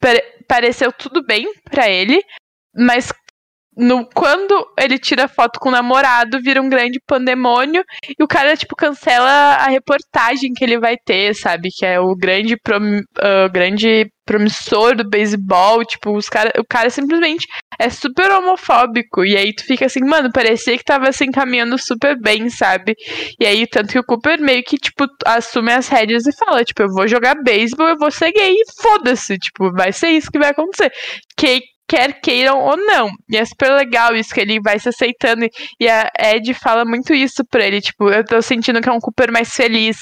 Pare, 0.00 0.22
pareceu 0.46 0.92
tudo 0.92 1.24
bem 1.24 1.46
para 1.64 1.88
ele, 1.88 2.22
mas 2.74 3.12
no, 3.76 4.08
quando 4.14 4.66
ele 4.78 4.98
tira 4.98 5.28
foto 5.28 5.60
com 5.60 5.68
o 5.68 5.72
namorado, 5.72 6.40
vira 6.40 6.62
um 6.62 6.68
grande 6.68 6.98
pandemônio 7.06 7.84
e 8.18 8.22
o 8.22 8.26
cara, 8.26 8.56
tipo, 8.56 8.74
cancela 8.74 9.28
a 9.56 9.68
reportagem 9.68 10.52
que 10.54 10.64
ele 10.64 10.78
vai 10.78 10.96
ter, 10.96 11.34
sabe? 11.34 11.68
Que 11.76 11.84
é 11.84 12.00
o 12.00 12.14
grande, 12.16 12.56
prom, 12.56 12.98
uh, 12.98 13.52
grande 13.52 14.10
promissor 14.24 14.96
do 14.96 15.08
beisebol, 15.08 15.84
tipo, 15.84 16.16
os 16.16 16.28
cara, 16.28 16.50
o 16.58 16.64
cara 16.64 16.90
simplesmente 16.90 17.46
é 17.78 17.90
super 17.90 18.30
homofóbico. 18.32 19.24
E 19.24 19.36
aí 19.36 19.54
tu 19.54 19.64
fica 19.64 19.86
assim, 19.86 20.00
mano, 20.00 20.32
parecia 20.32 20.76
que 20.76 20.84
tava 20.84 21.12
se 21.12 21.24
encaminhando 21.24 21.78
super 21.78 22.18
bem, 22.18 22.48
sabe? 22.48 22.94
E 23.38 23.46
aí, 23.46 23.66
tanto 23.66 23.92
que 23.92 23.98
o 23.98 24.04
Cooper 24.04 24.40
meio 24.40 24.64
que, 24.64 24.78
tipo, 24.78 25.06
assume 25.24 25.72
as 25.72 25.88
rédeas 25.88 26.26
e 26.26 26.36
fala, 26.36 26.64
tipo, 26.64 26.82
eu 26.82 26.88
vou 26.88 27.06
jogar 27.06 27.36
beisebol, 27.42 27.88
eu 27.88 27.98
vou 27.98 28.10
ser 28.10 28.32
gay, 28.32 28.56
foda-se, 28.80 29.38
tipo, 29.38 29.70
vai 29.72 29.92
ser 29.92 30.08
isso 30.08 30.30
que 30.30 30.38
vai 30.38 30.50
acontecer. 30.50 30.90
Que 31.36 31.60
quer 31.88 32.20
queiram 32.20 32.58
ou 32.58 32.76
não. 32.76 33.10
E 33.28 33.36
é 33.36 33.44
super 33.44 33.72
legal 33.72 34.14
isso, 34.14 34.34
que 34.34 34.40
ele 34.40 34.60
vai 34.60 34.78
se 34.78 34.88
aceitando. 34.88 35.46
E 35.80 35.88
a 35.88 36.10
Ed 36.18 36.52
fala 36.54 36.84
muito 36.84 37.14
isso 37.14 37.44
pra 37.50 37.66
ele, 37.66 37.80
tipo, 37.80 38.10
eu 38.10 38.24
tô 38.24 38.40
sentindo 38.42 38.80
que 38.80 38.88
é 38.88 38.92
um 38.92 39.00
Cooper 39.00 39.32
mais 39.32 39.54
feliz. 39.54 39.96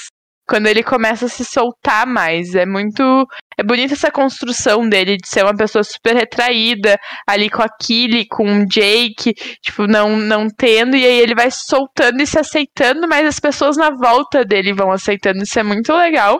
Quando 0.47 0.67
ele 0.67 0.83
começa 0.83 1.25
a 1.25 1.29
se 1.29 1.43
soltar 1.43 2.05
mais. 2.05 2.53
É 2.53 2.67
muito. 2.67 3.25
É 3.57 3.63
bonita 3.63 3.93
essa 3.93 4.11
construção 4.11 4.87
dele 4.87 5.17
de 5.17 5.27
ser 5.27 5.43
uma 5.43 5.55
pessoa 5.55 5.83
super 5.83 6.15
retraída, 6.15 6.99
ali 7.25 7.49
com 7.49 7.63
a 7.63 7.69
Killy, 7.69 8.27
com 8.27 8.59
o 8.59 8.65
Jake, 8.67 9.33
tipo, 9.63 9.87
não, 9.87 10.17
não 10.17 10.47
tendo, 10.49 10.95
e 10.95 11.05
aí 11.05 11.19
ele 11.19 11.33
vai 11.33 11.49
se 11.49 11.63
soltando 11.65 12.21
e 12.21 12.27
se 12.27 12.37
aceitando, 12.37 13.07
mas 13.07 13.25
as 13.25 13.39
pessoas 13.39 13.77
na 13.77 13.89
volta 13.89 14.43
dele 14.43 14.73
vão 14.73 14.91
aceitando. 14.91 15.41
Isso 15.41 15.57
é 15.57 15.63
muito 15.63 15.91
legal. 15.93 16.39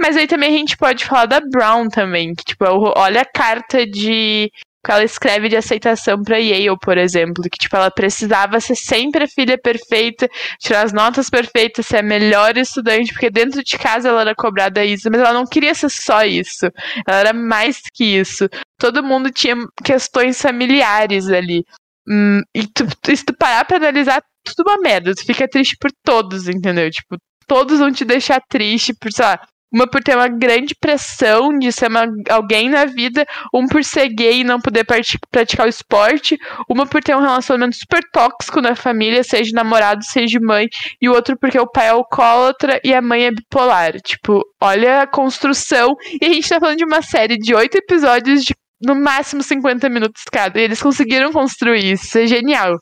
Mas 0.00 0.16
aí 0.16 0.26
também 0.26 0.52
a 0.52 0.58
gente 0.58 0.76
pode 0.76 1.04
falar 1.04 1.26
da 1.26 1.40
Brown 1.40 1.88
também, 1.88 2.34
que, 2.34 2.44
tipo, 2.44 2.64
olha 2.96 3.20
a 3.20 3.24
carta 3.24 3.86
de 3.86 4.50
que 4.84 4.90
ela 4.90 5.02
escreve 5.02 5.48
de 5.48 5.56
aceitação 5.56 6.22
para 6.22 6.36
Yale, 6.36 6.78
por 6.78 6.98
exemplo, 6.98 7.42
que 7.44 7.58
tipo 7.58 7.74
ela 7.74 7.90
precisava 7.90 8.60
ser 8.60 8.74
sempre 8.74 9.24
a 9.24 9.28
filha 9.28 9.56
perfeita, 9.56 10.28
tirar 10.60 10.82
as 10.82 10.92
notas 10.92 11.30
perfeitas, 11.30 11.86
ser 11.86 11.98
a 11.98 12.02
melhor 12.02 12.56
estudante, 12.58 13.12
porque 13.12 13.30
dentro 13.30 13.64
de 13.64 13.78
casa 13.78 14.10
ela 14.10 14.20
era 14.20 14.34
cobrada 14.34 14.84
isso, 14.84 15.08
mas 15.10 15.20
ela 15.20 15.32
não 15.32 15.46
queria 15.46 15.74
ser 15.74 15.90
só 15.90 16.24
isso. 16.24 16.66
Ela 17.06 17.18
era 17.18 17.32
mais 17.32 17.80
que 17.94 18.04
isso. 18.04 18.46
Todo 18.78 19.02
mundo 19.02 19.30
tinha 19.30 19.56
questões 19.82 20.40
familiares 20.40 21.28
ali. 21.28 21.64
Hum, 22.06 22.40
e 22.54 22.66
tu, 22.66 22.84
se 23.16 23.24
tu 23.24 23.34
parar 23.34 23.64
pra 23.64 23.78
analisar, 23.78 24.22
tudo 24.44 24.68
uma 24.68 24.78
merda. 24.78 25.14
Tu 25.14 25.24
fica 25.24 25.48
triste 25.48 25.76
por 25.80 25.90
todos, 26.04 26.48
entendeu? 26.48 26.90
Tipo, 26.90 27.16
todos 27.46 27.78
vão 27.78 27.90
te 27.90 28.04
deixar 28.04 28.40
triste 28.48 28.92
por, 28.94 29.10
sei 29.10 29.24
lá, 29.24 29.40
uma 29.74 29.88
por 29.88 30.00
ter 30.04 30.14
uma 30.14 30.28
grande 30.28 30.72
pressão 30.72 31.48
de 31.58 31.72
ser 31.72 31.88
uma, 31.88 32.06
alguém 32.30 32.70
na 32.70 32.84
vida, 32.84 33.26
um 33.52 33.66
por 33.66 33.82
ser 33.82 34.08
gay 34.08 34.40
e 34.40 34.44
não 34.44 34.60
poder 34.60 34.84
praticar 34.84 35.66
o 35.66 35.68
esporte, 35.68 36.38
uma 36.70 36.86
por 36.86 37.02
ter 37.02 37.16
um 37.16 37.20
relacionamento 37.20 37.74
super 37.76 38.00
tóxico 38.12 38.60
na 38.60 38.76
família, 38.76 39.24
seja 39.24 39.50
namorado, 39.52 40.04
seja 40.04 40.38
mãe, 40.40 40.68
e 41.02 41.08
o 41.08 41.12
outro 41.12 41.36
porque 41.36 41.58
o 41.58 41.66
pai 41.66 41.86
é 41.86 41.90
alcoólatra 41.90 42.80
e 42.84 42.94
a 42.94 43.02
mãe 43.02 43.24
é 43.24 43.32
bipolar. 43.32 44.00
Tipo, 44.00 44.44
olha 44.62 45.02
a 45.02 45.06
construção. 45.08 45.96
E 46.22 46.24
a 46.24 46.32
gente 46.32 46.48
tá 46.48 46.60
falando 46.60 46.78
de 46.78 46.84
uma 46.84 47.02
série 47.02 47.36
de 47.36 47.52
oito 47.52 47.76
episódios 47.76 48.44
de 48.44 48.54
no 48.80 48.94
máximo 48.94 49.42
50 49.42 49.88
minutos 49.88 50.22
cada. 50.30 50.60
E 50.60 50.62
eles 50.62 50.80
conseguiram 50.80 51.32
construir 51.32 51.84
isso. 51.84 52.04
Isso 52.04 52.18
é 52.18 52.26
genial. 52.26 52.78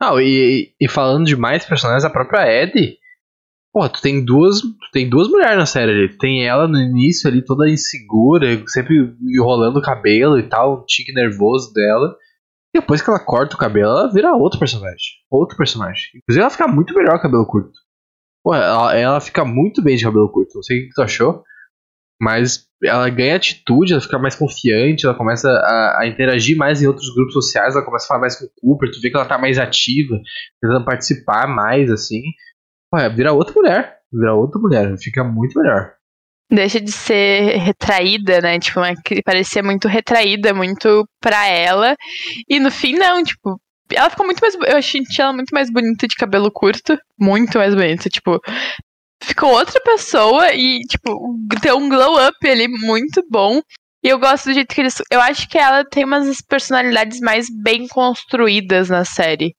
Não, 0.00 0.20
e, 0.20 0.72
e 0.80 0.88
falando 0.88 1.26
de 1.26 1.36
mais 1.36 1.64
personagens, 1.64 2.04
a 2.04 2.10
própria 2.10 2.46
Eddie 2.46 2.99
Pô, 3.72 3.88
tu 3.88 4.00
tem 4.02 4.24
duas, 4.24 4.60
tu 4.60 4.90
tem 4.92 5.08
duas 5.08 5.28
mulheres 5.28 5.56
na 5.56 5.66
série 5.66 5.92
ali. 5.92 6.18
Tem 6.18 6.46
ela 6.46 6.66
no 6.66 6.78
início 6.78 7.30
ali 7.30 7.44
toda 7.44 7.70
insegura, 7.70 8.46
sempre 8.66 9.14
enrolando 9.22 9.76
o 9.78 9.82
cabelo 9.82 10.38
e 10.38 10.48
tal, 10.48 10.80
um 10.80 10.84
tique 10.84 11.12
nervoso 11.12 11.72
dela. 11.72 12.16
Depois 12.74 13.00
que 13.00 13.10
ela 13.10 13.24
corta 13.24 13.54
o 13.54 13.58
cabelo, 13.58 13.90
ela 13.90 14.12
vira 14.12 14.34
outro 14.34 14.58
personagem. 14.58 15.14
Outro 15.30 15.56
personagem. 15.56 16.02
Inclusive 16.16 16.40
ela 16.40 16.50
fica 16.50 16.66
muito 16.66 16.94
melhor 16.94 17.16
com 17.16 17.22
cabelo 17.22 17.46
curto. 17.46 17.78
Pô, 18.42 18.54
ela, 18.54 18.96
ela 18.96 19.20
fica 19.20 19.44
muito 19.44 19.82
bem 19.82 19.96
de 19.96 20.04
cabelo 20.04 20.30
curto. 20.30 20.56
Não 20.56 20.62
sei 20.62 20.80
o 20.80 20.88
que 20.88 20.94
tu 20.94 21.02
achou. 21.02 21.44
Mas 22.20 22.66
ela 22.82 23.08
ganha 23.08 23.36
atitude, 23.36 23.92
ela 23.92 24.00
fica 24.00 24.18
mais 24.18 24.34
confiante, 24.34 25.06
ela 25.06 25.16
começa 25.16 25.48
a, 25.48 26.00
a, 26.00 26.06
interagir 26.06 26.56
mais 26.56 26.82
em 26.82 26.86
outros 26.86 27.14
grupos 27.14 27.32
sociais, 27.32 27.74
ela 27.74 27.84
começa 27.84 28.04
a 28.04 28.08
falar 28.08 28.20
mais 28.20 28.38
com 28.38 28.44
o 28.44 28.50
Cooper, 28.60 28.90
tu 28.90 29.00
vê 29.00 29.10
que 29.10 29.16
ela 29.16 29.24
tá 29.24 29.38
mais 29.38 29.58
ativa, 29.58 30.18
tentando 30.60 30.84
participar 30.84 31.46
mais, 31.46 31.90
assim. 31.90 32.20
Ué, 32.92 33.08
vira 33.08 33.32
outra 33.32 33.54
mulher. 33.54 33.98
Vira 34.12 34.34
outra 34.34 34.60
mulher. 34.60 34.96
Fica 34.98 35.22
muito 35.22 35.58
melhor. 35.58 35.92
Deixa 36.50 36.80
de 36.80 36.90
ser 36.90 37.58
retraída, 37.58 38.40
né? 38.40 38.58
Tipo, 38.58 38.80
uma, 38.80 38.92
parecia 39.24 39.62
muito 39.62 39.86
retraída, 39.86 40.52
muito 40.52 41.08
pra 41.20 41.46
ela. 41.46 41.96
E 42.48 42.58
no 42.58 42.70
fim, 42.70 42.94
não, 42.94 43.22
tipo, 43.22 43.60
ela 43.92 44.10
ficou 44.10 44.26
muito 44.26 44.40
mais. 44.40 44.54
Eu 44.54 44.76
achei 44.76 45.02
ela 45.18 45.32
muito 45.32 45.50
mais 45.50 45.70
bonita 45.70 46.08
de 46.08 46.16
cabelo 46.16 46.50
curto. 46.50 46.98
Muito 47.18 47.56
mais 47.56 47.74
bonita. 47.74 48.08
Tipo, 48.08 48.40
ficou 49.22 49.50
outra 49.50 49.80
pessoa 49.80 50.52
e, 50.52 50.80
tipo, 50.80 51.38
tem 51.62 51.72
um 51.72 51.88
glow 51.88 52.16
up 52.26 52.48
ali 52.48 52.66
muito 52.66 53.24
bom. 53.30 53.60
E 54.02 54.08
eu 54.08 54.18
gosto 54.18 54.46
do 54.46 54.54
jeito 54.54 54.74
que 54.74 54.80
eles. 54.80 54.96
Eu 55.10 55.20
acho 55.20 55.48
que 55.48 55.58
ela 55.58 55.84
tem 55.84 56.04
umas 56.04 56.40
personalidades 56.40 57.20
mais 57.20 57.46
bem 57.62 57.86
construídas 57.86 58.88
na 58.88 59.04
série. 59.04 59.54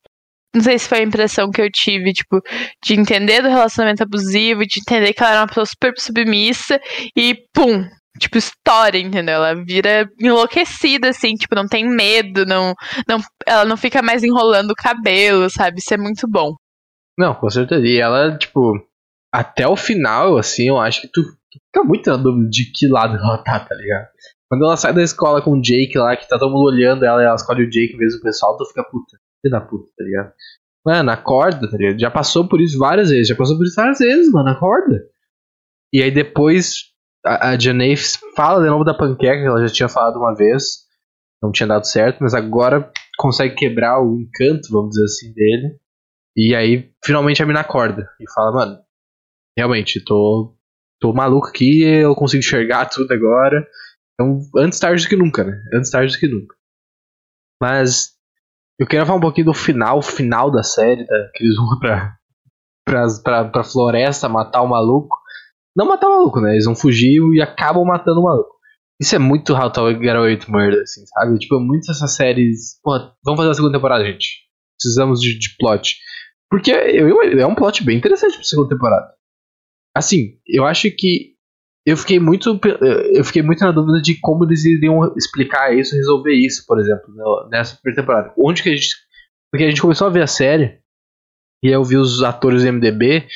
Não 0.54 0.62
sei 0.62 0.78
se 0.78 0.90
foi 0.90 1.00
a 1.00 1.04
impressão 1.04 1.50
que 1.50 1.62
eu 1.62 1.72
tive, 1.72 2.12
tipo, 2.12 2.42
de 2.84 2.94
entender 2.94 3.42
do 3.42 3.48
relacionamento 3.48 4.04
abusivo, 4.04 4.66
de 4.66 4.82
entender 4.82 5.14
que 5.14 5.24
ela 5.24 5.32
era 5.32 5.42
uma 5.42 5.48
pessoa 5.48 5.66
super 5.66 5.94
submissa 5.98 6.80
e 7.16 7.36
pum, 7.54 7.88
tipo, 8.20 8.38
história, 8.38 9.00
entendeu? 9.00 9.36
Ela 9.36 9.56
vira 9.56 10.10
enlouquecida, 10.20 11.10
assim, 11.10 11.36
tipo, 11.36 11.56
não 11.56 11.68
tem 11.68 11.88
medo, 11.88 12.46
não, 12.46 12.76
não, 13.08 13.20
ela 13.46 13.64
não 13.64 13.78
fica 13.78 14.02
mais 14.02 14.24
enrolando 14.24 14.72
o 14.72 14.76
cabelo, 14.76 15.50
sabe? 15.50 15.80
Isso 15.80 15.94
é 15.94 15.98
muito 15.98 16.28
bom. 16.28 16.54
Não, 17.18 17.34
com 17.34 17.50
certeza. 17.50 17.86
E 17.86 17.98
ela, 17.98 18.38
tipo, 18.38 18.74
até 19.34 19.66
o 19.66 19.78
final, 19.78 20.38
assim, 20.38 20.68
eu 20.68 20.78
acho 20.78 21.02
que 21.02 21.08
tu, 21.08 21.22
fica 21.54 21.84
muito 21.84 22.10
na 22.10 22.18
dúvida 22.18 22.50
de 22.50 22.72
que 22.74 22.88
lado 22.88 23.16
ela 23.16 23.38
tá, 23.38 23.60
tá 23.60 23.74
ligado? 23.74 24.08
Quando 24.50 24.66
ela 24.66 24.76
sai 24.76 24.94
da 24.94 25.02
escola 25.02 25.42
com 25.42 25.52
o 25.52 25.62
Jake 25.62 25.98
lá, 25.98 26.18
que 26.18 26.28
tá 26.28 26.38
todo 26.38 26.52
mundo 26.52 26.66
olhando 26.66 27.06
ela 27.06 27.22
e 27.22 27.26
ela 27.26 27.36
escolhe 27.36 27.64
o 27.64 27.70
Jake 27.70 27.96
mesmo 27.96 28.20
o 28.20 28.24
pessoal, 28.24 28.58
tu 28.58 28.66
fica 28.66 28.84
puta 28.84 29.18
filho 29.42 29.52
da 29.52 29.62
puta, 29.62 29.90
tá 29.98 30.04
ligado? 30.04 30.34
Mano, 30.86 31.12
acorda, 31.12 31.70
tá 31.70 31.78
ligado? 31.78 32.00
Já 32.00 32.10
passou 32.10 32.48
por 32.48 32.60
isso 32.60 32.78
várias 32.78 33.10
vezes, 33.10 33.28
já 33.28 33.36
passou 33.36 33.58
por 33.58 33.66
isso 33.66 33.76
várias 33.76 34.00
vezes, 34.00 34.32
mano, 34.32 34.50
acorda. 34.50 35.04
E 35.94 36.02
aí 36.02 36.12
depois 36.12 36.92
a, 37.26 37.52
a 37.52 37.58
fala 38.36 38.64
de 38.64 38.70
novo 38.70 38.84
da 38.84 38.94
panqueca, 38.94 39.42
que 39.42 39.48
ela 39.48 39.68
já 39.68 39.74
tinha 39.74 39.90
falado 39.90 40.18
uma 40.18 40.34
vez, 40.34 40.88
não 41.42 41.52
tinha 41.52 41.68
dado 41.68 41.86
certo, 41.86 42.20
mas 42.22 42.34
agora 42.34 42.92
consegue 43.18 43.56
quebrar 43.56 44.02
o 44.02 44.20
encanto, 44.20 44.72
vamos 44.72 44.92
dizer 44.92 45.06
assim, 45.06 45.34
dele. 45.34 45.80
E 46.36 46.56
aí 46.56 46.92
finalmente 47.04 47.44
a 47.44 47.46
mina 47.46 47.60
acorda 47.60 48.10
e 48.20 48.32
fala, 48.34 48.52
mano, 48.52 48.80
realmente, 49.58 50.04
tô, 50.04 50.56
tô 51.00 51.14
maluco 51.14 51.48
aqui, 51.48 51.84
eu 51.84 52.16
consigo 52.16 52.40
enxergar 52.40 52.86
tudo 52.88 53.12
agora. 53.12 53.68
Então, 54.14 54.40
antes 54.58 54.80
tarde 54.80 55.04
do 55.04 55.10
que 55.10 55.16
nunca, 55.16 55.44
né? 55.44 55.62
Antes 55.74 55.92
tarde 55.92 56.14
do 56.14 56.20
que 56.20 56.28
nunca. 56.28 56.56
Mas 57.62 58.16
Eu 58.80 58.88
queria 58.88 59.06
falar 59.06 59.18
um 59.18 59.22
pouquinho 59.22 59.48
do 59.48 59.54
final, 59.54 60.02
final 60.02 60.52
da 60.52 60.64
série, 60.64 61.06
tá? 61.06 61.16
que 61.34 61.44
eles 61.44 61.56
vão 61.58 61.80
pra, 61.80 62.14
pra, 62.86 63.06
pra, 63.24 63.46
pra 63.46 63.64
floresta 63.64 64.28
matar 64.28 64.62
o 64.62 64.70
maluco. 64.70 65.18
Não 65.76 65.88
matar 65.88 66.08
o 66.08 66.18
maluco, 66.18 66.42
né? 66.42 66.54
Eles 66.54 66.66
vão 66.66 66.76
fugir 66.76 67.22
e 67.34 67.42
acabam 67.42 67.86
matando 67.86 68.20
o 68.20 68.24
maluco. 68.24 68.52
Isso 69.02 69.16
é 69.16 69.20
muito 69.20 69.56
How 69.56 69.72
to 69.72 69.94
Get 69.94 70.16
Away 70.16 70.36
with 70.36 70.46
Murder, 70.48 70.82
assim, 70.84 71.04
sabe? 71.08 71.40
Tipo, 71.40 71.60
muitas 71.60 71.88
dessas 71.88 72.16
séries. 72.16 72.80
Porra, 72.84 73.12
vamos 73.26 73.40
fazer 73.40 73.50
a 73.50 73.54
segunda 73.56 73.74
temporada, 73.74 74.06
gente. 74.06 74.28
Precisamos 74.80 75.20
de, 75.20 75.40
de 75.40 75.56
plot. 75.58 75.98
Porque 76.52 76.70
eu, 76.70 77.22
é 77.22 77.48
um 77.48 77.56
plot 77.56 77.84
bem 77.84 77.98
interessante 77.98 78.36
pra 78.36 78.44
segunda 78.44 78.70
temporada. 78.70 79.08
Assim, 79.96 80.38
eu 80.46 80.66
acho 80.66 80.92
que. 80.92 81.31
Eu 81.86 81.98
fiquei 81.98 82.20
muito. 82.20 82.60
Eu 83.14 83.24
fiquei 83.24 83.42
muito 83.42 83.64
na 83.64 83.72
dúvida 83.72 84.02
de 84.02 84.20
como 84.20 84.46
eles 84.46 84.64
iriam 84.66 85.14
explicar 85.18 85.74
isso, 85.74 85.96
resolver 85.96 86.34
isso, 86.34 86.64
por 86.68 86.80
exemplo, 86.80 87.14
nessa 87.50 87.76
primeira 87.76 88.02
temporada. 88.02 88.34
Onde 88.38 88.62
que 88.62 88.70
a 88.70 88.76
gente. 88.76 88.90
Porque 89.52 89.66
a 89.66 89.70
gente 89.70 89.82
começou 89.82 90.08
a 90.08 90.12
ver 90.12 90.22
a 90.22 90.28
série. 90.28 90.80
E 91.64 91.70
eu 91.70 91.84
vi 91.84 91.98
os 91.98 92.24
atores 92.24 92.64
do 92.64 92.72
MDB. 92.72 93.28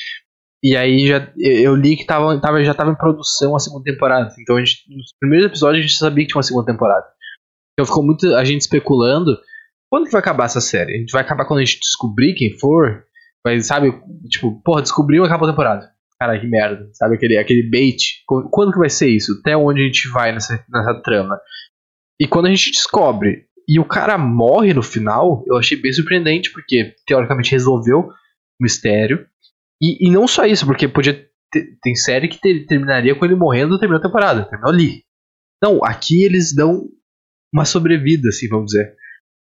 E 0.64 0.76
aí 0.76 1.06
já, 1.06 1.32
eu 1.38 1.76
li 1.76 1.96
que 1.96 2.06
tava, 2.06 2.40
tava, 2.40 2.64
já 2.64 2.72
estava 2.72 2.90
em 2.90 2.96
produção 2.96 3.54
a 3.54 3.58
segunda 3.58 3.84
temporada. 3.84 4.34
Então 4.40 4.56
a 4.56 4.58
gente, 4.58 4.82
nos 4.88 5.12
primeiros 5.18 5.46
episódios 5.46 5.84
a 5.84 5.86
gente 5.86 5.98
sabia 5.98 6.24
que 6.24 6.30
tinha 6.30 6.38
uma 6.38 6.42
segunda 6.42 6.66
temporada. 6.66 7.06
Então 7.72 7.86
ficou 7.86 8.02
muito 8.02 8.26
a 8.34 8.44
gente 8.44 8.62
especulando 8.62 9.36
quando 9.90 10.06
que 10.06 10.12
vai 10.12 10.20
acabar 10.20 10.46
essa 10.46 10.60
série? 10.60 10.94
A 10.94 10.98
gente 10.98 11.12
vai 11.12 11.22
acabar 11.22 11.44
quando 11.44 11.60
a 11.60 11.64
gente 11.64 11.80
descobrir 11.80 12.34
quem 12.34 12.58
for? 12.58 13.04
Vai, 13.44 13.60
sabe, 13.60 13.92
tipo, 14.28 14.60
porra, 14.62 14.82
descobriu 14.82 15.24
acabou 15.24 15.48
a 15.48 15.52
temporada. 15.52 15.90
Cara, 16.18 16.38
que 16.40 16.46
merda. 16.46 16.88
Sabe 16.94 17.16
aquele, 17.16 17.36
aquele 17.36 17.62
bait? 17.68 18.22
Quando 18.26 18.72
que 18.72 18.78
vai 18.78 18.88
ser 18.88 19.08
isso? 19.08 19.38
Até 19.40 19.56
onde 19.56 19.82
a 19.82 19.84
gente 19.84 20.08
vai 20.08 20.32
nessa, 20.32 20.64
nessa 20.68 21.02
trama? 21.02 21.38
E 22.18 22.26
quando 22.26 22.46
a 22.46 22.50
gente 22.50 22.70
descobre 22.70 23.46
e 23.68 23.78
o 23.78 23.84
cara 23.84 24.16
morre 24.16 24.72
no 24.72 24.82
final, 24.82 25.44
eu 25.46 25.56
achei 25.56 25.80
bem 25.80 25.92
surpreendente, 25.92 26.50
porque 26.52 26.94
teoricamente 27.06 27.50
resolveu 27.52 28.00
o 28.00 28.12
mistério. 28.60 29.26
E, 29.82 30.08
e 30.08 30.10
não 30.10 30.26
só 30.26 30.46
isso, 30.46 30.64
porque 30.64 30.88
podia 30.88 31.14
ter, 31.52 31.76
tem 31.82 31.94
série 31.94 32.28
que 32.28 32.40
ter, 32.40 32.64
terminaria 32.66 33.14
com 33.14 33.24
ele 33.24 33.34
morrendo 33.34 33.72
no 33.72 33.78
terminou 33.78 33.98
a 33.98 34.02
temporada, 34.02 34.44
terminou 34.48 34.72
ali. 34.72 35.02
Não, 35.62 35.84
aqui 35.84 36.22
eles 36.22 36.54
dão 36.54 36.88
uma 37.52 37.64
sobrevida, 37.64 38.28
assim, 38.28 38.48
vamos 38.48 38.66
dizer. 38.66 38.94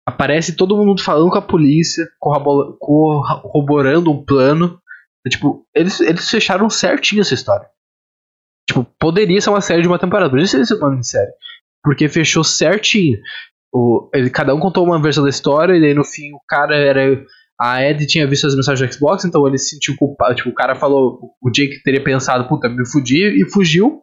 Aparece 0.08 0.56
todo 0.56 0.78
mundo 0.78 1.02
falando 1.02 1.32
com 1.32 1.38
a 1.38 1.42
polícia, 1.42 2.08
corroborando 2.20 4.12
um 4.12 4.24
plano. 4.24 4.80
É, 5.26 5.30
tipo, 5.30 5.66
eles, 5.74 6.00
eles 6.00 6.30
fecharam 6.30 6.70
certinho 6.70 7.22
essa 7.22 7.34
história. 7.34 7.68
Tipo, 8.68 8.86
poderia 9.00 9.40
ser 9.42 9.50
uma 9.50 9.62
série 9.62 9.82
de 9.82 9.88
uma 9.88 10.00
temporada, 10.00 10.30
por 10.30 10.40
isso 10.40 10.58
esse 10.58 10.74
é 10.74 10.76
o 10.76 10.96
de 10.96 11.08
série. 11.08 11.32
Porque 11.84 12.10
fechou 12.10 12.44
certinho. 12.44 13.20
O, 13.74 14.10
ele, 14.14 14.30
cada 14.30 14.54
um 14.56 14.60
contou 14.60 14.86
uma 14.86 15.02
versão 15.02 15.24
da 15.24 15.30
história, 15.30 15.76
e 15.76 15.82
daí 15.82 15.94
no 15.94 16.04
fim 16.04 16.32
o 16.34 16.40
cara 16.48 16.76
era 16.76 17.24
a 17.60 17.82
Ed 17.82 18.06
tinha 18.06 18.28
visto 18.28 18.48
as 18.48 18.56
mensagens 18.56 18.90
do 18.90 18.94
Xbox, 18.94 19.24
então 19.24 19.48
ele 19.48 19.58
se 19.58 19.76
sentiu 19.76 19.96
culpado. 19.96 20.36
Tipo, 20.36 20.50
o 20.50 20.54
cara 20.54 20.76
falou, 20.76 21.20
o 21.42 21.50
Jake 21.50 21.82
teria 21.84 22.04
pensado, 22.04 22.48
puta, 22.48 22.68
me 22.68 22.86
fudi 22.88 23.42
e 23.42 23.50
fugiu. 23.50 24.02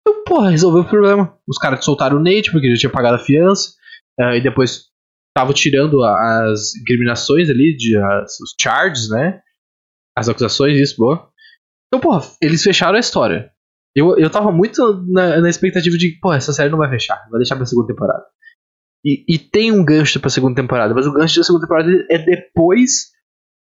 Então, 0.00 0.24
porra, 0.24 0.50
resolveu 0.50 0.82
o 0.82 0.88
problema. 0.88 1.36
Os 1.46 1.56
caras 1.56 1.84
soltaram 1.84 2.16
o 2.16 2.22
Nate, 2.22 2.50
porque 2.50 2.70
já 2.70 2.76
tinha 2.76 2.90
pagado 2.92 3.16
a 3.16 3.24
fiança. 3.24 3.74
Uh, 4.20 4.34
e 4.34 4.42
depois 4.42 4.86
tava 5.36 5.52
tirando 5.52 6.02
as 6.02 6.74
incriminações 6.76 7.48
ali, 7.48 7.76
de, 7.76 7.96
as, 7.96 8.40
os 8.40 8.54
charges, 8.60 9.08
né? 9.08 9.40
As 10.16 10.28
acusações, 10.28 10.78
isso, 10.78 10.96
boa. 10.96 11.28
Então, 11.88 12.00
porra, 12.00 12.26
eles 12.40 12.62
fecharam 12.62 12.96
a 12.96 13.00
história. 13.00 13.50
Eu, 13.94 14.18
eu 14.18 14.28
tava 14.28 14.50
muito 14.50 15.04
na, 15.12 15.40
na 15.40 15.48
expectativa 15.48 15.96
de, 15.96 16.18
porra, 16.20 16.36
essa 16.36 16.52
série 16.52 16.70
não 16.70 16.78
vai 16.78 16.90
fechar, 16.90 17.16
vai 17.30 17.38
deixar 17.38 17.56
pra 17.56 17.66
segunda 17.66 17.86
temporada. 17.86 18.24
E, 19.04 19.24
e 19.28 19.38
tem 19.38 19.70
um 19.70 19.84
gancho 19.84 20.18
pra 20.18 20.30
segunda 20.30 20.60
temporada, 20.60 20.94
mas 20.94 21.06
o 21.06 21.12
gancho 21.12 21.36
da 21.36 21.44
segunda 21.44 21.66
temporada 21.66 22.06
é 22.10 22.18
depois 22.18 23.12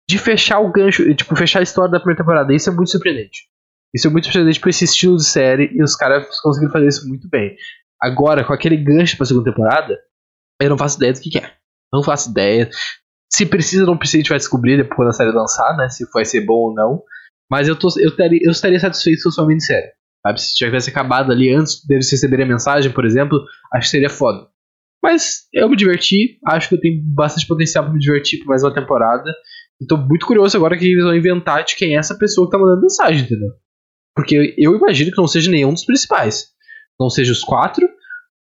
de 0.09 0.17
fechar 0.17 0.59
o 0.59 0.71
gancho, 0.71 1.13
tipo, 1.13 1.35
fechar 1.35 1.59
a 1.59 1.63
história 1.63 1.91
da 1.91 1.99
primeira 1.99 2.21
temporada. 2.21 2.53
Isso 2.53 2.69
é 2.69 2.73
muito 2.73 2.89
surpreendente. 2.89 3.47
Isso 3.93 4.07
é 4.07 4.09
muito 4.09 4.25
surpreendente 4.25 4.59
pra 4.59 4.69
esse 4.69 4.85
estilo 4.85 5.17
de 5.17 5.25
série 5.25 5.71
e 5.73 5.83
os 5.83 5.95
caras 5.95 6.25
conseguiram 6.41 6.71
fazer 6.71 6.87
isso 6.87 7.07
muito 7.07 7.29
bem. 7.29 7.55
Agora, 8.01 8.43
com 8.43 8.53
aquele 8.53 8.77
gancho 8.77 9.17
pra 9.17 9.25
segunda 9.25 9.51
temporada, 9.51 9.97
eu 10.61 10.69
não 10.69 10.77
faço 10.77 10.97
ideia 10.97 11.13
do 11.13 11.19
que, 11.19 11.29
que 11.29 11.37
é. 11.37 11.53
Não 11.93 12.03
faço 12.03 12.29
ideia. 12.29 12.69
Se 13.35 13.45
precisa, 13.45 13.85
não 13.85 13.97
precisa, 13.97 14.19
a 14.19 14.21
gente 14.21 14.29
vai 14.29 14.37
descobrir 14.37 14.77
depois 14.77 15.09
da 15.09 15.11
série 15.11 15.29
lançar, 15.31 15.75
né? 15.75 15.89
Se 15.89 16.09
vai 16.13 16.23
ser 16.23 16.39
bom 16.45 16.69
ou 16.69 16.73
não. 16.73 17.03
Mas 17.51 17.67
eu, 17.67 17.75
tô, 17.75 17.89
eu, 17.99 18.07
estaria, 18.07 18.39
eu 18.41 18.49
estaria 18.49 18.79
satisfeito 18.79 19.17
se 19.17 19.23
fosse 19.23 19.41
uma 19.41 19.47
minissérie. 19.47 19.89
Sabe? 20.25 20.41
Se 20.41 20.55
tivesse 20.55 20.89
acabado 20.89 21.33
ali 21.33 21.53
antes 21.53 21.85
deles 21.85 22.09
receberem 22.09 22.45
a 22.45 22.47
mensagem, 22.47 22.93
por 22.93 23.05
exemplo, 23.05 23.37
acho 23.73 23.87
que 23.87 23.91
seria 23.91 24.09
foda. 24.09 24.47
Mas 25.03 25.49
eu 25.53 25.69
me 25.69 25.75
diverti, 25.75 26.39
acho 26.47 26.69
que 26.69 26.75
eu 26.75 26.79
tenho 26.79 27.03
bastante 27.13 27.45
potencial 27.45 27.83
para 27.83 27.93
me 27.93 27.99
divertir 27.99 28.39
por 28.39 28.47
mais 28.47 28.63
uma 28.63 28.73
temporada. 28.73 29.29
Estou 29.81 29.97
muito 29.97 30.25
curioso 30.25 30.55
agora 30.55 30.77
que 30.77 30.85
eles 30.85 31.03
vão 31.03 31.13
inventar 31.13 31.65
de 31.65 31.75
quem 31.75 31.93
é 31.93 31.99
essa 31.99 32.17
pessoa 32.17 32.47
que 32.47 32.51
tá 32.51 32.57
mandando 32.57 32.83
mensagem, 32.83 33.25
entendeu? 33.25 33.51
Porque 34.15 34.55
eu 34.57 34.77
imagino 34.77 35.11
que 35.11 35.17
não 35.17 35.27
seja 35.27 35.51
nenhum 35.51 35.73
dos 35.73 35.83
principais. 35.83 36.45
Não 36.97 37.09
seja 37.09 37.33
os 37.33 37.43
quatro, 37.43 37.85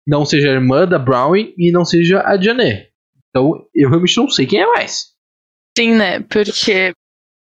não 0.08 0.26
seja 0.26 0.50
a 0.50 0.54
irmã 0.54 0.88
da 0.88 0.98
Brownie 0.98 1.54
e 1.60 1.72
não 1.72 1.86
seja 1.86 2.24
a 2.26 2.42
Janet. 2.42 2.89
Então 3.30 3.68
eu 3.74 3.90
realmente 3.90 4.18
não 4.18 4.30
sei 4.30 4.46
quem 4.46 4.62
é 4.62 4.68
mais. 4.68 5.14
Sim, 5.78 5.96
né? 5.96 6.20
Porque 6.22 6.94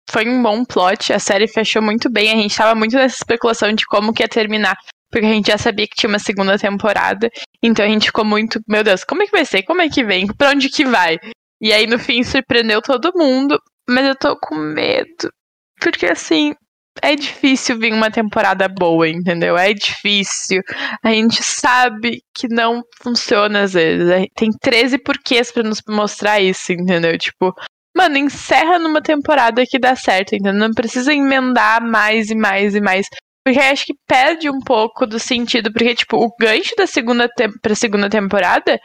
foi 0.09 0.27
um 0.27 0.41
bom 0.41 0.63
plot, 0.65 1.13
a 1.13 1.19
série 1.19 1.47
fechou 1.47 1.81
muito 1.81 2.09
bem, 2.09 2.31
a 2.31 2.35
gente 2.35 2.55
tava 2.55 2.75
muito 2.75 2.95
nessa 2.95 3.15
especulação 3.15 3.73
de 3.73 3.85
como 3.85 4.13
que 4.13 4.23
ia 4.23 4.27
terminar 4.27 4.77
porque 5.15 5.25
a 5.25 5.33
gente 5.33 5.47
já 5.47 5.57
sabia 5.57 5.87
que 5.87 5.95
tinha 5.95 6.09
uma 6.09 6.19
segunda 6.19 6.57
temporada. 6.57 7.29
Então 7.63 7.85
a 7.85 7.87
gente 7.87 8.07
ficou 8.07 8.25
muito, 8.25 8.59
meu 8.67 8.83
Deus, 8.83 9.05
como 9.05 9.23
é 9.23 9.25
que 9.25 9.31
vai 9.31 9.45
ser? 9.45 9.63
Como 9.63 9.81
é 9.81 9.89
que 9.89 10.03
vem? 10.03 10.27
Pra 10.27 10.49
onde 10.49 10.69
que 10.69 10.83
vai? 10.83 11.17
E 11.61 11.71
aí 11.71 11.87
no 11.87 11.97
fim 11.97 12.21
surpreendeu 12.21 12.81
todo 12.81 13.13
mundo, 13.15 13.57
mas 13.87 14.05
eu 14.05 14.15
tô 14.15 14.37
com 14.37 14.55
medo. 14.55 15.31
Porque 15.79 16.05
assim, 16.05 16.53
é 17.01 17.15
difícil 17.15 17.77
vir 17.77 17.93
uma 17.93 18.09
temporada 18.09 18.67
boa, 18.67 19.07
entendeu? 19.07 19.57
É 19.57 19.73
difícil. 19.73 20.61
A 21.03 21.09
gente 21.09 21.43
sabe 21.43 22.21
que 22.33 22.47
não 22.47 22.81
funciona 23.01 23.63
às 23.63 23.73
vezes. 23.73 24.27
Tem 24.35 24.49
13 24.51 24.97
porquês 24.99 25.51
para 25.51 25.63
nos 25.63 25.81
mostrar 25.87 26.39
isso, 26.39 26.71
entendeu? 26.71 27.17
Tipo, 27.17 27.53
mano, 27.95 28.17
encerra 28.17 28.79
numa 28.79 29.01
temporada 29.01 29.63
que 29.65 29.79
dá 29.79 29.95
certo, 29.95 30.35
entendeu? 30.35 30.53
Não 30.53 30.73
precisa 30.73 31.13
emendar 31.13 31.81
mais 31.81 32.29
e 32.29 32.35
mais 32.35 32.75
e 32.75 32.81
mais. 32.81 33.07
Porque 33.43 33.59
acho 33.59 33.85
que 33.85 33.93
perde 34.07 34.49
um 34.49 34.59
pouco 34.59 35.05
do 35.05 35.19
sentido, 35.19 35.71
porque, 35.71 35.93
tipo, 35.93 36.17
o 36.17 36.33
gancho 36.39 36.75
da 36.75 36.87
segunda 36.87 37.27
te 37.27 37.47
pra 37.61 37.75
segunda 37.75 38.09
temporada 38.09 38.79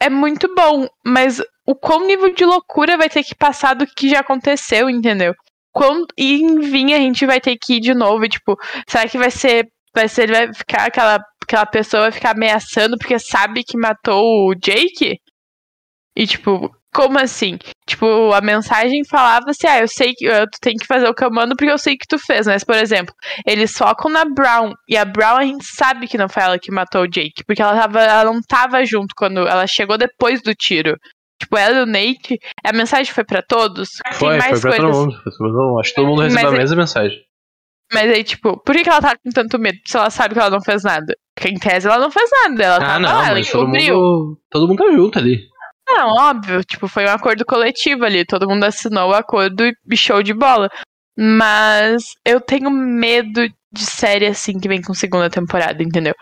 é 0.00 0.10
muito 0.10 0.52
bom, 0.54 0.86
mas 1.04 1.42
o 1.66 1.74
quão 1.74 2.06
nível 2.06 2.32
de 2.34 2.44
loucura 2.44 2.96
vai 2.96 3.08
ter 3.08 3.24
que 3.24 3.34
passar 3.34 3.74
do 3.74 3.86
que 3.86 4.10
já 4.10 4.20
aconteceu, 4.20 4.88
entendeu? 4.88 5.34
Quando, 5.72 6.06
e 6.16 6.60
vinha 6.60 6.96
a 6.96 7.00
gente 7.00 7.26
vai 7.26 7.40
ter 7.40 7.56
que 7.56 7.74
ir 7.74 7.80
de 7.80 7.94
novo, 7.94 8.24
e, 8.24 8.28
tipo, 8.28 8.56
será 8.88 9.08
que 9.08 9.18
vai 9.18 9.30
ser. 9.30 9.66
Vai 9.94 10.08
ser, 10.08 10.24
ele 10.24 10.32
vai 10.32 10.54
ficar 10.54 10.86
aquela, 10.86 11.18
aquela 11.42 11.66
pessoa 11.66 12.02
vai 12.04 12.12
ficar 12.12 12.32
ameaçando 12.32 12.96
porque 12.98 13.18
sabe 13.18 13.64
que 13.64 13.76
matou 13.76 14.22
o 14.22 14.54
Jake? 14.54 15.16
E, 16.16 16.26
tipo, 16.26 16.70
como 16.94 17.18
assim? 17.18 17.58
Tipo, 17.86 18.32
a 18.32 18.40
mensagem 18.40 19.04
falava 19.04 19.50
assim: 19.50 19.66
ah, 19.66 19.80
eu 19.80 19.88
sei 19.88 20.14
que 20.14 20.24
eu, 20.24 20.46
tu 20.50 20.58
tem 20.60 20.74
que 20.76 20.86
fazer 20.86 21.08
o 21.08 21.14
que 21.14 21.24
eu 21.24 21.30
mando 21.30 21.54
porque 21.56 21.70
eu 21.70 21.78
sei 21.78 21.96
que 21.96 22.06
tu 22.08 22.18
fez. 22.18 22.46
Mas, 22.46 22.64
por 22.64 22.74
exemplo, 22.76 23.14
eles 23.46 23.72
focam 23.72 24.10
na 24.10 24.24
Brown. 24.24 24.72
E 24.88 24.96
a 24.96 25.04
Brown 25.04 25.36
a 25.36 25.44
gente 25.44 25.64
sabe 25.64 26.08
que 26.08 26.18
não 26.18 26.28
foi 26.28 26.42
ela 26.42 26.58
que 26.58 26.72
matou 26.72 27.02
o 27.02 27.08
Jake. 27.08 27.44
Porque 27.46 27.62
ela, 27.62 27.78
tava, 27.80 28.02
ela 28.02 28.24
não 28.24 28.40
tava 28.42 28.84
junto 28.84 29.14
quando 29.16 29.46
ela 29.46 29.66
chegou 29.66 29.96
depois 29.96 30.42
do 30.42 30.54
tiro. 30.54 30.96
Tipo, 31.40 31.56
ela 31.56 31.78
e 31.78 31.82
o 31.82 31.86
Nate. 31.86 32.38
A 32.64 32.72
mensagem 32.72 33.12
foi 33.12 33.24
para 33.24 33.42
todos? 33.42 33.90
Foi, 34.14 34.40
foi 34.40 34.60
pra 34.60 34.76
todo 34.76 34.92
mundo. 34.92 35.22
Foi 35.22 35.32
todo 35.32 35.52
mundo. 35.52 35.80
Acho 35.80 35.90
que 35.90 35.96
todo 35.96 36.06
mundo 36.08 36.22
recebeu 36.22 36.44
Mas 36.44 36.54
a 36.54 36.58
mesma 36.58 36.76
mensagem. 36.76 37.18
Mas 37.92 38.10
aí, 38.10 38.22
tipo, 38.22 38.58
por 38.62 38.74
que, 38.74 38.82
que 38.82 38.90
ela 38.90 39.00
tá 39.00 39.16
com 39.16 39.30
tanto 39.30 39.58
medo 39.58 39.78
se 39.86 39.96
ela 39.96 40.10
sabe 40.10 40.34
que 40.34 40.40
ela 40.40 40.50
não 40.50 40.60
fez 40.60 40.82
nada? 40.82 41.16
Porque 41.34 41.48
em 41.48 41.58
tese 41.58 41.86
ela 41.86 41.98
não 41.98 42.10
fez 42.10 42.28
nada. 42.30 42.62
Ela 42.62 42.76
Ah, 42.76 42.80
tava 42.80 42.98
não, 42.98 43.14
lá, 43.14 43.28
ela 43.28 43.44
todo 43.44 43.68
mundo, 43.68 44.40
todo 44.50 44.68
mundo 44.68 44.84
tá 44.84 44.92
junto 44.92 45.18
ali. 45.18 45.48
Não, 45.88 46.10
óbvio, 46.18 46.62
tipo, 46.64 46.86
foi 46.86 47.06
um 47.06 47.10
acordo 47.10 47.46
coletivo 47.46 48.04
ali, 48.04 48.26
todo 48.26 48.46
mundo 48.46 48.64
assinou 48.64 49.10
o 49.10 49.14
acordo 49.14 49.64
e 49.64 49.96
show 49.96 50.22
de 50.22 50.34
bola. 50.34 50.68
Mas 51.18 52.04
eu 52.26 52.40
tenho 52.42 52.70
medo 52.70 53.48
de 53.72 53.84
série 53.86 54.26
assim 54.26 54.60
que 54.60 54.68
vem 54.68 54.82
com 54.82 54.92
segunda 54.92 55.30
temporada, 55.30 55.82
entendeu? 55.82 56.14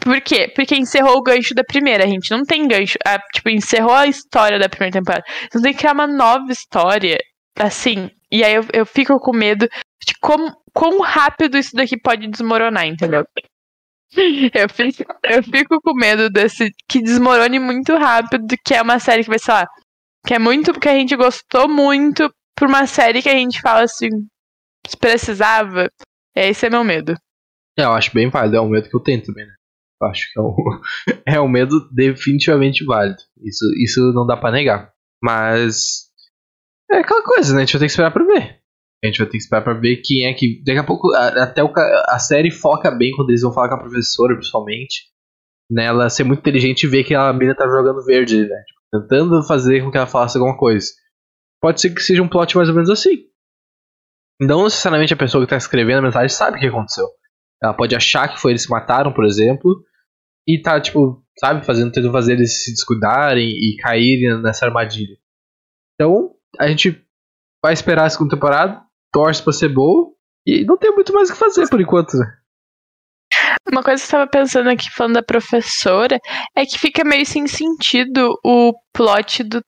Por 0.00 0.20
quê? 0.20 0.50
Porque 0.54 0.76
encerrou 0.76 1.16
o 1.16 1.22
gancho 1.22 1.54
da 1.54 1.64
primeira, 1.64 2.06
gente 2.06 2.30
não 2.30 2.44
tem 2.44 2.68
gancho. 2.68 2.98
ah, 3.06 3.18
tipo, 3.34 3.48
encerrou 3.48 3.94
a 3.94 4.06
história 4.06 4.58
da 4.58 4.68
primeira 4.68 4.98
temporada. 4.98 5.24
Então 5.44 5.62
tem 5.62 5.72
que 5.72 5.78
criar 5.78 5.92
uma 5.92 6.06
nova 6.06 6.50
história, 6.52 7.18
assim. 7.58 8.10
E 8.30 8.42
aí 8.44 8.54
eu, 8.54 8.64
eu 8.72 8.86
fico 8.86 9.18
com 9.18 9.32
medo 9.32 9.68
de 10.04 10.14
como, 10.20 10.52
quão 10.72 11.00
rápido 11.00 11.58
isso 11.58 11.74
daqui 11.74 12.00
pode 12.00 12.28
desmoronar, 12.28 12.86
entendeu? 12.86 13.24
Eu 14.54 14.68
fico, 14.68 15.10
eu 15.22 15.42
fico 15.42 15.80
com 15.80 15.94
medo 15.94 16.28
desse. 16.28 16.70
Que 16.86 17.00
desmorone 17.00 17.58
muito 17.58 17.96
rápido, 17.96 18.44
que 18.62 18.74
é 18.74 18.82
uma 18.82 18.98
série 18.98 19.22
que 19.22 19.30
vai, 19.30 19.38
sei 19.38 19.54
lá. 19.54 19.66
Que 20.26 20.34
é 20.34 20.38
muito 20.38 20.70
porque 20.70 20.90
a 20.90 20.94
gente 20.94 21.16
gostou 21.16 21.66
muito 21.66 22.30
por 22.54 22.68
uma 22.68 22.86
série 22.86 23.22
que 23.22 23.30
a 23.30 23.34
gente 23.34 23.62
fala 23.62 23.84
assim. 23.84 24.10
Se 24.86 24.98
precisava. 24.98 25.88
É, 26.36 26.46
esse 26.50 26.66
é 26.66 26.68
meu 26.68 26.84
medo. 26.84 27.14
É, 27.78 27.84
eu 27.84 27.92
acho 27.92 28.12
bem 28.12 28.28
válido, 28.28 28.58
é 28.58 28.60
um 28.60 28.68
medo 28.68 28.86
que 28.90 28.94
eu 28.94 29.00
tenho 29.00 29.22
também, 29.22 29.46
né? 29.46 29.54
Acho 30.04 30.32
que 30.32 30.38
é 30.38 30.42
um, 30.42 30.56
é 31.36 31.40
um 31.40 31.48
medo 31.48 31.88
definitivamente 31.92 32.84
válido. 32.84 33.18
Isso, 33.42 33.64
isso 33.82 34.12
não 34.12 34.26
dá 34.26 34.36
para 34.36 34.52
negar. 34.52 34.92
Mas 35.22 36.10
é 36.90 36.98
aquela 36.98 37.22
coisa, 37.22 37.54
né? 37.54 37.62
A 37.62 37.64
gente 37.64 37.72
vai 37.74 37.80
ter 37.80 37.86
que 37.86 37.92
esperar 37.92 38.10
pra 38.10 38.24
ver. 38.24 38.60
A 39.02 39.06
gente 39.06 39.18
vai 39.18 39.26
ter 39.26 39.32
que 39.32 39.38
esperar 39.38 39.62
pra 39.62 39.74
ver 39.74 39.96
quem 39.96 40.26
é 40.26 40.34
que. 40.34 40.62
Daqui 40.64 40.78
a 40.78 40.84
pouco, 40.84 41.12
até 41.14 41.62
o, 41.62 41.72
a 42.08 42.18
série 42.18 42.50
foca 42.50 42.90
bem 42.90 43.12
quando 43.12 43.30
eles 43.30 43.42
vão 43.42 43.52
falar 43.52 43.68
com 43.68 43.74
a 43.76 43.80
professora, 43.80 44.34
principalmente. 44.34 45.10
Nela 45.70 46.10
ser 46.10 46.24
muito 46.24 46.40
inteligente 46.40 46.84
e 46.84 46.88
ver 46.88 47.04
que 47.04 47.14
a 47.14 47.32
menina 47.32 47.54
tá 47.54 47.66
jogando 47.66 48.04
verde, 48.04 48.46
né? 48.46 48.62
Tipo, 48.66 48.80
tentando 48.92 49.42
fazer 49.42 49.82
com 49.82 49.90
que 49.90 49.96
ela 49.96 50.06
falasse 50.06 50.36
alguma 50.36 50.56
coisa. 50.56 50.88
Pode 51.60 51.80
ser 51.80 51.90
que 51.94 52.00
seja 52.00 52.22
um 52.22 52.28
plot 52.28 52.56
mais 52.56 52.68
ou 52.68 52.74
menos 52.74 52.90
assim. 52.90 53.24
Não 54.40 54.64
necessariamente 54.64 55.14
a 55.14 55.16
pessoa 55.16 55.44
que 55.44 55.50
tá 55.50 55.56
escrevendo 55.56 55.98
a 55.98 56.02
mensagem 56.02 56.28
sabe 56.28 56.58
o 56.58 56.60
que 56.60 56.66
aconteceu. 56.66 57.06
Ela 57.62 57.72
pode 57.72 57.94
achar 57.94 58.28
que 58.28 58.40
foi 58.40 58.52
eles 58.52 58.62
se 58.62 58.70
mataram, 58.70 59.12
por 59.12 59.24
exemplo, 59.24 59.82
e 60.46 60.60
tá, 60.60 60.80
tipo, 60.80 61.22
sabe, 61.38 61.64
fazendo, 61.64 61.92
tentando 61.92 62.12
fazer 62.12 62.34
eles 62.34 62.64
se 62.64 62.72
descuidarem 62.72 63.48
e 63.48 63.76
caírem 63.80 64.42
nessa 64.42 64.66
armadilha. 64.66 65.16
Então, 65.94 66.34
a 66.58 66.66
gente 66.68 67.04
vai 67.62 67.72
esperar 67.72 68.06
a 68.06 68.10
segunda 68.10 68.34
temporada, 68.34 68.82
torce 69.12 69.42
pra 69.42 69.52
ser 69.52 69.68
boa, 69.68 70.12
e 70.46 70.64
não 70.64 70.76
tem 70.76 70.92
muito 70.92 71.12
mais 71.12 71.30
o 71.30 71.32
que 71.32 71.38
fazer 71.38 71.68
por 71.68 71.80
enquanto, 71.80 72.16
né? 72.16 72.38
Uma 73.70 73.82
coisa 73.82 74.00
que 74.00 74.04
eu 74.04 74.06
estava 74.06 74.26
pensando 74.26 74.68
aqui, 74.68 74.90
falando 74.90 75.14
da 75.14 75.22
professora, 75.22 76.18
é 76.54 76.66
que 76.66 76.78
fica 76.78 77.04
meio 77.04 77.24
sem 77.24 77.46
sentido 77.46 78.38
o 78.44 78.72
plot 78.92 79.44
do. 79.44 79.62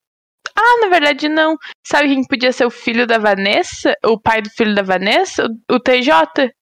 Ah, 0.56 0.80
na 0.82 0.88
verdade 0.88 1.28
não. 1.28 1.56
Sabe 1.86 2.08
quem 2.08 2.24
podia 2.26 2.52
ser 2.52 2.66
o 2.66 2.70
filho 2.70 3.06
da 3.06 3.18
Vanessa? 3.18 3.94
O 4.04 4.20
pai 4.20 4.42
do 4.42 4.50
filho 4.50 4.74
da 4.74 4.82
Vanessa? 4.82 5.46
O, 5.70 5.80
TJ. 5.80 6.52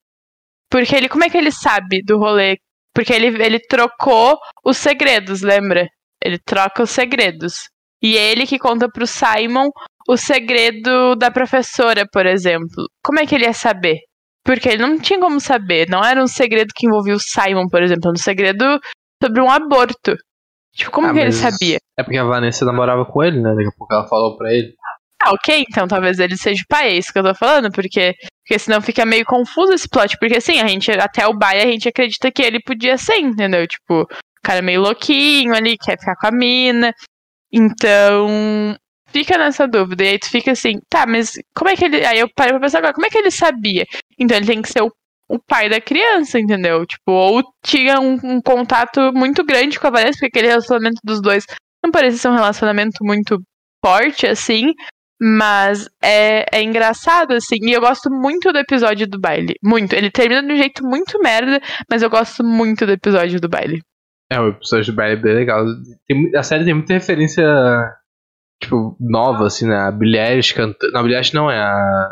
Porque 0.71 0.95
ele. 0.95 1.09
Como 1.09 1.25
é 1.25 1.31
que 1.31 1.37
ele 1.37 1.51
sabe 1.51 2.03
do 2.05 2.19
rolê? 2.19 2.59
Porque 2.95 3.13
ele, 3.13 3.43
ele 3.43 3.59
trocou 3.59 4.39
os 4.65 4.77
segredos, 4.77 5.43
lembra? 5.43 5.89
Ele 6.23 6.39
troca 6.39 6.83
os 6.83 6.91
segredos. 6.91 7.71
E 8.03 8.17
é 8.17 8.33
ele 8.33 8.47
que 8.47 8.59
conta 8.59 8.89
pro 8.89 9.07
Simon 9.07 9.69
o 10.09 10.17
segredo 10.17 11.15
da 11.15 11.31
professora, 11.31 12.07
por 12.13 12.27
exemplo. 12.27 12.89
Como 13.03 13.21
é 13.21 13.27
que 13.27 13.35
ele 13.35 13.45
ia 13.45 13.53
saber? 13.53 13.99
Porque 14.45 14.69
ele 14.69 14.83
não 14.83 14.99
tinha 14.99 15.21
como 15.21 15.41
saber. 15.41 15.89
Não 15.89 16.05
era 16.05 16.23
um 16.23 16.27
segredo 16.27 16.73
que 16.75 16.87
envolvia 16.87 17.15
o 17.15 17.21
Simon, 17.21 17.69
por 17.69 17.83
exemplo. 17.83 18.09
Era 18.09 18.13
um 18.13 18.23
segredo 18.23 18.81
sobre 19.23 19.41
um 19.41 19.51
aborto. 19.51 20.17
Tipo, 20.75 20.91
como 20.91 21.07
ah, 21.09 21.13
que 21.13 21.19
ele 21.21 21.33
sabia? 21.33 21.79
É 21.99 22.03
porque 22.03 22.19
a 22.19 22.25
Vanessa 22.25 22.65
namorava 22.65 23.05
com 23.05 23.23
ele, 23.23 23.41
né? 23.41 23.55
Daqui 23.55 23.69
a 23.69 23.79
pouco 23.79 23.93
ela 23.95 24.09
falou 24.09 24.37
pra 24.37 24.53
ele. 24.53 24.75
Ah, 25.25 25.33
ok, 25.33 25.65
então 25.69 25.87
talvez 25.87 26.19
ele 26.19 26.37
seja 26.37 26.63
o 26.63 26.67
pai, 26.69 26.89
é 26.89 26.97
isso 26.97 27.13
que 27.13 27.19
eu 27.19 27.23
tô 27.23 27.33
falando, 27.33 27.71
porque, 27.71 28.13
porque 28.43 28.59
senão 28.59 28.81
fica 28.81 29.07
meio 29.07 29.25
confuso 29.25 29.73
esse 29.73 29.89
plot, 29.89 30.17
porque 30.19 30.39
assim, 30.39 30.59
a 30.59 30.67
gente, 30.67 30.91
até 30.91 31.25
o 31.29 31.33
bai 31.39 31.63
a 31.63 31.67
gente 31.67 31.89
acredita 31.89 32.31
que 32.33 32.43
ele 32.43 32.61
podia 32.61 32.99
ser, 32.99 33.19
entendeu? 33.19 33.65
Tipo, 33.67 34.03
o 34.03 34.07
cara 34.43 34.61
meio 34.61 34.81
louquinho 34.81 35.55
ali, 35.55 35.79
quer 35.79 35.97
ficar 35.97 36.17
com 36.17 36.27
a 36.27 36.33
mina, 36.33 36.93
então 37.53 38.77
fica 39.13 39.39
nessa 39.39 39.69
dúvida, 39.69 40.03
e 40.03 40.09
aí 40.09 40.19
tu 40.19 40.29
fica 40.29 40.51
assim, 40.51 40.81
tá, 40.91 41.07
mas 41.07 41.35
como 41.55 41.71
é 41.71 41.77
que 41.77 41.85
ele, 41.85 42.05
aí 42.05 42.19
eu 42.19 42.29
parei 42.35 42.53
pra 42.55 42.61
pensar 42.61 42.79
agora, 42.79 42.95
como 42.95 43.07
é 43.07 43.11
que 43.11 43.19
ele 43.19 43.31
sabia? 43.31 43.85
Então 44.19 44.37
ele 44.37 44.47
tem 44.47 44.61
que 44.61 44.73
ser 44.73 44.83
o 44.83 44.91
o 45.29 45.39
pai 45.39 45.67
da 45.71 45.81
criança, 45.81 46.39
entendeu? 46.39 46.85
Tipo, 46.85 47.11
ou 47.13 47.43
tinha 47.65 47.99
um, 47.99 48.19
um, 48.23 48.41
contato 48.43 49.13
muito 49.15 49.43
grande 49.43 49.81
com 49.81 49.87
a 49.87 49.91
Vanessa, 49.91 50.19
porque 50.19 50.27
aquele 50.27 50.49
relacionamento 50.49 51.01
dos 51.03 51.23
dois 51.23 51.47
não 51.83 51.91
parecia 51.91 52.19
ser 52.19 52.29
um 52.29 52.35
relacionamento 52.35 53.03
muito 53.03 53.41
forte, 53.83 54.27
assim, 54.27 54.75
mas 55.25 55.89
é, 56.03 56.45
é 56.53 56.63
engraçado, 56.65 57.35
assim. 57.35 57.55
E 57.63 57.73
eu 57.73 57.81
gosto 57.81 58.11
muito 58.11 58.53
do 58.53 58.59
episódio 58.59 59.07
do 59.07 59.21
baile. 59.21 59.55
Muito. 59.63 59.93
Ele 59.93 60.11
termina 60.11 60.43
de 60.43 60.53
um 60.53 60.57
jeito 60.57 60.85
muito 60.85 61.17
merda, 61.21 61.61
mas 61.89 62.03
eu 62.03 62.11
gosto 62.11 62.43
muito 62.43 62.85
do 62.85 62.91
episódio 62.91 63.41
do 63.41 63.49
baile. 63.49 63.81
É, 64.33 64.41
o 64.41 64.49
episódio 64.49 64.93
do 64.93 64.97
baile 64.97 65.13
é 65.13 65.23
bem 65.23 65.35
legal. 65.35 65.65
Tem, 66.09 66.37
a 66.37 66.43
série 66.43 66.65
tem 66.65 66.75
muita 66.75 66.95
referência, 66.95 67.45
tipo, 68.61 68.97
nova, 68.99 69.47
assim, 69.47 69.69
né? 69.69 69.77
A 69.77 69.93
Billie 69.93 70.43
cantando. 70.55 70.93
Não, 70.93 71.01
a 71.01 71.23
não, 71.33 71.51
é 71.51 71.63
a 71.63 72.09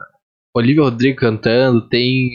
Olivia 0.54 0.84
Rodrigo 0.84 1.18
cantando. 1.18 1.88
Tem. 1.88 2.30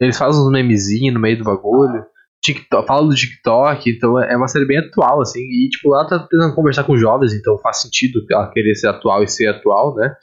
Eles 0.00 0.18
fazem 0.18 0.42
uns 0.42 0.50
memezinhos 0.50 1.14
no 1.14 1.20
meio 1.20 1.38
do 1.38 1.44
bagulho. 1.44 2.04
TikTok, 2.46 2.86
fala 2.86 3.08
do 3.08 3.14
TikTok, 3.14 3.90
então 3.90 4.20
é 4.22 4.36
uma 4.36 4.48
série 4.48 4.64
bem 4.64 4.78
atual, 4.78 5.20
assim, 5.20 5.40
e 5.40 5.68
tipo, 5.68 5.94
ela 5.94 6.06
tá 6.06 6.18
tentando 6.18 6.54
conversar 6.54 6.84
com 6.84 6.96
jovens, 6.96 7.34
então 7.34 7.58
faz 7.58 7.80
sentido 7.80 8.24
ela 8.30 8.50
querer 8.50 8.74
ser 8.74 8.88
atual 8.88 9.22
e 9.22 9.28
ser 9.28 9.48
atual, 9.48 9.94
né? 9.94 10.14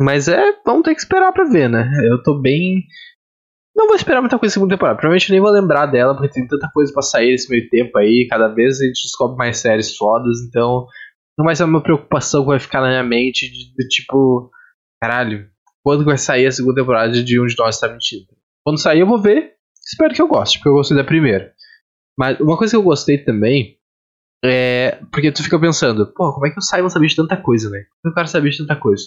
Mas 0.00 0.28
é, 0.28 0.52
vamos 0.64 0.82
ter 0.82 0.94
que 0.94 1.00
esperar 1.00 1.32
pra 1.32 1.44
ver, 1.44 1.68
né? 1.68 1.90
Eu 2.04 2.22
tô 2.22 2.38
bem. 2.38 2.82
Não 3.74 3.86
vou 3.86 3.96
esperar 3.96 4.20
muita 4.20 4.38
coisa 4.38 4.52
na 4.52 4.54
segunda 4.54 4.74
temporada, 4.74 4.96
provavelmente 4.96 5.30
nem 5.30 5.40
vou 5.40 5.50
lembrar 5.50 5.86
dela, 5.86 6.14
porque 6.14 6.32
tem 6.32 6.46
tanta 6.46 6.68
coisa 6.72 6.92
pra 6.92 7.02
sair 7.02 7.32
nesse 7.32 7.50
meio 7.50 7.68
tempo 7.68 7.96
aí, 7.98 8.26
cada 8.28 8.48
vez 8.48 8.80
a 8.80 8.84
gente 8.84 9.02
descobre 9.02 9.36
mais 9.36 9.58
séries 9.58 9.96
fodas, 9.96 10.38
então 10.48 10.86
não 11.38 11.44
vai 11.44 11.54
ser 11.54 11.64
uma 11.64 11.82
preocupação 11.82 12.42
que 12.42 12.48
vai 12.48 12.58
ficar 12.58 12.80
na 12.80 12.88
minha 12.88 13.04
mente 13.04 13.50
de, 13.50 13.74
de 13.74 13.88
tipo, 13.88 14.50
caralho, 15.00 15.46
quando 15.84 16.04
vai 16.04 16.16
sair 16.16 16.46
a 16.46 16.52
segunda 16.52 16.80
temporada 16.80 17.22
de 17.22 17.40
um 17.40 17.46
de 17.46 17.54
nós 17.58 17.78
tá 17.78 17.88
mentindo? 17.88 18.26
Quando 18.64 18.80
sair 18.80 19.00
eu 19.00 19.06
vou 19.06 19.20
ver, 19.20 19.55
Espero 19.86 20.14
que 20.14 20.20
eu 20.20 20.28
goste, 20.28 20.58
porque 20.58 20.68
eu 20.68 20.74
gostei 20.74 20.96
da 20.96 21.04
primeira. 21.04 21.52
Mas 22.18 22.40
uma 22.40 22.56
coisa 22.56 22.72
que 22.72 22.76
eu 22.76 22.82
gostei 22.82 23.18
também 23.18 23.78
é. 24.44 25.00
Porque 25.12 25.30
tu 25.30 25.42
fica 25.42 25.58
pensando, 25.58 26.12
pô, 26.12 26.32
como 26.32 26.46
é 26.46 26.50
que 26.50 26.58
o 26.58 26.62
Simon 26.62 26.88
sabia 26.88 27.08
de 27.08 27.16
tanta 27.16 27.36
coisa, 27.36 27.70
né? 27.70 27.78
Como 27.78 28.00
é 28.00 28.02
que 28.02 28.08
o 28.10 28.14
cara 28.14 28.26
sabia 28.26 28.50
de 28.50 28.58
tanta 28.58 28.76
coisa? 28.76 29.04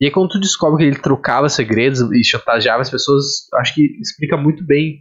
E 0.00 0.06
aí 0.06 0.10
quando 0.10 0.30
tu 0.30 0.40
descobre 0.40 0.78
que 0.78 0.90
ele 0.90 1.00
trocava 1.00 1.48
segredos 1.48 2.00
e 2.12 2.24
chantageava 2.24 2.82
as 2.82 2.90
pessoas, 2.90 3.48
acho 3.54 3.74
que 3.74 3.82
explica 4.00 4.36
muito 4.36 4.64
bem. 4.64 5.00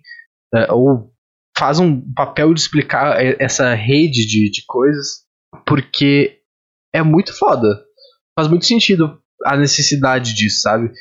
É, 0.53 0.71
ou 0.71 1.11
faz 1.57 1.79
um 1.79 2.01
papel 2.13 2.53
de 2.53 2.59
explicar 2.59 3.17
essa 3.39 3.73
rede 3.73 4.25
de, 4.27 4.51
de 4.51 4.63
coisas, 4.67 5.23
porque 5.65 6.39
é 6.93 7.01
muito 7.01 7.37
foda. 7.37 7.83
Faz 8.37 8.47
muito 8.47 8.65
sentido 8.65 9.19
a 9.45 9.57
necessidade 9.57 10.33
disso, 10.33 10.61
sabe? 10.61 10.91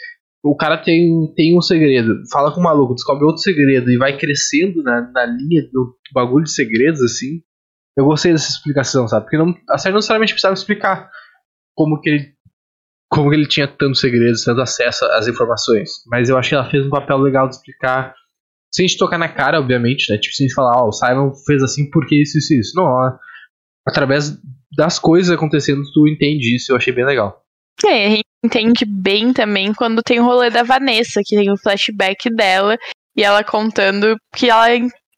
O 0.45 0.55
cara 0.55 0.77
tem, 0.77 1.33
tem 1.35 1.57
um 1.57 1.63
segredo, 1.63 2.23
fala 2.31 2.53
com 2.53 2.61
o 2.61 2.63
maluco, 2.63 2.95
descobre 2.95 3.25
outro 3.25 3.41
segredo 3.41 3.91
e 3.91 3.97
vai 3.97 4.19
crescendo 4.19 4.83
na, 4.83 5.01
na 5.11 5.25
linha 5.25 5.63
do 5.73 5.97
bagulho 6.13 6.45
de 6.45 6.53
segredos, 6.53 7.01
assim. 7.01 7.41
Eu 7.97 8.05
gostei 8.05 8.33
dessa 8.33 8.51
explicação, 8.51 9.09
sabe? 9.09 9.25
Porque 9.25 9.39
não, 9.39 9.55
a 9.71 9.79
série 9.79 9.93
não 9.93 9.99
necessariamente 9.99 10.35
precisava 10.35 10.53
explicar 10.53 11.11
como 11.75 11.99
que 11.99 12.11
ele 12.11 12.35
como 13.11 13.31
que 13.31 13.37
ele 13.37 13.47
tinha 13.47 13.69
tantos 13.69 14.01
segredos, 14.01 14.45
tanto 14.45 14.61
acesso 14.61 15.05
às 15.07 15.29
informações. 15.29 16.03
Mas 16.09 16.29
eu 16.29 16.37
acho 16.37 16.49
que 16.49 16.55
ela 16.57 16.69
fez 16.69 16.85
um 16.85 16.91
papel 16.91 17.17
legal 17.19 17.49
de 17.49 17.55
explicar, 17.55 18.13
sem 18.75 18.87
te 18.87 18.99
tocar 18.99 19.17
na 19.19 19.29
cara, 19.29 19.61
obviamente, 19.61 20.13
né? 20.13 20.19
Tipo, 20.19 20.35
sem 20.35 20.51
falar, 20.51 20.83
ó, 20.83 20.87
oh, 20.87 20.89
o 20.89 20.93
Simon 20.93 21.33
fez 21.47 21.63
assim 21.63 21.89
porque 21.91 22.21
isso, 22.21 22.37
isso, 22.37 22.53
isso. 22.55 22.73
Não, 22.75 22.85
ó, 22.85 23.13
através 23.87 24.37
das 24.77 24.99
coisas 24.99 25.33
acontecendo, 25.33 25.83
tu 25.95 26.09
entende 26.09 26.57
isso, 26.57 26.73
eu 26.73 26.77
achei 26.77 26.93
bem 26.93 27.07
legal. 27.07 27.41
É, 27.87 28.07
a 28.07 28.11
gente 28.11 28.25
entende 28.45 28.85
bem 28.85 29.33
também 29.33 29.73
quando 29.73 30.03
tem 30.03 30.21
o 30.21 30.25
rolê 30.25 30.51
da 30.51 30.63
Vanessa, 30.63 31.21
que 31.25 31.37
tem 31.37 31.51
o 31.51 31.57
flashback 31.57 32.29
dela 32.35 32.77
e 33.17 33.23
ela 33.23 33.43
contando 33.43 34.17
que 34.35 34.51
ela 34.51 34.67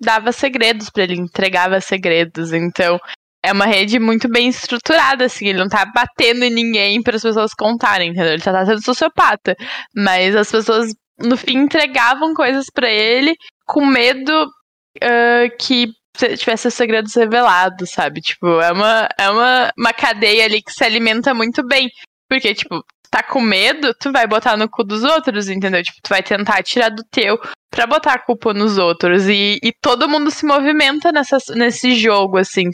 dava 0.00 0.32
segredos 0.32 0.90
para 0.90 1.04
ele, 1.04 1.14
entregava 1.14 1.80
segredos. 1.80 2.52
Então, 2.52 2.98
é 3.42 3.52
uma 3.52 3.66
rede 3.66 3.98
muito 3.98 4.28
bem 4.28 4.48
estruturada, 4.48 5.24
assim. 5.24 5.48
Ele 5.48 5.58
não 5.58 5.68
tá 5.68 5.84
batendo 5.86 6.44
em 6.44 6.50
ninguém 6.50 7.02
para 7.02 7.16
as 7.16 7.22
pessoas 7.22 7.54
contarem, 7.54 8.10
entendeu? 8.10 8.32
Ele 8.32 8.42
tá 8.42 8.66
sendo 8.66 8.84
sociopata. 8.84 9.56
Mas 9.94 10.34
as 10.36 10.50
pessoas, 10.50 10.92
no 11.18 11.36
fim, 11.36 11.58
entregavam 11.58 12.34
coisas 12.34 12.66
para 12.72 12.90
ele 12.90 13.34
com 13.66 13.86
medo 13.86 14.32
uh, 14.44 15.56
que 15.58 15.88
tivesse 16.36 16.68
os 16.68 16.74
segredos 16.74 17.14
revelados, 17.14 17.90
sabe? 17.90 18.20
Tipo, 18.20 18.60
é 18.60 18.72
uma, 18.72 19.08
é 19.18 19.30
uma, 19.30 19.70
uma 19.78 19.92
cadeia 19.92 20.44
ali 20.44 20.62
que 20.62 20.72
se 20.72 20.84
alimenta 20.84 21.32
muito 21.34 21.66
bem. 21.66 21.88
Porque, 22.28 22.54
tipo, 22.54 22.82
tá 23.11 23.22
com 23.22 23.40
medo, 23.40 23.94
tu 23.94 24.12
vai 24.12 24.26
botar 24.26 24.57
no 24.57 24.68
cu 24.68 24.84
dos 24.84 25.02
outros, 25.02 25.48
entendeu? 25.48 25.82
Tipo, 25.82 25.98
tu 26.02 26.09
vai 26.09 26.22
tentar 26.22 26.62
tirar 26.62 26.90
do 26.90 27.02
teu 27.11 27.38
pra 27.70 27.86
botar 27.86 28.14
a 28.14 28.18
culpa 28.18 28.54
nos 28.54 28.78
outros. 28.78 29.28
E, 29.28 29.59
e 29.62 29.72
todo 29.80 30.09
mundo 30.09 30.30
se 30.30 30.46
movimenta 30.46 31.12
nessa, 31.12 31.38
nesse 31.54 31.94
jogo, 31.94 32.38
assim. 32.38 32.70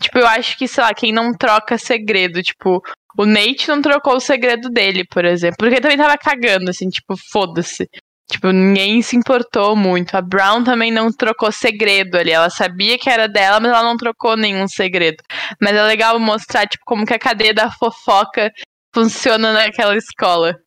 Tipo, 0.00 0.18
eu 0.18 0.26
acho 0.26 0.56
que, 0.58 0.68
sei 0.68 0.84
lá, 0.84 0.94
quem 0.94 1.12
não 1.12 1.32
troca 1.32 1.78
segredo, 1.78 2.42
tipo, 2.42 2.82
o 3.18 3.24
Nate 3.24 3.68
não 3.68 3.80
trocou 3.80 4.16
o 4.16 4.20
segredo 4.20 4.68
dele, 4.68 5.04
por 5.10 5.24
exemplo. 5.24 5.56
Porque 5.58 5.80
também 5.80 5.96
tava 5.96 6.18
cagando, 6.18 6.70
assim, 6.70 6.88
tipo, 6.88 7.16
foda-se. 7.32 7.88
Tipo, 8.30 8.50
ninguém 8.50 9.00
se 9.02 9.16
importou 9.16 9.76
muito. 9.76 10.16
A 10.16 10.20
Brown 10.20 10.64
também 10.64 10.90
não 10.90 11.12
trocou 11.12 11.50
segredo 11.52 12.16
ali. 12.16 12.32
Ela 12.32 12.50
sabia 12.50 12.98
que 12.98 13.08
era 13.08 13.28
dela, 13.28 13.60
mas 13.60 13.70
ela 13.70 13.82
não 13.82 13.96
trocou 13.96 14.36
nenhum 14.36 14.66
segredo. 14.66 15.22
Mas 15.60 15.74
é 15.74 15.82
legal 15.82 16.18
mostrar, 16.18 16.66
tipo, 16.66 16.84
como 16.84 17.06
que 17.06 17.14
a 17.14 17.18
cadeia 17.18 17.54
da 17.54 17.70
fofoca 17.70 18.52
funciona 18.96 19.52
naquela 19.52 19.94
escola. 19.94 20.58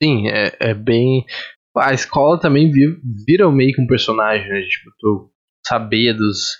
Sim, 0.00 0.28
é, 0.28 0.56
é 0.60 0.74
bem. 0.74 1.24
A 1.76 1.92
escola 1.92 2.38
também 2.38 2.70
vira, 3.26 3.50
meio 3.50 3.74
que 3.74 3.82
um 3.82 3.86
personagem, 3.86 4.48
né? 4.48 4.62
Tipo, 4.62 4.90
tu 4.98 5.30
saber 5.66 6.14
dos. 6.14 6.58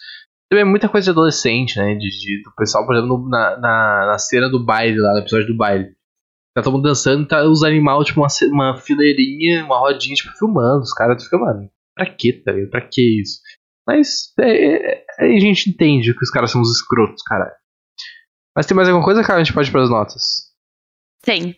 Também 0.51 0.63
é 0.63 0.69
muita 0.69 0.89
coisa 0.89 1.05
de 1.05 1.11
adolescente, 1.11 1.79
né? 1.79 1.95
De, 1.95 2.09
de, 2.09 2.43
do 2.43 2.53
pessoal, 2.57 2.85
por 2.85 2.97
exemplo, 2.97 3.29
na, 3.29 3.57
na, 3.59 4.07
na, 4.07 4.19
cena 4.19 4.49
do 4.49 4.65
baile, 4.65 4.99
lá 4.99 5.13
no 5.13 5.21
episódio 5.21 5.47
do 5.47 5.57
baile. 5.57 5.95
Tá 6.55 6.63
todo 6.63 6.75
mundo 6.75 6.89
dançando, 6.89 7.27
tá 7.27 7.45
os 7.45 7.63
animais, 7.63 8.07
tipo, 8.07 8.21
uma, 8.21 8.29
uma 8.51 8.77
fileirinha, 8.77 9.65
uma 9.65 9.79
rodinha, 9.79 10.15
tipo, 10.15 10.37
filmando. 10.37 10.83
Os 10.83 10.93
caras 10.93 11.23
ficam, 11.23 11.41
mano, 11.41 11.71
pra 11.95 12.07
quê, 12.07 12.33
tá 12.33 12.53
ligado? 12.53 12.71
Pra 12.71 12.81
que 12.81 13.21
isso? 13.23 13.41
Mas 13.87 14.33
é, 14.41 14.93
é, 14.93 15.05
a 15.19 15.41
gente 15.41 15.71
entende 15.71 16.15
que 16.15 16.23
os 16.23 16.31
caras 16.31 16.51
são 16.51 16.61
os 16.61 16.71
escrotos, 16.71 17.23
caralho. 17.23 17.53
Mas 18.55 18.67
tem 18.67 18.77
mais 18.77 18.89
alguma 18.89 19.05
coisa, 19.05 19.23
cara? 19.23 19.41
A 19.41 19.45
gente 19.45 19.55
pode 19.55 19.69
ir 19.69 19.73
pras 19.73 19.89
notas. 19.89 20.52
Tem. 21.23 21.57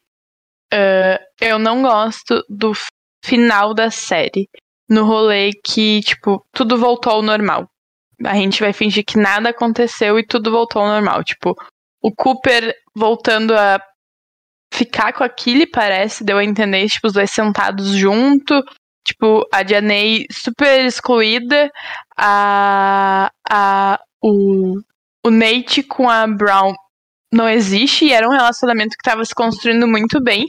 Uh, 0.73 1.19
eu 1.41 1.59
não 1.59 1.83
gosto 1.83 2.45
do 2.49 2.73
final 3.25 3.75
da 3.75 3.91
série. 3.91 4.49
No 4.89 5.05
rolê 5.05 5.51
que, 5.65 6.01
tipo, 6.03 6.45
tudo 6.53 6.77
voltou 6.77 7.13
ao 7.15 7.23
normal. 7.23 7.69
A 8.25 8.35
gente 8.35 8.61
vai 8.61 8.73
fingir 8.73 9.05
que 9.05 9.19
nada 9.19 9.49
aconteceu 9.51 10.19
e 10.19 10.27
tudo 10.27 10.51
voltou 10.51 10.83
ao 10.83 10.89
normal. 10.89 11.25
Tipo, 11.25 11.57
o 12.03 12.13
Cooper 12.15 12.75
voltando 12.95 13.55
a 13.55 13.81
ficar 14.73 15.13
com 15.13 15.25
a 15.25 15.31
parece, 15.73 16.25
deu 16.25 16.37
a 16.37 16.45
entender, 16.45 16.87
tipo, 16.89 17.07
os 17.07 17.15
dois 17.15 17.31
sentados 17.31 17.91
junto. 17.93 18.63
Tipo, 19.07 19.47
a 19.53 19.67
Janey 19.67 20.27
super 20.31 20.85
excluída. 20.85 21.71
A. 22.17 23.31
a 23.49 24.01
o, 24.23 24.81
o 25.27 25.31
Nate 25.31 25.83
com 25.83 26.09
a 26.09 26.27
Brown 26.27 26.75
não 27.35 27.49
existe 27.49 28.07
e 28.07 28.13
era 28.13 28.27
um 28.27 28.33
relacionamento 28.33 28.97
que 28.97 29.03
tava 29.03 29.25
se 29.25 29.35
construindo 29.35 29.87
muito 29.87 30.23
bem. 30.23 30.47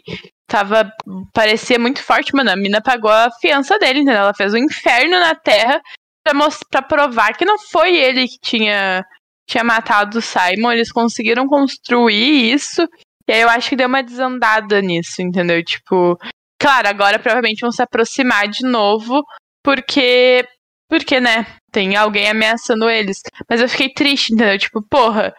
Tava. 0.48 0.92
Parecia 1.34 1.80
muito 1.80 2.02
forte, 2.04 2.36
mano. 2.36 2.52
A 2.52 2.56
mina 2.56 2.82
pagou 2.82 3.12
a 3.12 3.30
fiança 3.42 3.80
dele, 3.80 4.00
entendeu? 4.00 4.22
Ela 4.22 4.34
fez 4.34 4.54
um 4.54 4.58
inferno 4.58 5.20
na 5.20 5.34
Terra 5.34 5.82
pra, 6.24 6.34
pra 6.70 6.82
provar 6.82 7.36
que 7.36 7.46
não 7.46 7.58
foi 7.58 7.96
ele 7.96 8.28
que 8.28 8.38
tinha, 8.40 9.04
tinha 9.50 9.64
matado 9.64 10.20
o 10.20 10.22
Simon. 10.22 10.72
Eles 10.72 10.92
conseguiram 10.92 11.48
construir 11.48 12.54
isso. 12.54 12.88
E 13.28 13.34
aí 13.34 13.42
eu 13.42 13.50
acho 13.50 13.70
que 13.70 13.76
deu 13.76 13.88
uma 13.88 14.04
desandada 14.04 14.82
nisso, 14.82 15.22
entendeu? 15.22 15.64
Tipo. 15.64 16.18
Claro, 16.62 16.88
agora 16.88 17.20
provavelmente 17.20 17.62
vão 17.62 17.72
se 17.72 17.82
aproximar 17.82 18.48
de 18.48 18.64
novo, 18.64 19.24
porque. 19.64 20.48
Porque, 20.88 21.20
né? 21.20 21.48
Tem 21.72 21.96
alguém 21.96 22.30
ameaçando 22.30 22.88
eles. 22.88 23.20
Mas 23.50 23.60
eu 23.60 23.68
fiquei 23.68 23.92
triste, 23.92 24.34
entendeu? 24.34 24.58
Tipo, 24.60 24.82
porra, 24.88 25.34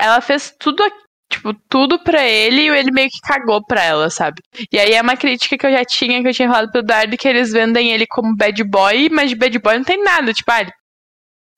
ela 0.00 0.20
fez 0.20 0.54
tudo, 0.58 0.82
tipo, 1.30 1.54
tudo 1.68 1.98
pra 2.02 2.24
ele 2.24 2.62
e 2.62 2.68
ele 2.68 2.90
meio 2.90 3.08
que 3.08 3.20
cagou 3.20 3.64
pra 3.64 3.82
ela, 3.82 4.10
sabe? 4.10 4.42
E 4.72 4.78
aí 4.78 4.92
é 4.92 5.02
uma 5.02 5.16
crítica 5.16 5.56
que 5.56 5.66
eu 5.66 5.72
já 5.72 5.84
tinha, 5.84 6.20
que 6.22 6.28
eu 6.28 6.34
tinha 6.34 6.48
falado 6.48 6.70
pro 6.70 6.82
Dardo, 6.82 7.16
que 7.16 7.28
eles 7.28 7.52
vendem 7.52 7.90
ele 7.90 8.06
como 8.06 8.36
bad 8.36 8.62
boy, 8.64 9.08
mas 9.10 9.30
de 9.30 9.36
bad 9.36 9.58
boy 9.58 9.78
não 9.78 9.84
tem 9.84 10.02
nada, 10.02 10.32
tipo, 10.32 10.50
ah, 10.50 10.60
ele 10.60 10.72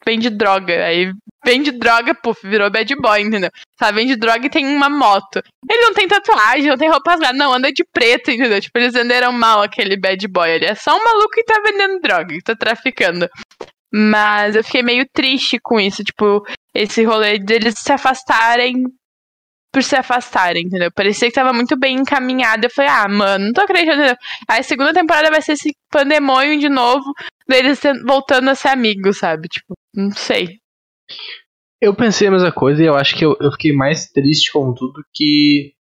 vende 0.05 0.31
droga. 0.31 0.85
Aí 0.85 1.13
vende 1.45 1.71
droga, 1.73 2.15
puf, 2.15 2.47
virou 2.47 2.71
bad 2.71 2.95
boy, 2.97 3.21
entendeu? 3.21 3.51
Tá, 3.79 3.91
vende 3.91 4.17
droga 4.17 4.47
e 4.47 4.51
tem 4.51 4.67
uma 4.67 4.89
moto. 4.89 5.43
Ele 5.69 5.81
não 5.81 5.95
tem 5.95 6.07
tatuagem, 6.07 6.69
não 6.69 6.77
tem 6.77 6.91
roupa 6.91 7.13
rasgada, 7.13 7.37
não, 7.37 7.53
anda 7.53 7.73
de 7.73 7.85
preto, 7.93 8.31
entendeu? 8.31 8.61
Tipo, 8.61 8.79
eles 8.79 8.93
venderam 8.93 9.33
mal 9.33 9.63
aquele 9.63 9.97
bad 9.97 10.27
boy. 10.29 10.51
Ele 10.51 10.67
é 10.67 10.75
só 10.75 10.97
um 10.97 11.05
maluco 11.05 11.31
que 11.31 11.45
tá 11.45 11.61
vendendo 11.65 12.01
droga, 12.01 12.27
que 12.27 12.43
tá 12.43 12.55
traficando. 12.55 13.29
Mas 13.93 14.57
eu 14.57 14.65
fiquei 14.65 14.83
meio 14.83 15.07
triste 15.13 15.59
com 15.63 15.79
isso, 15.79 16.03
tipo, 16.03 16.43
esse 16.75 17.05
rolê 17.05 17.39
deles 17.39 17.75
se 17.77 17.93
afastarem 17.93 18.85
por 19.73 19.83
se 19.83 19.97
afastarem, 19.97 20.67
entendeu? 20.67 20.93
Parecia 20.93 21.29
que 21.29 21.35
tava 21.35 21.53
muito 21.53 21.79
bem 21.79 21.97
encaminhado. 21.97 22.67
Eu 22.67 22.71
falei, 22.71 22.91
ah, 22.91 23.09
mano, 23.09 23.47
não 23.47 23.53
tô 23.55 23.63
acreditando. 23.63 24.03
Entendeu? 24.03 24.17
Aí 24.47 24.61
a 24.61 24.63
segunda 24.63 24.93
temporada 24.93 25.31
vai 25.31 25.41
ser 25.41 25.53
esse 25.53 25.75
pandemônio 25.91 26.61
de 26.61 26.69
novo, 26.69 27.11
deles 27.49 27.81
voltando 28.07 28.51
a 28.51 28.55
ser 28.55 28.69
amigos, 28.69 29.19
sabe? 29.19 29.49
Tipo, 29.49 29.75
não 29.95 30.11
sei. 30.11 30.59
Eu 31.81 31.97
pensei 31.97 32.29
a 32.29 32.31
mesma 32.31 32.53
coisa 32.53 32.83
e 32.83 32.87
eu 32.87 32.95
acho 32.95 33.17
que 33.17 33.25
eu, 33.25 33.35
eu 33.41 33.51
fiquei 33.53 33.73
mais 33.73 34.11
triste 34.11 34.53
com 34.53 34.75
tudo 34.75 35.03
que 35.13 35.73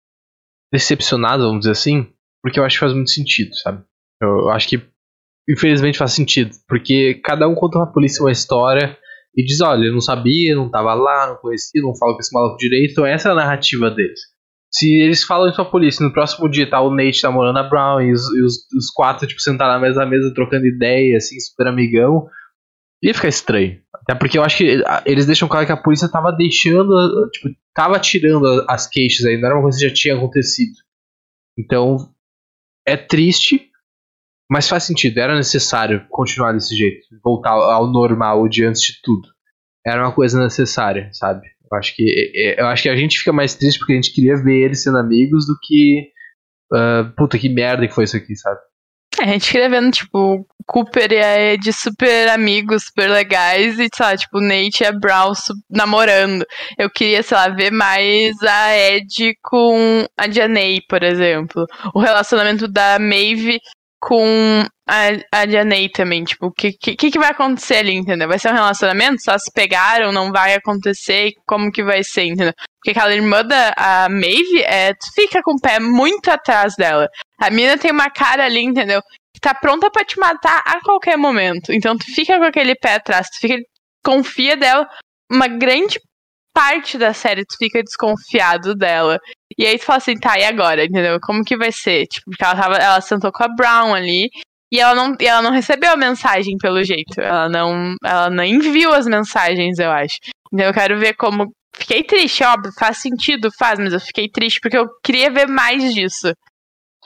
decepcionado, 0.72 1.44
vamos 1.44 1.60
dizer 1.60 1.72
assim, 1.72 2.12
porque 2.42 2.60
eu 2.60 2.64
acho 2.64 2.78
que 2.78 2.80
faz 2.80 2.94
muito 2.94 3.12
sentido, 3.12 3.54
sabe? 3.58 3.84
Eu, 4.22 4.30
eu 4.30 4.50
acho 4.50 4.70
que 4.70 4.82
infelizmente 5.50 5.98
faz 5.98 6.14
sentido, 6.14 6.52
porque 6.66 7.16
cada 7.24 7.48
um 7.48 7.54
conta 7.54 7.78
pra 7.78 7.92
polícia 7.92 8.24
uma 8.24 8.32
história 8.32 8.98
e 9.36 9.44
diz, 9.44 9.62
olha, 9.62 9.86
eu 9.86 9.94
não 9.94 10.02
sabia, 10.02 10.56
não 10.56 10.70
tava 10.70 10.94
lá, 10.94 11.28
não 11.28 11.36
conhecia, 11.38 11.82
não 11.82 11.96
falo 11.96 12.14
com 12.14 12.20
esse 12.20 12.34
maluco 12.34 12.58
direito, 12.58 12.92
então 12.92 13.06
essa 13.06 13.30
é 13.30 13.32
a 13.32 13.36
narrativa 13.36 13.90
deles. 13.90 14.20
Se 14.74 14.90
eles 15.02 15.24
falam 15.24 15.48
isso 15.48 15.56
pra 15.56 15.66
polícia, 15.66 16.06
no 16.06 16.14
próximo 16.14 16.50
dia 16.50 16.70
tá 16.70 16.82
o 16.82 16.94
Nate 16.96 17.24
namorando 17.24 17.58
a 17.58 17.64
Brown 17.64 18.02
e 18.02 18.12
os, 18.12 18.22
e 18.34 18.42
os, 18.42 18.56
os 18.74 18.90
quatro, 18.94 19.28
tipo, 19.28 19.42
sentaram 19.42 19.74
na 19.74 19.80
mesma 19.80 20.06
mesa 20.06 20.34
trocando 20.34 20.66
ideia, 20.66 21.18
assim, 21.18 21.40
super 21.40 21.68
amigão, 21.68 22.28
ia 23.04 23.14
ficar 23.14 23.28
estranho. 23.28 23.82
Até 23.94 24.16
porque 24.16 24.38
eu 24.38 24.44
acho 24.44 24.58
que 24.58 24.82
eles 25.06 25.26
deixam 25.26 25.48
claro 25.48 25.66
que 25.66 25.72
a 25.72 25.78
polícia 25.78 26.10
tava 26.10 26.32
deixando, 26.32 27.30
tipo, 27.32 27.50
tava 27.74 28.00
tirando 28.00 28.66
as 28.68 28.88
queixas 28.88 29.26
aí, 29.26 29.38
não 29.38 29.48
era 29.48 29.56
uma 29.56 29.64
coisa 29.64 29.78
que 29.78 29.88
já 29.88 29.94
tinha 29.94 30.16
acontecido. 30.16 30.74
Então, 31.58 31.98
é 32.88 32.96
triste, 32.96 33.70
mas 34.52 34.68
faz 34.68 34.84
sentido, 34.84 35.18
era 35.18 35.34
necessário 35.34 36.06
continuar 36.10 36.52
desse 36.52 36.76
jeito, 36.76 37.08
voltar 37.24 37.52
ao 37.52 37.88
normal 37.88 38.50
de 38.50 38.66
antes 38.66 38.82
de 38.82 39.02
tudo. 39.02 39.30
Era 39.88 40.04
uma 40.04 40.12
coisa 40.12 40.44
necessária, 40.44 41.10
sabe? 41.14 41.48
Eu 41.72 41.78
acho 41.78 41.96
que 41.96 42.04
eu 42.58 42.68
acho 42.68 42.84
que 42.84 42.90
a 42.90 42.96
gente 42.98 43.18
fica 43.18 43.32
mais 43.32 43.56
triste 43.56 43.80
porque 43.80 43.94
a 43.94 43.96
gente 43.96 44.14
queria 44.14 44.36
ver 44.36 44.66
eles 44.66 44.84
sendo 44.84 44.98
amigos 44.98 45.48
do 45.48 45.58
que 45.64 46.10
uh, 46.74 47.16
puta 47.16 47.40
que 47.40 47.48
merda 47.48 47.88
que 47.88 47.94
foi 47.94 48.04
isso 48.04 48.18
aqui, 48.18 48.36
sabe? 48.36 48.60
É, 49.22 49.24
a 49.24 49.28
gente 49.28 49.50
queria 49.50 49.70
ver, 49.70 49.90
tipo, 49.92 50.46
Cooper 50.66 51.14
e 51.14 51.18
a 51.18 51.54
Ed 51.54 51.72
super 51.72 52.28
amigos, 52.30 52.84
super 52.86 53.10
legais, 53.10 53.80
e, 53.80 53.88
sei 53.94 54.06
lá, 54.06 54.18
tipo, 54.18 54.42
Nate 54.42 54.84
e 54.84 54.86
a 54.86 54.92
Brown 54.92 55.32
namorando. 55.70 56.46
Eu 56.78 56.90
queria, 56.90 57.24
sei 57.24 57.38
lá, 57.38 57.48
ver 57.50 57.72
mais 57.72 58.36
a 58.42 58.78
Ed 58.78 59.34
com 59.42 60.06
a 60.18 60.30
Janey, 60.30 60.82
por 60.90 61.04
exemplo. 61.04 61.66
O 61.94 62.00
relacionamento 62.00 62.68
da 62.68 63.00
Maeve 63.00 63.60
com 64.02 64.66
a, 64.90 65.42
a 65.42 65.48
Janey 65.48 65.88
também, 65.90 66.24
tipo, 66.24 66.48
o 66.48 66.52
que, 66.52 66.74
que, 66.74 66.96
que 66.96 67.20
vai 67.20 67.30
acontecer 67.30 67.78
ali, 67.78 67.94
entendeu? 67.94 68.28
Vai 68.28 68.40
ser 68.40 68.50
um 68.50 68.56
relacionamento? 68.56 69.22
Só 69.22 69.38
se 69.38 69.52
pegaram, 69.54 70.12
não 70.12 70.32
vai 70.32 70.56
acontecer, 70.56 71.32
como 71.46 71.72
que 71.72 71.84
vai 71.84 72.04
ser, 72.04 72.24
entendeu? 72.24 72.54
Porque 72.78 72.98
aquela 72.98 73.14
irmã 73.14 73.46
da 73.46 73.74
a 73.78 74.10
Maeve, 74.10 74.64
é, 74.64 74.92
tu 74.96 75.06
fica 75.14 75.42
com 75.44 75.52
o 75.52 75.62
pé 75.62 75.80
muito 75.80 76.30
atrás 76.30 76.74
dela. 76.76 77.08
A 77.40 77.52
mina 77.52 77.78
tem 77.78 77.92
uma 77.92 78.10
cara 78.10 78.46
ali, 78.46 78.62
entendeu? 78.62 79.02
Que 79.34 79.40
tá 79.40 79.54
pronta 79.54 79.92
para 79.92 80.04
te 80.04 80.20
matar 80.20 80.64
a 80.66 80.82
qualquer 80.82 81.16
momento. 81.16 81.72
Então 81.72 81.96
tu 81.96 82.06
fica 82.06 82.40
com 82.40 82.46
aquele 82.46 82.76
pé 82.76 82.96
atrás, 82.96 83.28
tu 83.30 83.40
fica, 83.40 83.56
confia 84.04 84.58
dela. 84.58 84.90
Uma 85.32 85.48
grande 85.48 86.00
parte 86.54 86.98
da 86.98 87.14
série 87.14 87.46
tu 87.46 87.56
fica 87.58 87.84
desconfiado 87.84 88.76
dela. 88.76 89.20
E 89.58 89.66
aí 89.66 89.78
tu 89.78 89.86
fala 89.86 89.98
assim, 89.98 90.18
tá, 90.18 90.38
e 90.38 90.44
agora? 90.44 90.84
Entendeu? 90.84 91.20
Como 91.22 91.44
que 91.44 91.58
vai 91.58 91.72
ser? 91.72 92.08
Tipo, 92.08 92.32
porque 92.32 92.44
ela, 92.44 92.56
tava, 92.56 92.76
ela 92.76 93.02
sentou 93.02 93.32
com 93.32 93.44
a 93.44 93.48
Brown 93.48 93.94
ali. 93.94 94.30
E 94.72 94.80
ela 94.80 94.96
não, 94.96 95.16
e 95.20 95.28
ela 95.28 95.42
não 95.42 95.52
recebeu 95.52 95.92
a 95.92 95.98
mensagem 95.98 96.58
pelo 96.58 96.84
jeito. 96.84 97.20
Ela 97.20 97.50
não, 97.50 97.96
ela 98.04 98.30
não 98.30 98.44
enviou 98.44 98.94
as 98.94 99.06
mensagens, 99.06 99.80
eu 99.80 99.92
acho. 99.92 100.18
Então 100.54 100.66
eu 100.66 100.74
quero 100.74 100.98
ver 100.98 101.14
como. 101.16 101.52
Fiquei 101.76 102.04
triste, 102.04 102.44
óbvio, 102.44 102.72
faz 102.78 102.98
sentido, 102.98 103.50
faz, 103.58 103.80
mas 103.80 103.94
eu 103.94 104.00
fiquei 104.00 104.30
triste 104.30 104.60
porque 104.62 104.78
eu 104.78 104.88
queria 105.04 105.32
ver 105.32 105.48
mais 105.48 105.94
disso. 105.94 106.34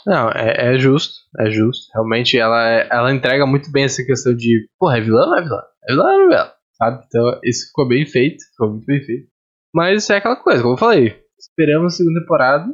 Não, 0.05 0.29
é, 0.31 0.73
é 0.73 0.77
justo, 0.77 1.13
é 1.39 1.49
justo. 1.49 1.87
Realmente 1.93 2.37
ela, 2.37 2.61
ela 2.91 3.13
entrega 3.13 3.45
muito 3.45 3.71
bem 3.71 3.85
essa 3.85 4.03
questão 4.03 4.35
de, 4.35 4.67
porra, 4.79 4.97
é 4.97 5.01
vilã 5.01 5.25
ou 5.27 5.35
é 5.35 5.41
vilã? 5.41 5.61
É 5.87 5.91
vilã 5.91 6.03
ou 6.03 6.09
é 6.09 6.27
vilã? 6.27 6.51
Sabe? 6.77 7.03
Então 7.05 7.39
isso 7.43 7.67
ficou 7.67 7.87
bem 7.87 8.05
feito, 8.05 8.43
ficou 8.51 8.69
muito 8.71 8.85
bem 8.85 9.03
feito. 9.03 9.27
Mas 9.75 10.09
é 10.09 10.15
aquela 10.15 10.37
coisa, 10.37 10.61
como 10.61 10.75
eu 10.75 10.79
falei, 10.79 11.21
esperamos 11.37 11.93
a 11.93 11.97
segunda 11.97 12.21
temporada. 12.21 12.65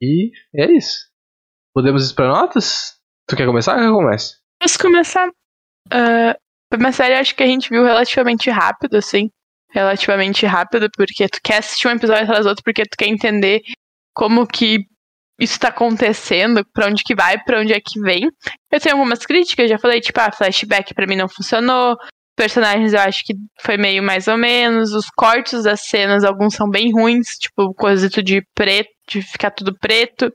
E 0.00 0.30
é 0.54 0.72
isso. 0.72 0.96
Podemos 1.74 2.10
ir 2.10 2.14
pra 2.14 2.28
notas? 2.28 2.96
Tu 3.28 3.36
quer 3.36 3.44
começar 3.46 3.76
ou 3.92 4.02
quer? 4.02 4.32
Posso 4.58 4.78
começar. 4.78 5.28
Uh, 5.28 6.32
foi 6.72 6.78
uma 6.78 6.90
série 6.92 7.16
acho 7.16 7.36
que 7.36 7.42
a 7.42 7.46
gente 7.46 7.68
viu 7.68 7.84
relativamente 7.84 8.48
rápido, 8.48 8.96
assim. 8.96 9.30
Relativamente 9.70 10.46
rápido, 10.46 10.88
porque 10.96 11.28
tu 11.28 11.38
quer 11.44 11.58
assistir 11.58 11.86
um 11.86 11.90
episódio 11.90 12.22
atrás 12.22 12.44
do 12.44 12.48
outro, 12.48 12.64
porque 12.64 12.84
tu 12.84 12.96
quer 12.96 13.08
entender 13.08 13.60
como 14.14 14.46
que 14.46 14.86
isso 15.38 15.60
tá 15.60 15.68
acontecendo, 15.68 16.64
pra 16.72 16.86
onde 16.86 17.04
que 17.04 17.14
vai, 17.14 17.38
pra 17.44 17.60
onde 17.60 17.74
é 17.74 17.80
que 17.80 18.00
vem. 18.00 18.30
Eu 18.72 18.80
tenho 18.80 18.94
algumas 18.94 19.26
críticas, 19.26 19.68
já 19.68 19.78
falei, 19.78 20.00
tipo, 20.00 20.18
ah, 20.18 20.32
flashback 20.32 20.94
pra 20.94 21.06
mim 21.06 21.16
não 21.16 21.28
funcionou, 21.28 21.94
personagens 22.36 22.92
eu 22.92 23.00
acho 23.00 23.24
que 23.24 23.34
foi 23.60 23.76
meio 23.76 24.02
mais 24.02 24.28
ou 24.28 24.36
menos. 24.36 24.92
Os 24.92 25.06
cortes 25.10 25.64
das 25.64 25.80
cenas, 25.80 26.22
alguns 26.22 26.54
são 26.54 26.68
bem 26.68 26.92
ruins, 26.92 27.28
tipo, 27.38 27.74
coisa 27.74 28.08
de 28.08 28.42
preto, 28.54 28.90
de 29.08 29.22
ficar 29.22 29.50
tudo 29.50 29.76
preto. 29.78 30.32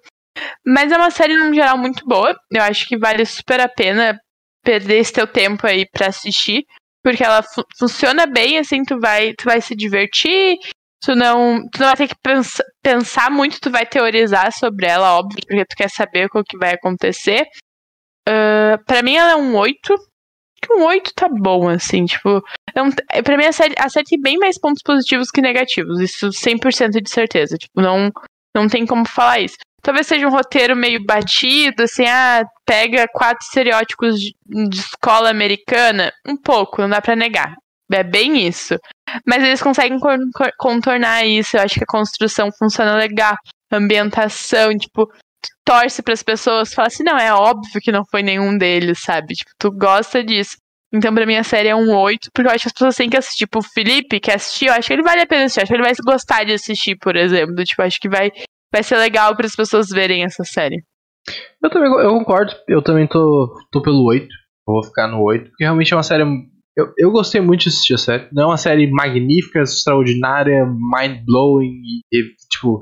Mas 0.65 0.91
é 0.91 0.97
uma 0.97 1.11
série, 1.11 1.35
no 1.35 1.53
geral, 1.53 1.77
muito 1.77 2.05
boa. 2.05 2.35
Eu 2.51 2.63
acho 2.63 2.87
que 2.87 2.97
vale 2.97 3.25
super 3.25 3.61
a 3.61 3.69
pena 3.69 4.19
perder 4.63 4.99
esse 4.99 5.13
teu 5.13 5.27
tempo 5.27 5.65
aí 5.67 5.85
pra 5.89 6.07
assistir. 6.07 6.65
Porque 7.03 7.23
ela 7.23 7.41
fu 7.41 7.63
funciona 7.77 8.25
bem, 8.25 8.57
assim, 8.57 8.83
tu 8.83 8.99
vai, 8.99 9.33
tu 9.33 9.45
vai 9.45 9.59
se 9.59 9.75
divertir, 9.75 10.57
tu 11.03 11.15
não, 11.15 11.67
tu 11.71 11.79
não 11.79 11.87
vai 11.87 11.95
ter 11.97 12.07
que 12.07 12.15
pensar, 12.21 12.63
pensar 12.81 13.31
muito, 13.31 13.59
tu 13.59 13.71
vai 13.71 13.87
teorizar 13.87 14.51
sobre 14.53 14.85
ela, 14.85 15.17
óbvio, 15.17 15.39
porque 15.47 15.65
tu 15.65 15.75
quer 15.75 15.89
saber 15.89 16.27
o 16.31 16.43
que 16.43 16.57
vai 16.59 16.75
acontecer. 16.75 17.47
Uh, 18.29 18.77
para 18.85 19.01
mim 19.01 19.15
ela 19.15 19.31
é 19.31 19.35
um 19.35 19.55
8 19.55 19.95
que 20.61 20.73
um 20.73 20.83
8 20.83 21.11
tá 21.15 21.27
bom, 21.27 21.67
assim, 21.67 22.05
tipo. 22.05 22.43
É 22.73 22.81
um, 22.81 22.91
pra 23.23 23.37
mim 23.37 23.45
a 23.45 23.51
série, 23.51 23.75
a 23.77 23.89
série 23.89 24.05
tem 24.05 24.21
bem 24.21 24.37
mais 24.37 24.59
pontos 24.59 24.83
positivos 24.83 25.31
que 25.31 25.41
negativos. 25.41 25.99
Isso 25.99 26.29
100% 26.29 27.01
de 27.01 27.09
certeza. 27.09 27.57
Tipo, 27.57 27.81
não, 27.81 28.11
não 28.55 28.67
tem 28.67 28.85
como 28.85 29.07
falar 29.07 29.39
isso. 29.39 29.57
talvez 29.81 30.07
seja 30.07 30.27
um 30.27 30.31
roteiro 30.31 30.75
meio 30.75 31.03
batido, 31.03 31.83
assim, 31.83 32.05
ah, 32.05 32.45
pega 32.65 33.07
quatro 33.11 33.43
estereótipos 33.43 34.19
de, 34.19 34.35
de 34.45 34.77
escola 34.77 35.29
americana. 35.29 36.13
Um 36.27 36.37
pouco, 36.37 36.81
não 36.81 36.89
dá 36.89 37.01
pra 37.01 37.15
negar. 37.15 37.55
É 37.91 38.03
bem 38.03 38.47
isso. 38.47 38.77
Mas 39.27 39.43
eles 39.43 39.61
conseguem 39.61 39.99
contornar 40.57 41.25
isso. 41.25 41.57
Eu 41.57 41.61
acho 41.61 41.75
que 41.75 41.83
a 41.83 41.87
construção 41.87 42.49
funciona 42.57 42.95
legal. 42.95 43.35
A 43.69 43.77
ambientação, 43.77 44.77
tipo, 44.77 45.11
torce 45.65 46.01
para 46.01 46.13
as 46.13 46.23
pessoas, 46.23 46.73
fala 46.73 46.87
assim, 46.87 47.03
não, 47.03 47.17
é 47.17 47.33
óbvio 47.33 47.81
que 47.81 47.91
não 47.91 48.03
foi 48.05 48.21
nenhum 48.21 48.57
deles, 48.57 48.99
sabe? 49.01 49.33
Tipo, 49.33 49.51
tu 49.57 49.71
gosta 49.71 50.23
disso. 50.23 50.57
Então, 50.93 51.13
pra 51.13 51.25
mim, 51.25 51.35
a 51.35 51.43
série 51.43 51.69
é 51.69 51.75
um 51.75 51.95
8, 51.95 52.29
porque 52.33 52.49
eu 52.49 52.53
acho 52.53 52.63
que 52.63 52.67
as 52.67 52.73
pessoas 52.73 52.95
têm 52.95 53.09
que 53.09 53.15
assistir. 53.15 53.45
Tipo, 53.45 53.59
o 53.59 53.63
Felipe, 53.63 54.19
que 54.19 54.29
assistiu, 54.29 54.67
eu 54.67 54.73
acho 54.73 54.87
que 54.87 54.93
ele 54.93 55.03
vale 55.03 55.21
a 55.21 55.27
pena 55.27 55.45
assistir. 55.45 55.59
Eu 55.59 55.63
acho 55.63 55.71
que 55.71 55.75
ele 55.75 55.83
vai 55.83 55.93
gostar 56.05 56.43
de 56.43 56.53
assistir, 56.53 56.97
por 56.97 57.15
exemplo. 57.15 57.63
Tipo, 57.63 57.81
acho 57.83 57.99
que 57.99 58.09
vai, 58.09 58.29
vai 58.71 58.83
ser 58.83 58.97
legal 58.97 59.35
para 59.35 59.45
as 59.45 59.55
pessoas 59.55 59.87
verem 59.87 60.23
essa 60.23 60.43
série. 60.43 60.83
Eu 61.63 61.69
também 61.69 61.89
eu 61.89 62.09
concordo. 62.09 62.53
Eu 62.67 62.81
também 62.81 63.07
tô, 63.07 63.55
tô 63.71 63.81
pelo 63.81 64.03
8. 64.03 64.25
Eu 64.25 64.73
vou 64.73 64.83
ficar 64.83 65.07
no 65.07 65.23
8, 65.23 65.49
porque 65.49 65.63
realmente 65.63 65.93
é 65.93 65.95
uma 65.95 66.03
série. 66.03 66.23
Eu, 66.75 66.93
eu 66.97 67.11
gostei 67.11 67.39
muito 67.39 67.61
de 67.61 67.69
assistir 67.69 67.93
a 67.93 67.97
série. 67.97 68.27
Não 68.33 68.43
é 68.43 68.45
uma 68.47 68.57
série 68.57 68.91
magnífica, 68.91 69.61
extraordinária, 69.61 70.65
mind-blowing 70.65 72.01
e, 72.11 72.23
tipo, 72.49 72.81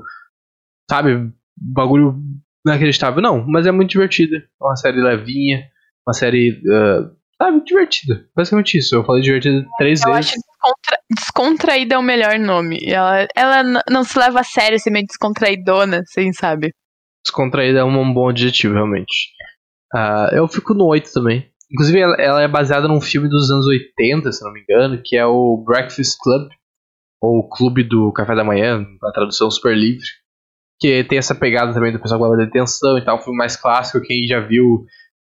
sabe, 0.90 1.32
bagulho 1.56 2.20
inacreditável. 2.66 3.22
Não, 3.22 3.44
mas 3.46 3.66
é 3.66 3.72
muito 3.72 3.90
divertida. 3.90 4.36
É 4.36 4.64
uma 4.64 4.76
série 4.76 5.00
levinha, 5.00 5.64
uma 6.06 6.12
série. 6.12 6.60
Uh, 6.66 7.10
sabe, 7.40 7.64
divertida. 7.64 8.26
Basicamente 8.34 8.78
isso. 8.78 8.94
Eu 8.94 9.04
falei 9.04 9.22
divertida 9.22 9.66
três 9.78 10.02
eu 10.02 10.12
vezes. 10.12 10.30
Acho 10.30 10.40
descontra... 10.40 10.98
descontraída 11.10 11.94
é 11.94 11.98
o 11.98 12.02
melhor 12.02 12.38
nome. 12.38 12.78
Ela, 12.84 13.26
ela 13.34 13.82
não 13.88 14.04
se 14.04 14.18
leva 14.18 14.40
a 14.40 14.44
sério, 14.44 14.76
assim, 14.76 14.90
meio 14.90 15.06
descontraidona, 15.06 16.00
assim, 16.00 16.32
sabe? 16.32 16.72
Descontraída 17.24 17.80
é 17.80 17.84
um 17.84 18.12
bom 18.12 18.28
adjetivo, 18.28 18.74
realmente. 18.74 19.30
Uh, 19.94 20.34
eu 20.34 20.48
fico 20.48 20.74
no 20.74 20.86
8 20.86 21.12
também. 21.12 21.50
Inclusive, 21.72 22.00
ela, 22.00 22.16
ela, 22.16 22.42
é 22.42 22.48
baseada 22.48 22.88
num 22.88 23.00
filme 23.00 23.28
dos 23.28 23.50
anos 23.50 23.66
80, 23.66 24.32
se 24.32 24.44
não 24.44 24.52
me 24.52 24.60
engano, 24.60 25.00
que 25.04 25.16
é 25.16 25.24
o 25.24 25.62
Breakfast 25.64 26.16
Club, 26.20 26.48
ou 27.22 27.48
Clube 27.48 27.84
do 27.84 28.12
Café 28.12 28.34
da 28.34 28.42
Manhã, 28.42 28.84
a 29.04 29.12
tradução 29.12 29.50
super 29.50 29.76
livre 29.76 30.04
que 30.80 31.04
tem 31.04 31.18
essa 31.18 31.34
pegada 31.34 31.74
também 31.74 31.92
do 31.92 32.00
pessoal 32.00 32.18
que 32.18 32.26
leva 32.26 32.44
detenção 32.44 32.96
e 32.96 33.04
tal, 33.04 33.18
um 33.18 33.20
filme 33.20 33.36
mais 33.36 33.54
clássico, 33.54 34.00
quem 34.00 34.26
já 34.26 34.40
viu, 34.40 34.86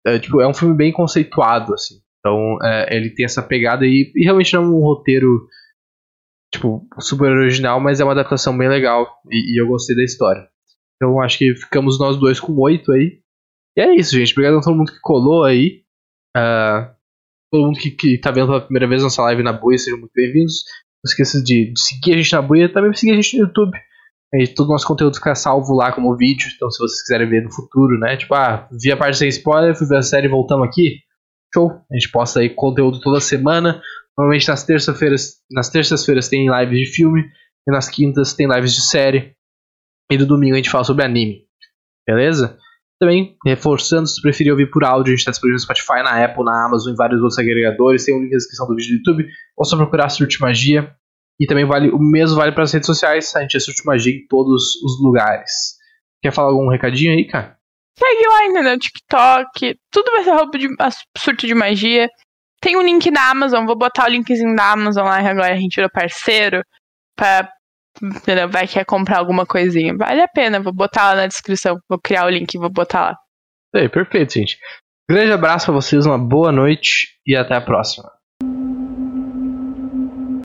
é, 0.07 0.19
tipo, 0.19 0.41
é 0.41 0.47
um 0.47 0.55
filme 0.55 0.77
bem 0.77 0.93
conceituado, 0.93 1.75
assim. 1.75 1.97
Então, 2.21 2.59
é, 2.63 2.97
ele 2.97 3.11
tem 3.11 3.25
essa 3.25 3.43
pegada 3.43 3.85
e, 3.85 4.13
e, 4.15 4.25
realmente 4.25 4.55
não 4.55 4.63
é 4.63 4.67
um 4.67 4.81
roteiro, 4.81 5.49
tipo, 6.53 6.87
super 7.01 7.33
original, 7.33 7.81
mas 7.81 7.99
é 7.99 8.05
uma 8.05 8.13
adaptação 8.13 8.57
bem 8.57 8.69
legal 8.69 9.09
e, 9.29 9.55
e 9.55 9.61
eu 9.61 9.67
gostei 9.67 9.97
da 9.97 10.05
história. 10.05 10.49
Então, 10.97 11.21
acho 11.21 11.39
que 11.39 11.57
ficamos 11.57 11.99
nós 11.99 12.17
dois 12.17 12.39
com 12.39 12.53
oito 12.61 12.93
aí. 12.93 13.21
E 13.77 13.81
é 13.81 13.97
isso, 13.97 14.17
gente. 14.17 14.33
Obrigado 14.33 14.59
a 14.59 14.61
todo 14.61 14.77
mundo 14.77 14.93
que 14.93 15.01
colou 15.01 15.43
aí. 15.43 15.83
Uh, 16.37 16.95
todo 17.51 17.67
mundo 17.67 17.79
que, 17.79 17.91
que 17.91 18.19
tá 18.19 18.31
vendo 18.31 18.47
pela 18.47 18.61
primeira 18.61 18.87
vez 18.87 19.03
nossa 19.03 19.23
live 19.23 19.43
na 19.43 19.53
Buia, 19.53 19.79
sejam 19.79 19.99
muito 19.99 20.13
bem-vindos. 20.15 20.63
Não 21.03 21.11
esqueça 21.11 21.43
de, 21.43 21.73
de 21.73 21.81
seguir 21.81 22.15
a 22.15 22.17
gente 22.19 22.33
na 22.33 22.43
Buia, 22.43 22.73
também 22.73 22.93
seguir 22.95 23.13
a 23.13 23.17
gente 23.17 23.37
no 23.37 23.47
YouTube. 23.47 23.77
E 24.35 24.47
todo 24.47 24.69
o 24.69 24.73
nosso 24.73 24.87
conteúdo 24.87 25.17
fica 25.17 25.35
salvo 25.35 25.75
lá 25.75 25.93
como 25.93 26.17
vídeo, 26.17 26.49
então 26.57 26.71
se 26.71 26.79
vocês 26.79 27.03
quiserem 27.03 27.29
ver 27.29 27.43
no 27.43 27.53
futuro, 27.53 27.99
né? 27.99 28.17
Tipo, 28.17 28.35
ah, 28.35 28.67
vi 28.73 28.91
a 28.91 28.97
parte 28.97 29.19
sem 29.19 29.29
spoiler, 29.29 29.77
fui 29.77 29.87
ver 29.87 29.99
a 29.99 30.03
série 30.03 30.27
e 30.27 30.31
voltamos 30.31 30.67
aqui. 30.67 31.01
Show! 31.55 31.71
A 31.71 31.95
gente 31.95 32.11
posta 32.11 32.41
aí 32.41 32.49
conteúdo 32.49 32.99
toda 33.01 33.21
semana. 33.21 33.83
Normalmente 34.17 34.49
nas 34.49 34.65
terças-feiras, 34.65 35.35
nas 35.51 35.69
terças-feiras 35.69 36.29
tem 36.29 36.49
lives 36.49 36.79
de 36.79 36.95
filme, 36.95 37.25
e 37.67 37.71
nas 37.71 37.89
quintas 37.89 38.33
tem 38.33 38.49
lives 38.49 38.75
de 38.75 38.89
série. 38.89 39.35
E 40.11 40.19
no 40.19 40.27
domingo 40.27 40.55
a 40.55 40.57
gente 40.57 40.71
fala 40.71 40.85
sobre 40.85 41.05
anime. 41.05 41.45
Beleza? 42.07 42.59
Também, 43.01 43.37
reforçando, 43.45 44.07
se 44.07 44.21
preferir 44.21 44.53
ouvir 44.53 44.71
por 44.71 44.85
áudio, 44.85 45.11
a 45.11 45.13
gente 45.13 45.21
está 45.21 45.31
disponível 45.31 45.57
no 45.57 45.61
Spotify, 45.61 46.03
na 46.05 46.25
Apple, 46.25 46.45
na 46.45 46.67
Amazon 46.67 46.93
e 46.93 46.97
vários 46.97 47.21
outros 47.21 47.39
agregadores. 47.39 48.05
Tem 48.05 48.15
um 48.15 48.21
link 48.21 48.31
na 48.31 48.37
descrição 48.37 48.67
do 48.67 48.77
vídeo 48.77 48.91
do 48.91 48.97
YouTube. 48.99 49.29
Ou 49.57 49.65
só 49.65 49.77
procurar 49.77 50.09
Surte 50.09 50.41
Magia. 50.41 50.95
E 51.43 51.47
também 51.47 51.65
vale 51.65 51.91
o 51.91 51.99
mesmo 51.99 52.37
vale 52.37 52.53
para 52.53 52.63
as 52.63 52.73
redes 52.73 52.87
sociais. 52.87 53.35
A 53.35 53.41
gente 53.41 53.57
é 53.57 53.61
Surto 53.61 53.83
Magia 53.85 54.15
em 54.15 54.25
todos 54.29 54.77
os 54.77 55.03
lugares. 55.03 55.51
Quer 56.23 56.33
falar 56.33 56.51
algum 56.51 56.71
recadinho 56.71 57.13
aí, 57.13 57.27
cara? 57.27 57.59
Segue 57.99 58.29
lá 58.29 58.39
ainda 58.39 58.63
no 58.63 58.79
TikTok. 58.79 59.77
Tudo 59.91 60.13
vai 60.13 60.23
ser 60.23 60.31
roupa 60.31 60.57
de 60.57 60.69
surto 61.19 61.45
de 61.45 61.53
magia. 61.53 62.09
Tem 62.61 62.77
um 62.77 62.83
link 62.83 63.11
na 63.11 63.29
Amazon. 63.29 63.67
Vou 63.67 63.77
botar 63.77 64.07
o 64.07 64.09
linkzinho 64.09 64.55
da 64.55 64.71
Amazon 64.71 65.05
lá. 65.05 65.19
Agora 65.19 65.53
a 65.53 65.57
gente 65.57 65.75
virou 65.75 65.91
parceiro. 65.91 66.63
Pra, 67.17 67.51
entendeu? 68.01 68.49
Vai 68.49 68.69
querer 68.69 68.85
comprar 68.85 69.19
alguma 69.19 69.45
coisinha. 69.45 69.97
Vale 69.97 70.23
a 70.23 70.29
pena. 70.29 70.61
Vou 70.61 70.73
botar 70.73 71.11
lá 71.11 71.23
na 71.23 71.27
descrição. 71.27 71.77
Vou 71.89 71.99
criar 72.01 72.27
o 72.27 72.31
link 72.31 72.55
e 72.55 72.59
vou 72.59 72.71
botar 72.71 73.01
lá. 73.01 73.17
É, 73.75 73.89
perfeito, 73.89 74.35
gente. 74.35 74.59
Grande 75.11 75.33
abraço 75.33 75.67
para 75.67 75.75
vocês. 75.75 76.07
Uma 76.07 76.19
boa 76.19 76.53
noite. 76.53 77.09
E 77.27 77.35
até 77.35 77.57
a 77.57 77.61
próxima. 77.61 78.09